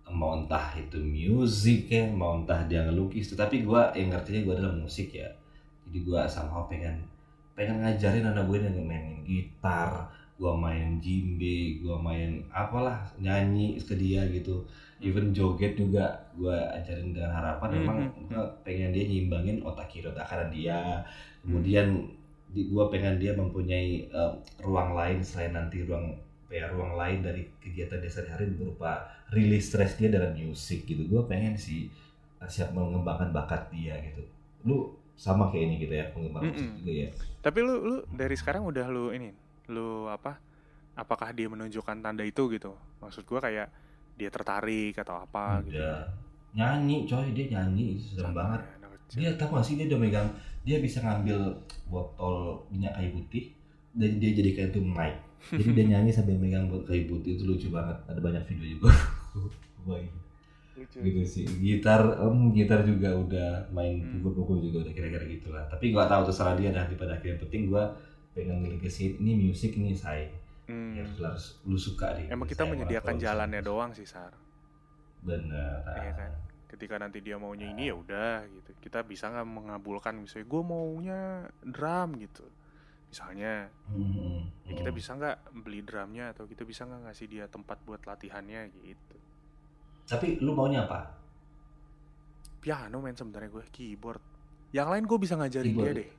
mau 0.10 0.38
entah 0.38 0.74
itu 0.78 1.02
musik 1.02 1.90
ya, 1.90 2.06
mau 2.06 2.38
entah 2.38 2.62
dia 2.70 2.86
ngelukis. 2.86 3.34
Tetapi 3.34 3.66
gua 3.66 3.90
yang 3.98 4.14
ngertinya 4.14 4.46
gua 4.46 4.54
adalah 4.62 4.74
musik 4.78 5.18
ya. 5.18 5.34
Jadi 5.90 5.98
gua 6.06 6.30
somehow 6.30 6.70
pengen 6.70 7.02
pengen 7.58 7.82
ngajarin 7.84 8.24
anak 8.24 8.48
gue 8.48 8.56
yang 8.56 8.88
mainin 8.88 9.20
gitar, 9.28 10.08
gua 10.40 10.54
main 10.56 11.02
jimbe, 11.02 11.82
gua 11.84 12.00
main 12.00 12.40
apalah 12.54 13.04
nyanyi 13.20 13.82
ke 13.82 13.98
dia 13.98 14.24
gitu. 14.30 14.62
Even 15.02 15.34
joget 15.34 15.74
juga 15.76 16.22
gua 16.38 16.70
ajarin 16.72 17.12
dengan 17.12 17.34
harapan 17.34 17.70
memang 17.82 17.98
Mhm. 18.06 18.30
gua 18.30 18.46
pengen 18.64 18.94
dia 18.94 19.04
nyimbangin 19.10 19.60
otak 19.66 19.90
kiri 19.90 20.08
otak 20.08 20.30
kanan 20.30 20.54
dia 20.54 21.02
kemudian 21.44 21.88
di 22.50 22.66
gua 22.72 22.90
pengen 22.90 23.16
dia 23.22 23.34
mempunyai 23.38 24.10
eh, 24.10 24.34
ruang 24.66 24.98
lain 24.98 25.22
selain 25.22 25.54
nanti 25.54 25.86
ruang 25.86 26.18
ya 26.50 26.66
ruang 26.74 26.98
lain 26.98 27.22
dari 27.22 27.46
kegiatan 27.62 28.02
dia 28.02 28.10
sehari-hari 28.10 28.50
berupa 28.58 29.06
rilis 29.30 29.70
stres 29.70 29.94
dia 30.02 30.10
dalam 30.10 30.34
musik 30.34 30.86
gitu 30.90 31.06
gua 31.12 31.22
pengen 31.30 31.54
sih 31.58 31.90
eh, 32.42 32.50
siap 32.50 32.74
mengembangkan 32.74 33.30
bakat 33.36 33.70
dia 33.74 33.96
gitu 34.02 34.24
lu 34.66 34.78
sama 35.20 35.52
kayak 35.52 35.64
ini 35.68 35.76
gitu 35.84 35.94
ya 35.94 36.06
pengembang 36.16 36.48
musik 36.52 36.70
Mm-mm. 36.70 36.80
juga 36.80 36.92
ya 37.06 37.10
Tapi 37.46 37.60
lu 37.64 37.76
lu 37.90 37.96
dari 38.12 38.36
sekarang 38.36 38.64
udah 38.68 38.86
lu 38.92 39.12
ini, 39.16 39.32
lu 39.72 40.08
apa? 40.12 40.40
Apakah 40.96 41.30
dia 41.38 41.48
menunjukkan 41.54 41.98
tanda 42.04 42.24
itu 42.28 42.44
gitu? 42.56 42.72
Maksud 43.04 43.24
gue 43.30 43.40
kayak 43.40 43.68
dia 44.20 44.30
tertarik 44.36 44.94
atau 45.00 45.16
apa 45.26 45.64
gitu. 45.68 45.80
udah 45.80 45.96
nyanyi 46.58 47.06
coy 47.10 47.28
dia 47.36 47.46
nyanyi 47.54 47.96
serem 48.00 48.34
banget. 48.36 48.62
Dia 49.12 49.34
tahu 49.34 49.58
gak 49.58 49.66
sih 49.66 49.76
dia 49.76 49.90
udah 49.90 50.00
megang 50.00 50.30
dia 50.62 50.78
bisa 50.78 51.00
ngambil 51.00 51.56
botol 51.88 52.62
minyak 52.70 52.94
kayu 52.94 53.10
putih 53.16 53.50
dan 53.96 54.22
dia 54.22 54.32
jadikan 54.32 54.70
itu 54.70 54.80
mic. 54.80 55.16
Jadi 55.50 55.72
dia 55.72 55.86
nyanyi 55.88 56.12
sambil 56.12 56.36
megang 56.36 56.68
botol 56.68 56.86
kayu 56.86 57.08
putih 57.08 57.34
itu 57.34 57.44
lucu 57.44 57.68
banget. 57.72 57.96
Ada 58.06 58.20
banyak 58.20 58.44
video 58.46 58.78
juga. 58.78 58.92
Wah, 59.88 59.98
lucu 60.76 60.98
gitu 61.00 61.22
sih. 61.24 61.46
Gitar 61.48 62.22
em 62.22 62.52
gitar 62.52 62.84
juga 62.84 63.10
udah 63.12 63.50
main 63.72 63.98
Hmm. 63.98 64.20
pukul-pukul 64.20 64.62
juga 64.62 64.86
udah 64.86 64.94
kira-kira 64.94 65.26
gitulah. 65.26 65.64
Tapi 65.66 65.90
gua 65.90 66.06
tahu 66.06 66.28
terserah 66.28 66.54
dia 66.54 66.70
dah. 66.70 66.86
Pada 66.92 67.16
akhirnya 67.16 67.40
penting 67.40 67.72
gua 67.72 67.90
pengen 68.36 68.62
ngelegesin 68.62 69.18
ini 69.18 69.50
musik 69.50 69.74
ini 69.74 69.92
saya 69.92 70.30
Hmm. 70.70 70.94
ya 70.94 71.02
harus 71.02 71.18
harus 71.18 71.46
lu 71.66 71.74
suka 71.74 72.14
deh. 72.14 72.30
Emang 72.30 72.46
kita 72.46 72.62
menyediakan 72.62 73.18
jalannya 73.18 73.62
doang 73.66 73.90
sih 73.90 74.06
sar. 74.06 74.30
Bener 75.20 75.82
Iya 75.84 76.14
kan? 76.14 76.32
Ketika 76.70 77.02
nanti 77.02 77.18
dia 77.20 77.36
maunya 77.36 77.66
ini 77.68 77.90
ya 77.90 77.96
udah 77.98 78.46
gitu. 78.46 78.72
Kita 78.78 79.02
bisa 79.02 79.28
nggak 79.28 79.48
mengabulkan 79.50 80.22
misalnya 80.22 80.46
gue 80.46 80.62
maunya 80.62 81.22
drum 81.66 82.10
gitu. 82.22 82.46
Misalnya 83.10 83.74
Hmm, 83.90 84.46
ya 84.70 84.78
kita 84.78 84.94
hmm. 84.94 85.00
bisa 85.02 85.18
nggak 85.18 85.38
beli 85.66 85.82
drumnya 85.82 86.30
atau 86.30 86.46
kita 86.46 86.62
bisa 86.62 86.86
nggak 86.86 87.10
ngasih 87.10 87.26
dia 87.26 87.46
tempat 87.50 87.82
buat 87.82 88.06
latihannya 88.06 88.70
gitu. 88.86 89.18
Tapi 90.06 90.38
lu 90.40 90.54
maunya 90.54 90.86
apa? 90.86 91.10
Piano 92.60 93.00
main 93.00 93.16
sebenarnya 93.16 93.50
gue 93.50 93.66
keyboard. 93.72 94.22
Yang 94.70 94.88
lain 94.94 95.04
gue 95.08 95.18
bisa 95.18 95.34
ngajarin 95.40 95.66
dia 95.66 95.74
Keyboard. 95.74 95.98
deh. 95.98 96.10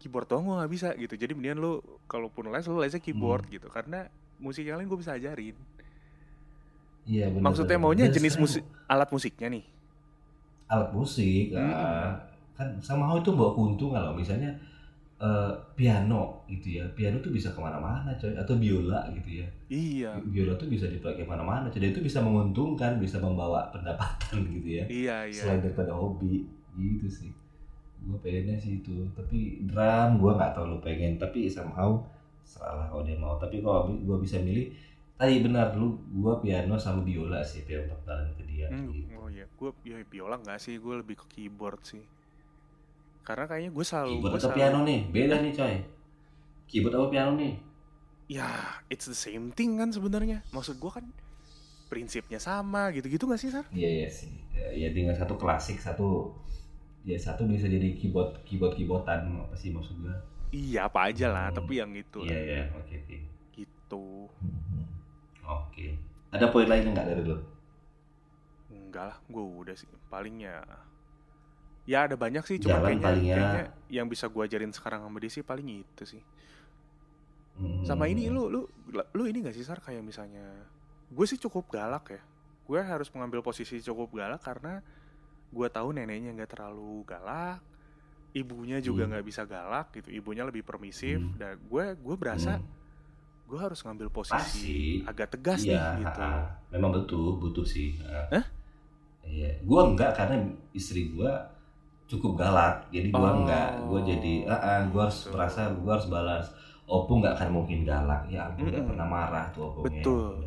Keyboard 0.00 0.26
doang 0.28 0.44
gue 0.44 0.56
nggak 0.60 0.72
bisa 0.72 0.88
gitu. 0.96 1.14
Jadi 1.16 1.32
mendingan 1.32 1.58
lu 1.60 1.72
kalaupun 2.04 2.52
les 2.52 2.66
lu 2.66 2.76
lesnya 2.76 3.00
keyboard 3.00 3.48
Hmm. 3.48 3.54
gitu. 3.56 3.68
Karena 3.72 4.04
musik 4.36 4.64
yang 4.66 4.76
lain 4.76 4.88
gue 4.88 4.98
bisa 4.98 5.16
ajarin 5.16 5.56
iya 7.04 7.26
bener 7.28 7.44
maksudnya 7.44 7.78
maunya 7.80 8.06
Dan 8.08 8.14
jenis 8.16 8.36
musik 8.36 8.62
alat 8.86 9.08
musiknya 9.08 9.48
nih? 9.52 9.64
Alat 10.66 10.90
musik 10.90 11.54
Hmm. 11.54 11.70
ah, 11.70 12.10
kan 12.54 12.68
sama 12.78 13.16
itu 13.16 13.32
bawa 13.32 13.56
keuntungan 13.56 14.00
loh 14.04 14.14
misalnya 14.14 14.52
eh, 15.20 15.52
piano 15.76 16.40
gitu 16.48 16.80
ya. 16.80 16.84
Piano 16.96 17.20
tuh 17.20 17.28
bisa 17.28 17.52
ke 17.52 17.60
mana-mana 17.60 18.08
coy. 18.16 18.32
Atau 18.32 18.56
biola 18.56 19.04
gitu 19.12 19.44
ya. 19.44 19.46
Iya. 19.68 20.10
Biola 20.24 20.56
tuh 20.56 20.66
bisa 20.66 20.88
dipakai 20.88 21.28
mana-mana 21.28 21.68
jadi 21.68 21.92
itu 21.92 22.00
bisa 22.00 22.24
menguntungkan 22.24 22.96
bisa 22.96 23.20
membawa 23.20 23.68
pendapatan 23.68 24.40
gitu 24.56 24.80
ya. 24.80 24.84
Iya 24.88 25.16
iya. 25.28 25.40
Selain 25.44 25.60
daripada 25.60 25.92
hobi. 25.92 26.48
Gitu 26.72 27.06
sih. 27.10 27.30
Gue 28.00 28.16
pengennya 28.24 28.56
sih 28.56 28.80
itu. 28.80 28.96
Tapi 29.12 29.68
drum 29.68 30.16
gue 30.16 30.32
nggak 30.32 30.52
terlalu 30.56 30.78
pengen. 30.80 31.20
Tapi 31.20 31.44
somehow 31.52 32.00
salah 32.40 32.88
kalau 32.88 33.04
dia 33.04 33.20
mau. 33.20 33.36
Tapi 33.36 33.60
kalau 33.60 33.92
gue 33.92 34.16
bisa 34.24 34.40
milih 34.40 34.72
tadi 35.20 35.36
benar 35.38 35.76
lu 35.76 36.00
gue 36.00 36.34
piano 36.40 36.80
sama 36.80 37.04
biola 37.04 37.44
sih 37.44 37.60
yang 37.62 37.84
perkenalan 37.86 38.32
ke 38.32 38.42
dia 38.48 38.66
Hmm, 38.72 38.88
gitu. 38.88 39.12
oh 39.14 39.28
iya, 39.28 39.44
gue 39.44 39.70
ya 39.84 40.00
biola 40.02 40.40
nggak 40.40 40.56
sih, 40.56 40.80
gue 40.80 40.94
lebih 40.96 41.20
ke 41.20 41.26
keyboard 41.28 41.84
sih. 41.84 42.00
Karena 43.20 43.44
kayaknya 43.44 43.70
gue 43.70 43.84
selalu, 43.84 44.08
keyboard 44.16 44.32
gue 44.32 44.38
atau 44.40 44.48
selalu, 44.48 44.56
piano 44.56 44.78
nih 44.82 45.00
beda 45.12 45.34
nih 45.38 45.52
coy 45.52 45.74
keyboard 46.64 46.94
apa 46.96 47.06
piano 47.10 47.32
nih 47.36 47.52
ya 48.30 48.48
it's 48.88 49.04
the 49.04 49.14
same 49.14 49.52
thing 49.52 49.76
kan 49.76 49.92
sebenarnya. 49.92 50.40
Maksud 50.50 50.80
gue 50.80 50.88
kan 50.88 51.04
prinsipnya 51.90 52.38
sama 52.38 52.88
gitu-gitu 52.94 53.26
nggak 53.26 53.42
sih 53.42 53.50
sar? 53.50 53.66
iya 53.74 53.90
iya 54.02 54.08
sih 54.08 54.30
ya, 54.54 54.70
ya 54.72 54.88
tinggal 54.94 55.12
satu 55.12 55.34
klasik 55.34 55.76
satu 55.76 56.30
ya 57.02 57.18
satu 57.18 57.44
bisa 57.44 57.66
jadi 57.66 57.92
keyboard 57.92 58.40
keyboard 58.46 58.78
keyboardan 58.78 59.26
apa 59.36 59.52
sih 59.52 59.68
maksud 59.68 60.00
gue 60.00 60.14
Iya 60.50 60.90
apa 60.90 61.10
aja 61.10 61.30
lah, 61.30 61.50
Hmm. 61.50 61.58
tapi 61.62 61.78
yang 61.78 61.90
itu 61.94 62.22
iya 62.22 62.38
iya 62.38 62.62
oke 62.74 62.90
oke 62.94 63.18
gitu. 63.54 64.26
Mhm. 64.42 64.82
Oke 65.50 65.86
ada 66.30 66.46
poin 66.46 66.64
lain 66.64 66.86
nggak 66.88 67.06
dari 67.06 67.24
lo 67.24 67.38
Enggak 68.70 69.06
lah, 69.06 69.18
gue 69.24 69.38
udah 69.38 69.74
sih. 69.74 69.86
Paling 70.08 70.42
ya, 70.42 70.66
ada 72.00 72.14
banyak 72.14 72.42
sih. 72.42 72.58
Cuma 72.58 72.78
Jalan 72.78 72.98
kayaknya, 72.98 73.06
palingnya- 73.06 73.38
kayaknya 73.38 73.64
yang 73.88 74.06
bisa 74.06 74.26
gue 74.26 74.42
ajarin 74.42 74.70
sekarang 74.70 75.00
sama 75.00 75.18
dia 75.18 75.30
sih 75.30 75.42
paling 75.42 75.68
itu 75.80 76.02
sih. 76.08 76.22
Mhm. 77.54 77.82
Sama 77.84 78.06
ini 78.06 78.26
lu, 78.26 78.46
lu, 78.46 78.60
lu 78.90 79.22
ini 79.26 79.42
gak 79.42 79.54
sih 79.54 79.62
sar 79.62 79.78
kayak 79.78 80.00
misalnya, 80.00 80.66
gue 81.06 81.22
sih 81.24 81.36
cukup 81.36 81.66
galak 81.68 82.10
ya. 82.10 82.22
Gue 82.64 82.78
harus 82.80 83.10
mengambil 83.10 83.42
posisi 83.42 83.78
cukup 83.78 84.10
galak 84.12 84.40
karena 84.40 84.82
gue 85.46 85.66
tahu 85.68 85.90
neneknya 85.90 86.30
nggak 86.32 86.50
terlalu 86.52 87.02
galak, 87.04 87.62
ibunya 88.32 88.78
juga 88.78 89.02
Hmm. 89.02 89.10
nggak 89.12 89.24
bisa 89.24 89.42
galak 89.44 89.90
gitu, 89.92 90.10
ibunya 90.10 90.42
lebih 90.42 90.62
permisif. 90.62 91.18
Hmm. 91.20 91.34
Dan 91.36 91.58
gue 91.60 91.84
gue 91.96 92.16
berasa 92.16 92.58
Hmm. 92.58 92.66
Gue 93.50 93.58
harus 93.58 93.80
ngambil 93.82 94.08
posisi 94.14 94.34
Pasti. 94.38 94.78
agak 95.10 95.28
tegas 95.34 95.60
Iya, 95.60 95.82
nih 95.98 96.06
gitu. 96.06 96.22
memang 96.72 96.90
betul 96.94 97.36
butuh 97.36 97.66
sih. 97.66 97.98
Ha. 98.06 98.20
Hah? 98.30 98.44
Iya, 99.26 99.50
gua 99.68 99.80
enggak 99.90 100.10
karena 100.18 100.36
istri 100.72 101.12
gua 101.14 101.32
cukup 102.10 102.32
galak, 102.40 102.74
jadi 102.90 103.08
gua 103.10 103.30
Oh, 103.30 103.36
enggak, 103.42 103.68
gua 103.86 104.00
jadi, 104.02 104.34
ah, 104.50 104.60
ah, 104.60 104.80
gua 104.90 105.02
harus 105.06 105.18
gitu. 105.22 105.32
merasa 105.34 105.60
gua 105.82 105.92
harus 105.98 106.08
balas. 106.10 106.46
Oppo 106.90 107.12
enggak 107.18 107.34
akan 107.38 107.48
mungkin 107.54 107.78
galak, 107.86 108.22
ya 108.26 108.40
ampun 108.50 108.66
enggak 108.70 108.82
Mm-mm. 108.82 108.90
pernah 108.94 109.06
marah 109.06 109.46
tuh 109.54 109.62
Oppo. 109.70 109.80
Betul. 109.86 110.46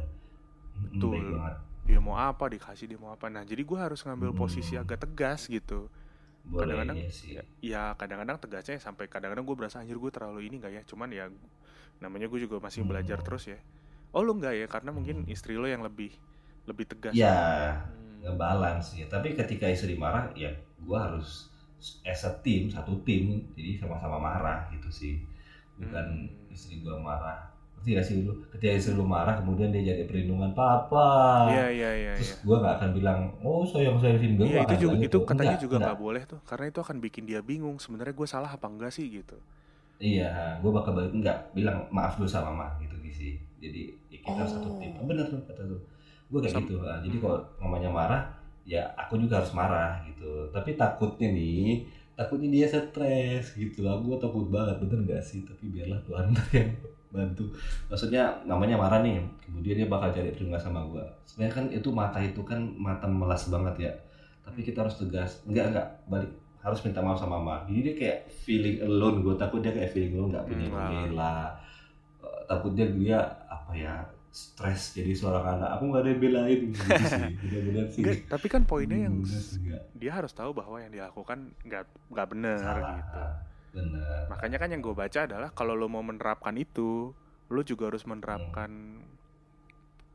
Betul. 0.89 1.11
Baik 1.15 1.27
banget. 1.31 1.55
Dia 1.83 1.99
mau 1.99 2.15
apa 2.15 2.45
dikasih 2.47 2.87
dia 2.87 2.99
mau 2.99 3.11
apa. 3.11 3.27
Nah 3.27 3.43
jadi 3.43 3.59
gue 3.61 3.79
harus 3.79 3.99
ngambil 4.07 4.31
Hmm. 4.31 4.39
posisi 4.39 4.73
agak 4.75 5.03
tegas 5.03 5.47
gitu. 5.47 5.91
Kadang-kadang 6.43 6.97
iya 6.99 7.07
ya, 7.23 7.43
ya 7.63 7.83
kadang-kadang 7.95 8.35
tegasnya 8.35 8.75
sampai 8.79 9.07
kadang-kadang 9.07 9.47
gue 9.47 9.55
berasa 9.55 9.79
anjir 9.79 9.95
gue 9.95 10.11
terlalu 10.11 10.51
ini 10.51 10.59
gak 10.59 10.73
ya 10.75 10.81
cuman 10.83 11.07
ya 11.11 11.25
namanya 12.03 12.27
gue 12.31 12.39
juga 12.45 12.59
masih 12.59 12.83
Hmm. 12.83 12.89
belajar 12.91 13.17
terus 13.25 13.43
ya 13.47 13.59
oh 14.13 14.21
lu 14.21 14.35
enggak 14.37 14.53
ya 14.59 14.67
karena 14.69 14.91
mungkin 14.93 15.23
Hmm. 15.23 15.33
istri 15.35 15.55
lo 15.57 15.65
yang 15.65 15.81
lebih 15.87 16.11
lebih 16.69 16.85
tegas 16.91 17.15
Ya, 17.15 17.33
Hmm. 17.89 18.23
ngebalance 18.23 18.95
ya. 18.99 19.05
Tapi 19.11 19.35
ketika 19.35 19.67
istri 19.67 19.93
marah, 19.99 20.31
ya 20.35 20.49
gua 20.83 21.11
harus 21.11 21.51
as 22.07 22.23
a 22.23 22.31
team, 22.43 22.71
satu 22.71 23.03
tim, 23.03 23.43
jadi 23.57 23.79
sama-sama 23.83 24.17
marah 24.19 24.59
gitu 24.71 24.89
sih. 24.91 25.13
Bukan 25.79 26.05
Hmm. 26.29 26.53
istri 26.55 26.79
gua 26.85 26.97
marah. 26.99 27.37
Ngerti 27.79 27.89
gak 27.99 28.05
sih 28.07 28.15
lu? 28.23 28.33
Ketika 28.53 28.73
istri 28.79 28.93
lu 28.95 29.03
marah, 29.03 29.35
kemudian 29.43 29.69
dia 29.75 29.83
jadi 29.83 30.03
perlindungan 30.07 30.51
papa. 30.55 31.07
iya 31.51 31.65
iya 31.71 31.89
iya 31.99 32.13
Terus 32.15 32.29
iya 32.31 32.35
gua 32.47 32.55
gak 32.63 32.75
akan 32.79 32.89
bilang, 32.97 33.19
oh 33.43 33.63
sayang 33.67 33.97
gua 33.99 34.07
Iya, 34.47 34.57
nggak 34.63 34.65
itu 34.65 34.73
juga 34.83 34.95
bilang 34.95 35.03
itu 35.07 35.17
gitu. 35.19 35.19
katanya 35.29 35.55
Enggak, 35.55 35.63
juga 35.63 35.75
enggak. 35.75 35.87
nggak 35.87 35.97
boleh 36.03 36.23
tuh 36.31 36.39
karena 36.49 36.65
itu 36.71 36.79
akan 36.85 36.97
bikin 37.05 37.23
dia 37.29 37.39
bingung 37.49 37.77
sebenarnya 37.83 38.13
gue 38.19 38.27
salah 38.27 38.51
apa 38.57 38.67
enggak 38.71 38.91
sih 38.97 39.05
gitu 39.07 39.37
Iya, 40.03 40.27
gua 40.59 40.83
bakal 40.83 40.91
balik 40.93 41.15
enggak, 41.15 41.37
bilang 41.55 41.87
maaf 41.87 42.19
dulu 42.19 42.27
sama 42.27 42.51
mama 42.51 42.67
gitu 42.77 42.91
sih. 43.07 43.39
Jadi 43.63 43.87
ya 44.11 44.19
kita 44.19 44.35
harus 44.43 44.51
satu 44.51 44.67
Oh. 44.67 44.75
tim. 44.75 44.91
Bener 45.07 45.23
tuh 45.31 45.39
kata 45.47 45.63
tuh. 45.63 45.79
Gua 46.27 46.43
kayak 46.43 46.59
Sam- 46.59 46.67
gitu. 46.67 46.83
Ah, 46.83 46.99
jadi 46.99 47.15
Hmm. 47.15 47.23
kalau 47.23 47.37
mamanya 47.61 47.87
marah, 47.87 48.21
ya 48.65 48.83
aku 48.99 49.15
juga 49.15 49.39
harus 49.39 49.55
marah 49.55 50.03
gitu. 50.03 50.49
Tapi 50.51 50.75
takutnya 50.75 51.31
nih, 51.31 51.87
takutnya 52.13 52.49
dia 52.51 52.67
stres 52.67 53.55
gitu. 53.55 53.87
Aku 53.87 54.19
takut 54.19 54.51
banget, 54.51 54.75
bener 54.83 54.99
gak 55.07 55.23
sih? 55.23 55.47
Tapi 55.47 55.71
biarlah 55.71 56.01
Tuhan 56.03 56.25
yang 56.57 56.69
bantu. 57.07 57.45
Maksudnya 57.87 58.43
namanya 58.43 58.75
marah 58.75 58.99
nih, 58.99 59.21
kemudian 59.39 59.77
dia 59.77 59.87
bakal 59.87 60.09
cari 60.11 60.33
perlindungan 60.33 60.59
sama 60.59 60.81
gua. 60.83 61.05
Sebenarnya 61.23 61.53
kan 61.53 61.65
itu 61.71 61.89
mata 61.93 62.19
itu 62.19 62.41
kan 62.43 62.59
mata 62.75 63.05
melas 63.07 63.47
banget 63.47 63.75
ya. 63.79 63.93
Tapi 64.43 64.59
kita 64.59 64.83
harus 64.83 64.99
tegas. 64.99 65.39
Enggak 65.47 65.71
enggak 65.71 65.87
balik 66.09 66.31
harus 66.63 66.79
minta 66.81 66.99
maaf 66.99 67.19
sama 67.19 67.37
mama. 67.37 67.67
Jadi 67.67 67.79
dia 67.81 67.93
kayak 67.93 68.17
feeling 68.39 68.77
alone. 68.81 69.19
Gue 69.19 69.35
takut 69.35 69.59
dia 69.59 69.69
kayak 69.69 69.91
feeling 69.91 70.15
alone 70.15 70.31
nggak 70.31 70.45
punya 70.45 70.65
Hmm, 70.65 70.73
wah. 70.73 70.89
bela. 71.03 71.35
Eh, 72.19 72.41
takutnya 72.45 72.85
dia 72.89 73.17
apa 73.45 73.71
ya 73.73 73.93
stres 74.29 74.95
jadi 74.95 75.11
seorang 75.11 75.45
anak. 75.53 75.69
Aku 75.75 75.83
nggak 75.85 76.01
ada 76.01 76.09
yang 76.09 76.21
belain 76.21 76.59
gitu 76.71 76.79
sih. 77.05 77.23
Benar-benar 77.43 77.85
sih. 77.85 77.99
Enggak, 77.99 78.15
tapi 78.27 78.47
kan 78.47 78.61
poinnya 78.63 78.99
yang 79.03 79.15
Hmm, 79.19 79.77
dia 79.93 80.11
harus 80.11 80.31
tahu 80.31 80.51
bahwa 80.51 80.77
yang 80.77 80.89
dilakukan 80.89 81.37
nggak 81.61 81.83
nggak 82.09 82.27
benar 82.29 82.57
salah. 82.57 82.95
gitu 82.97 83.23
Bener. 83.73 84.29
makanya 84.29 84.57
kan 84.57 84.69
yang 84.69 84.81
gue 84.81 84.93
baca 84.93 85.19
adalah 85.23 85.49
kalau 85.49 85.73
lo 85.73 85.87
mau 85.87 86.01
menerapkan 86.01 86.53
itu 86.53 87.09
lo 87.49 87.61
juga 87.63 87.89
harus 87.89 88.05
menerapkan 88.05 88.69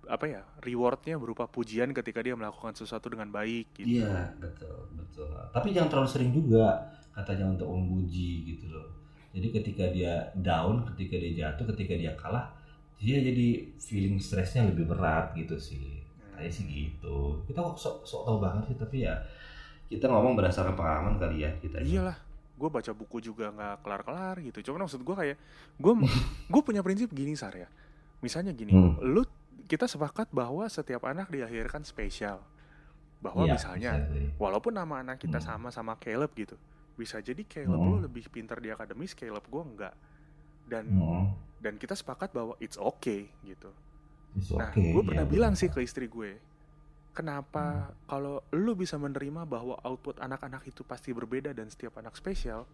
apa 0.09 0.25
ya 0.25 0.43
rewardnya 0.65 1.21
berupa 1.21 1.45
pujian 1.45 1.93
ketika 1.93 2.25
dia 2.25 2.33
melakukan 2.33 2.73
sesuatu 2.73 3.13
dengan 3.13 3.29
baik 3.29 3.77
gitu 3.77 4.01
Iya 4.01 4.33
betul 4.41 4.89
betul. 4.97 5.29
Tapi 5.53 5.69
jangan 5.71 5.89
terlalu 5.93 6.09
sering 6.09 6.31
juga 6.33 6.89
katanya 7.13 7.53
untuk 7.53 7.69
memuji 7.69 8.57
gitu 8.57 8.73
loh. 8.73 8.89
Jadi 9.37 9.53
ketika 9.53 9.85
dia 9.93 10.33
down, 10.35 10.89
ketika 10.93 11.21
dia 11.21 11.33
jatuh, 11.37 11.69
ketika 11.77 11.95
dia 11.95 12.13
kalah, 12.17 12.49
dia 12.97 13.21
jadi 13.21 13.69
feeling 13.77 14.17
stresnya 14.17 14.65
lebih 14.65 14.89
berat 14.89 15.37
gitu 15.37 15.61
sih. 15.61 16.01
Kayak 16.33 16.51
sih 16.51 16.65
gitu. 16.65 17.45
Kita 17.45 17.61
kok 17.61 17.77
sok 17.77 17.97
sok 18.03 18.23
tahu 18.25 18.39
banget 18.41 18.73
sih 18.73 18.77
tapi 18.81 19.05
ya 19.05 19.15
kita 19.87 20.05
ngomong 20.05 20.37
berdasarkan 20.37 20.73
pengalaman 20.73 21.17
kali 21.17 21.45
ya 21.45 21.51
kita. 21.61 21.81
iyalah 21.81 22.17
gue 22.59 22.69
baca 22.69 22.91
buku 22.91 23.23
juga 23.23 23.49
nggak 23.49 23.87
kelar-kelar 23.87 24.37
gitu 24.43 24.59
cuman 24.67 24.85
maksud 24.85 25.01
gue 25.01 25.15
kayak 25.15 25.37
gue 25.79 25.93
gue 26.51 26.63
punya 26.67 26.83
prinsip 26.83 27.09
gini 27.09 27.33
sar 27.33 27.55
ya 27.55 27.71
misalnya 28.19 28.51
gini 28.51 28.75
Hmm. 28.75 28.99
lu 29.01 29.23
kita 29.69 29.85
sepakat 29.85 30.27
bahwa 30.31 30.64
setiap 30.66 31.05
anak 31.05 31.29
dilahirkan 31.29 31.85
spesial 31.85 32.41
bahwa 33.19 33.45
Iya, 33.45 33.53
misalnya 33.53 33.93
walaupun 34.37 34.73
nama 34.73 34.99
anak 34.99 35.19
kita 35.19 35.39
Hmm. 35.39 35.49
sama 35.55 35.69
sama 35.69 35.95
Caleb 35.95 36.33
gitu 36.33 36.57
bisa 36.95 37.19
jadi 37.19 37.45
Caleb 37.45 37.77
Hmm. 37.77 37.89
lu 37.89 37.97
lebih 38.01 38.27
pintar 38.27 38.59
di 38.59 38.71
akademis 38.71 39.12
Caleb 39.12 39.45
gue 39.45 39.62
enggak 39.62 39.95
dan 40.64 40.89
Hmm, 40.89 41.37
dan 41.59 41.77
kita 41.77 41.93
sepakat 41.93 42.31
bahwa 42.31 42.57
it's 42.59 42.75
okay 42.75 43.29
gitu 43.43 43.69
it's 44.33 44.49
nah 44.51 44.69
okay, 44.69 44.91
gue 44.91 45.03
pernah 45.03 45.23
ya, 45.23 45.29
bilang 45.29 45.53
bener. 45.53 45.61
sih 45.61 45.69
ke 45.69 45.81
istri 45.81 46.07
gue 46.07 46.39
kenapa 47.11 47.64
kalau 48.05 48.41
lu 48.53 48.73
bisa 48.73 48.95
menerima 48.95 49.43
bahwa 49.43 49.75
output 49.83 50.19
anak-anak 50.19 50.62
itu 50.64 50.81
pasti 50.83 51.11
berbeda 51.11 51.51
dan 51.51 51.66
setiap 51.66 51.99
anak 51.99 52.14
spesial 52.14 52.64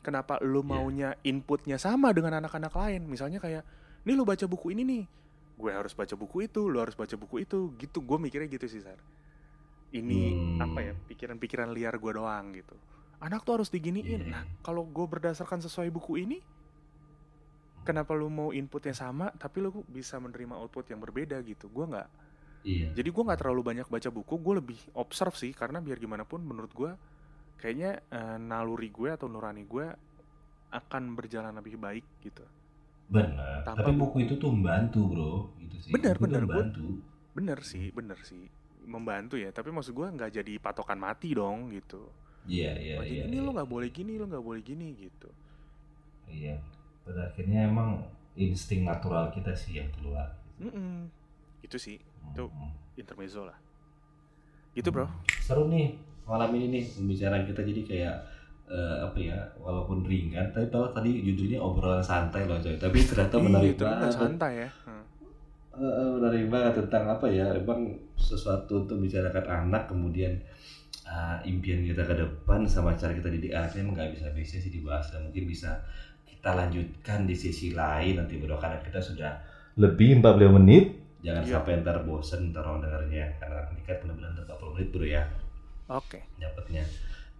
kenapa 0.00 0.40
lu 0.40 0.60
Iya. 0.60 0.66
maunya 0.66 1.08
inputnya 1.22 1.76
sama 1.76 2.10
dengan 2.10 2.40
anak-anak 2.40 2.72
lain 2.72 3.04
misalnya 3.04 3.38
kayak 3.38 3.62
nih 4.02 4.14
lu 4.14 4.24
baca 4.24 4.44
buku 4.44 4.72
ini 4.72 4.82
nih 4.82 5.04
gue 5.54 5.70
harus 5.70 5.92
baca 5.92 6.12
buku 6.12 6.44
itu 6.44 6.66
lu 6.66 6.78
harus 6.78 6.92
baca 6.92 7.14
buku 7.14 7.42
itu 7.42 7.70
gitu 7.76 7.98
gue 8.00 8.18
mikirnya 8.18 8.48
gitu 8.48 8.66
sih 8.66 8.80
Sar 8.80 8.98
ini 9.90 10.34
Hmm. 10.34 10.58
apa 10.60 10.78
ya 10.80 10.92
pikiran-pikiran 11.06 11.70
liar 11.70 11.94
gue 11.94 12.12
doang 12.12 12.50
gitu 12.52 12.74
anak 13.18 13.42
tuh 13.42 13.56
harus 13.56 13.70
diginiin 13.70 14.20
Iya. 14.20 14.30
nah 14.30 14.42
kalau 14.60 14.82
gue 14.82 15.06
berdasarkan 15.06 15.60
sesuai 15.60 15.88
buku 15.88 16.18
ini 16.20 16.38
kenapa 17.82 18.12
lu 18.12 18.26
mau 18.26 18.50
inputnya 18.50 18.92
sama 18.92 19.30
tapi 19.32 19.60
lu 19.60 19.84
bisa 19.86 20.16
menerima 20.16 20.56
output 20.56 20.88
yang 20.88 20.98
berbeda 20.98 21.38
gitu 21.42 21.68
gue 21.68 21.86
nggak 21.86 22.08
Iya. 22.64 22.88
jadi 22.92 23.08
gue 23.08 23.22
nggak 23.22 23.38
terlalu 23.38 23.60
banyak 23.62 23.86
baca 23.86 24.08
buku 24.08 24.34
gue 24.36 24.54
lebih 24.56 24.78
observe 24.94 25.36
sih 25.36 25.52
karena 25.52 25.78
biar 25.78 26.00
gimana 26.00 26.24
pun 26.24 26.40
menurut 26.40 26.72
gue 26.72 26.90
kayaknya 27.56 28.00
eh, 28.02 28.36
naluri 28.36 28.88
gue 28.88 29.12
atau 29.12 29.28
nurani 29.28 29.62
gue 29.62 29.86
akan 30.72 31.14
berjalan 31.14 31.54
lebih 31.54 31.76
baik 31.76 32.02
gitu 32.20 32.42
Benar. 33.06 33.62
Tanpa 33.62 33.80
Tapi 33.80 33.92
buku. 33.94 34.16
itu 34.22 34.34
tuh 34.34 34.50
membantu, 34.50 35.00
Bro. 35.06 35.32
Gitu 35.58 35.76
sih. 35.80 35.90
Benar, 35.90 36.14
Buku 36.14 36.24
benar, 36.24 36.42
gua- 36.42 36.54
membantu. 36.60 36.86
bener 37.34 37.58
sih 37.60 37.90
bener 37.90 38.14
sih 38.20 38.46
membantu 38.84 39.34
ya 39.34 39.50
tapi 39.50 39.68
maksud 39.68 39.90
gue 39.90 40.06
nggak 40.06 40.30
jadi 40.34 40.54
patokan 40.56 40.94
mati 40.96 41.34
dong 41.34 41.66
gitu 41.68 42.06
Iya, 42.46 42.70
iya, 42.76 42.94
Oh, 42.94 43.02
iya. 43.02 43.26
jadi 43.26 43.26
ini 43.26 43.36
iya. 43.36 43.42
lo 43.42 43.50
nggak 43.50 43.66
boleh 43.66 43.88
gini 43.88 44.14
lo 44.14 44.24
nggak 44.24 44.44
boleh 44.44 44.60
gini 44.60 44.94
gitu 44.94 45.26
Iya. 46.24 46.62
Pada 47.00 47.26
akhirnya 47.26 47.66
emang 47.66 48.06
insting 48.34 48.82
natural 48.82 49.28
kita 49.30 49.50
sih 49.52 49.76
yang 49.76 49.90
keluar. 49.90 50.30
Mm-mm. 50.56 51.10
itu 51.60 51.74
sih 51.74 51.98
Tuh. 52.30 52.46
Hmm. 52.46 52.70
intermezzo 52.94 53.42
lah 53.42 53.58
gitu 54.72 54.88
bro 54.88 55.10
Seru 55.36 55.66
nih 55.66 55.98
malam 56.22 56.52
ini 56.52 56.70
nih 56.70 56.84
pembicaraan 56.92 57.42
kita 57.44 57.60
jadi 57.64 57.82
kayak 57.82 58.16
eh, 58.66 58.96
apa 59.00 59.16
ya 59.16 59.36
walaupun 59.56 60.00
ringan 60.02 60.48
tapi 60.48 60.66
kalau 60.68 60.88
tadi 60.90 61.20
judulnya 61.22 61.58
obrolan 61.58 62.00
santai 62.00 62.44
loh 62.44 62.56
coy. 62.56 62.74
Tapi 62.74 62.98
ternyata 63.00 63.36
Ih, 63.36 63.42
menarik 63.42 63.72
kan 63.74 63.84
banget. 63.84 64.10
santai 64.12 64.52
ya. 64.64 64.68
Hmm. 64.84 65.04
Eh, 65.74 66.10
menarik 66.16 66.46
banget 66.48 66.72
tentang 66.80 67.04
apa 67.10 67.26
ya 67.26 67.50
emang 67.50 67.90
sesuatu 68.14 68.86
untuk 68.86 69.02
bicarakan 69.02 69.42
anak 69.66 69.90
kemudian 69.90 70.38
ah, 71.02 71.36
impian 71.42 71.82
kita 71.82 72.00
ke 72.00 72.14
depan 72.14 72.62
sama 72.64 72.94
cara 72.94 73.10
kita 73.10 73.26
didik 73.28 73.50
anaknya 73.50 73.82
emang 73.82 73.94
nggak 73.98 74.10
bisa 74.14 74.26
bisa 74.32 74.56
sih 74.56 74.70
dibahas 74.70 75.10
dan 75.10 75.26
mungkin 75.26 75.44
bisa 75.44 75.82
kita 76.24 76.54
lanjutkan 76.54 77.26
di 77.26 77.34
sisi 77.34 77.72
lain. 77.72 78.16
Nanti 78.16 78.38
karena 78.38 78.78
kita 78.80 79.00
sudah 79.00 79.32
lebih 79.76 80.22
45 80.22 80.56
menit. 80.56 80.84
Jangan 81.24 81.42
Iya. 81.42 81.52
sampai 81.56 81.80
ntar 81.80 82.04
bosen 82.04 82.52
ntar 82.52 82.62
orang 82.62 82.84
dengarnya. 82.84 83.26
Karena 83.40 83.64
ini 83.72 83.82
kan 83.82 83.96
benar-benar 84.04 84.44
40 84.44 84.72
menit 84.76 84.88
bro 84.92 85.04
ya. 85.04 85.22
Oke. 85.90 86.20
Dapatnya. 86.36 86.84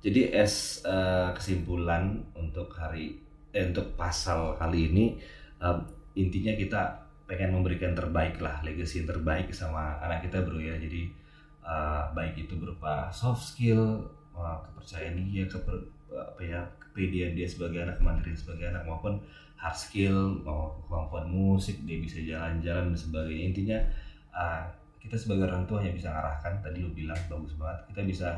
Jadi 0.04 0.36
as 0.36 0.84
eh, 0.84 1.32
kesimpulan 1.32 2.20
untuk 2.36 2.68
hari 2.76 3.16
eh, 3.56 3.64
untuk 3.64 3.96
pasal 3.96 4.52
kali 4.60 4.92
ini 4.92 5.16
em, 5.64 5.78
intinya 6.20 6.52
kita 6.52 6.80
pengen 7.24 7.56
memberikan 7.56 7.96
terbaik 7.96 8.36
lah, 8.36 8.60
legacy 8.60 9.00
yang 9.00 9.08
terbaik 9.08 9.48
sama 9.56 9.96
anak 10.04 10.28
kita 10.28 10.44
bro 10.44 10.60
ya. 10.60 10.76
Jadi 10.76 11.08
eh, 11.64 12.02
baik 12.12 12.36
itu 12.36 12.52
berupa 12.60 13.08
soft 13.08 13.56
skill, 13.56 14.04
eh, 14.36 14.56
kepercayaan 14.68 15.24
dia, 15.32 15.48
keper, 15.48 15.76
apa 16.12 16.40
ya, 16.44 16.60
kepedean 16.84 17.32
dia 17.32 17.48
sebagai 17.48 17.88
anak, 17.88 17.96
kemandirian 17.96 18.36
sebagai 18.36 18.66
anak 18.76 18.84
maupun 18.84 19.16
hard 19.56 19.78
skill, 19.80 20.36
mau 20.44 20.76
kemampuan 20.84 21.24
musik, 21.32 21.80
dia 21.88 21.96
bisa 21.96 22.20
jalan-jalan 22.20 22.92
dan 22.92 22.98
sebagainya. 23.00 23.44
Intinya 23.56 23.78
eh, 24.36 24.62
kita 25.00 25.16
sebagai 25.16 25.48
orang 25.48 25.64
tua 25.64 25.80
hanya 25.80 25.96
bisa 25.96 26.08
ngarahkan 26.12 26.64
tadi 26.64 26.80
lu 26.80 26.92
bilang 26.96 27.16
bagus 27.28 27.52
banget 27.60 27.92
kita 27.92 28.00
bisa 28.08 28.28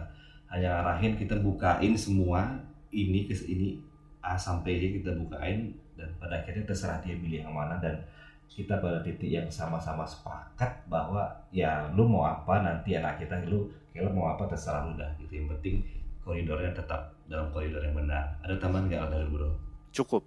hanya 0.49 0.79
ngarahin 0.79 1.15
kita 1.15 1.37
bukain 1.37 1.95
semua 1.95 2.55
ini 2.89 3.27
ke 3.27 3.35
ini 3.45 3.77
A 4.21 4.35
sampai 4.35 4.79
Z 4.79 5.03
kita 5.03 5.15
bukain 5.15 5.71
dan 5.95 6.09
pada 6.17 6.39
akhirnya 6.39 6.65
terserah 6.65 6.99
dia 7.01 7.15
milih 7.15 7.43
yang 7.43 7.53
mana 7.53 7.79
dan 7.79 7.99
kita 8.47 8.79
pada 8.79 9.03
titik 9.03 9.27
yang 9.27 9.47
sama-sama 9.49 10.03
sepakat 10.03 10.71
bahwa 10.87 11.27
ya 11.51 11.91
lu 11.93 12.07
mau 12.07 12.23
apa 12.23 12.63
nanti 12.63 12.95
anak 12.95 13.19
kita 13.19 13.43
lu 13.45 13.67
kayak 13.91 14.07
lu 14.07 14.13
mau 14.15 14.31
apa 14.31 14.47
terserah 14.47 14.87
lu 14.87 14.95
dah 14.95 15.11
gitu. 15.19 15.43
Yang 15.43 15.49
penting 15.59 15.75
koridornya 16.23 16.71
tetap 16.73 17.11
dalam 17.27 17.51
koridor 17.51 17.83
yang 17.83 17.95
benar. 17.95 18.39
Ada 18.43 18.55
tambahan 18.57 18.87
nggak 18.87 19.11
dari 19.11 19.27
bro? 19.27 19.51
Cukup. 19.91 20.23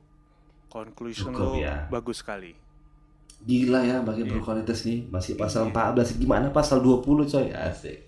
Conclusion 0.69 1.31
Cukup, 1.31 1.55
lo 1.55 1.57
ya. 1.57 1.87
bagus 1.87 2.21
sekali. 2.21 2.53
Gila 3.39 3.81
ya 3.81 3.97
bagian 4.03 4.27
Iya. 4.27 4.33
berkualitas 4.35 4.83
nih 4.83 5.07
masih 5.07 5.33
pasal 5.33 5.71
Iya. 5.71 5.95
14 5.95 6.19
gimana 6.19 6.51
pasal 6.51 6.83
20 6.83 7.23
coy? 7.25 7.47
Asik 7.49 8.03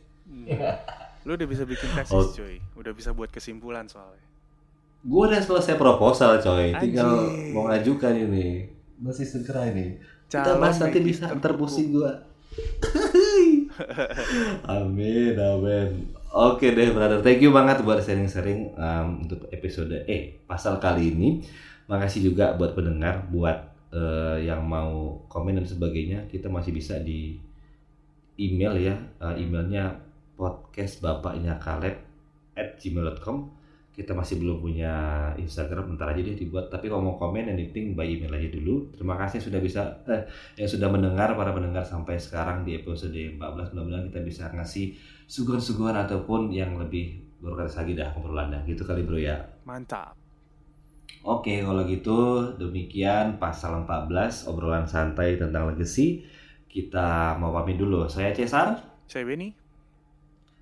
lo 1.23 1.33
udah 1.33 1.45
bisa 1.45 1.63
bikin 1.63 1.89
tesis 1.91 2.11
Oh. 2.11 2.25
cuy 2.27 2.57
udah 2.75 2.91
bisa 2.91 3.11
buat 3.11 3.29
kesimpulan 3.29 3.85
soalnya 3.85 4.25
Gue 5.01 5.25
udah 5.25 5.41
selesai 5.41 5.75
proposal 5.75 6.37
coy, 6.37 6.77
tinggal 6.77 7.09
Anjing. 7.25 7.51
mau 7.51 7.65
ngajukan 7.65 8.13
ini. 8.13 8.69
Masih 8.97 9.25
segera 9.25 9.65
ini. 9.65 9.97
Kita 10.27 10.45
Calon 10.45 10.61
bahas 10.61 10.77
nanti 10.77 11.01
bisa 11.01 11.25
magister 11.25 11.41
ntar 11.41 11.51
hukum. 11.51 11.61
pusing 11.65 11.87
gue. 11.91 12.11
amin, 14.69 15.33
amin. 15.33 15.89
Oke 16.31 16.71
deh 16.71 16.89
brother, 16.91 17.19
thank 17.19 17.41
you 17.41 17.49
banget 17.49 17.81
buat 17.81 17.99
sharing-sharing 17.99 18.71
um, 18.73 19.25
untuk 19.25 19.49
episode 19.49 20.05
eh 20.05 20.37
pasal 20.45 20.77
kali 20.77 21.11
ini. 21.11 21.43
Makasih 21.89 22.23
juga 22.23 22.53
buat 22.53 22.71
pendengar, 22.71 23.27
buat 23.27 23.57
eh, 23.89 24.45
yang 24.45 24.63
mau 24.63 25.17
komen 25.27 25.57
dan 25.57 25.65
sebagainya. 25.65 26.29
Kita 26.29 26.47
masih 26.47 26.71
bisa 26.71 26.95
di 26.97 27.35
email 28.37 28.77
ya, 28.77 28.95
Eh, 29.19 29.43
emailnya 29.43 29.97
podcast 30.41 31.05
bapaknya 31.05 31.61
Kaleb 31.61 32.01
at 32.57 32.81
gmail.com 32.81 33.61
kita 33.91 34.15
masih 34.15 34.39
belum 34.39 34.63
punya 34.63 34.93
Instagram 35.35 35.93
bentar 35.93 36.07
aja 36.09 36.23
deh 36.23 36.33
dibuat. 36.33 36.71
Tapi 36.71 36.87
kalau 36.87 37.11
mau 37.11 37.15
komen 37.19 37.51
anything 37.51 37.91
by 37.91 38.07
email 38.07 38.31
aja 38.33 38.47
dulu. 38.47 38.87
Terima 38.95 39.19
kasih 39.19 39.43
sudah 39.43 39.59
bisa 39.59 39.83
eh, 40.07 40.25
yang 40.55 40.65
sudah 40.65 40.87
mendengar 40.87 41.35
para 41.35 41.51
pendengar 41.51 41.83
sampai 41.83 42.15
sekarang 42.15 42.63
di 42.63 42.79
episode 42.79 43.11
14 43.11 43.37
mudah-mudahan 43.75 44.07
kita 44.07 44.19
bisa 44.23 44.43
ngasih 44.55 44.95
suguhan-suguhan 45.27 45.93
ataupun 46.07 46.55
yang 46.55 46.79
lebih 46.79 47.19
berkualitas 47.43 47.83
lagi 47.83 47.93
dah 47.93 48.15
obrolannya 48.15 48.63
gitu 48.63 48.87
kali 48.87 49.03
bro 49.03 49.19
ya. 49.19 49.43
Mantap. 49.67 50.15
Oke 51.27 51.59
kalau 51.59 51.83
gitu 51.83 52.49
demikian 52.55 53.37
pasal 53.43 53.83
14 53.83 54.47
obrolan 54.47 54.87
santai 54.87 55.35
tentang 55.35 55.67
legacy. 55.67 56.23
Kita 56.71 57.35
mau 57.35 57.51
pamit 57.51 57.75
dulu. 57.75 58.07
Saya 58.07 58.31
Cesar. 58.31 58.79
Saya 59.03 59.27
Benny 59.27 59.51
ciao 59.51 59.51
bye 59.51 59.51
It's 59.51 59.51
so 59.51 59.59
Won't 59.59 59.59
you 59.59 59.89
come 60.47 60.60
and 60.60 60.60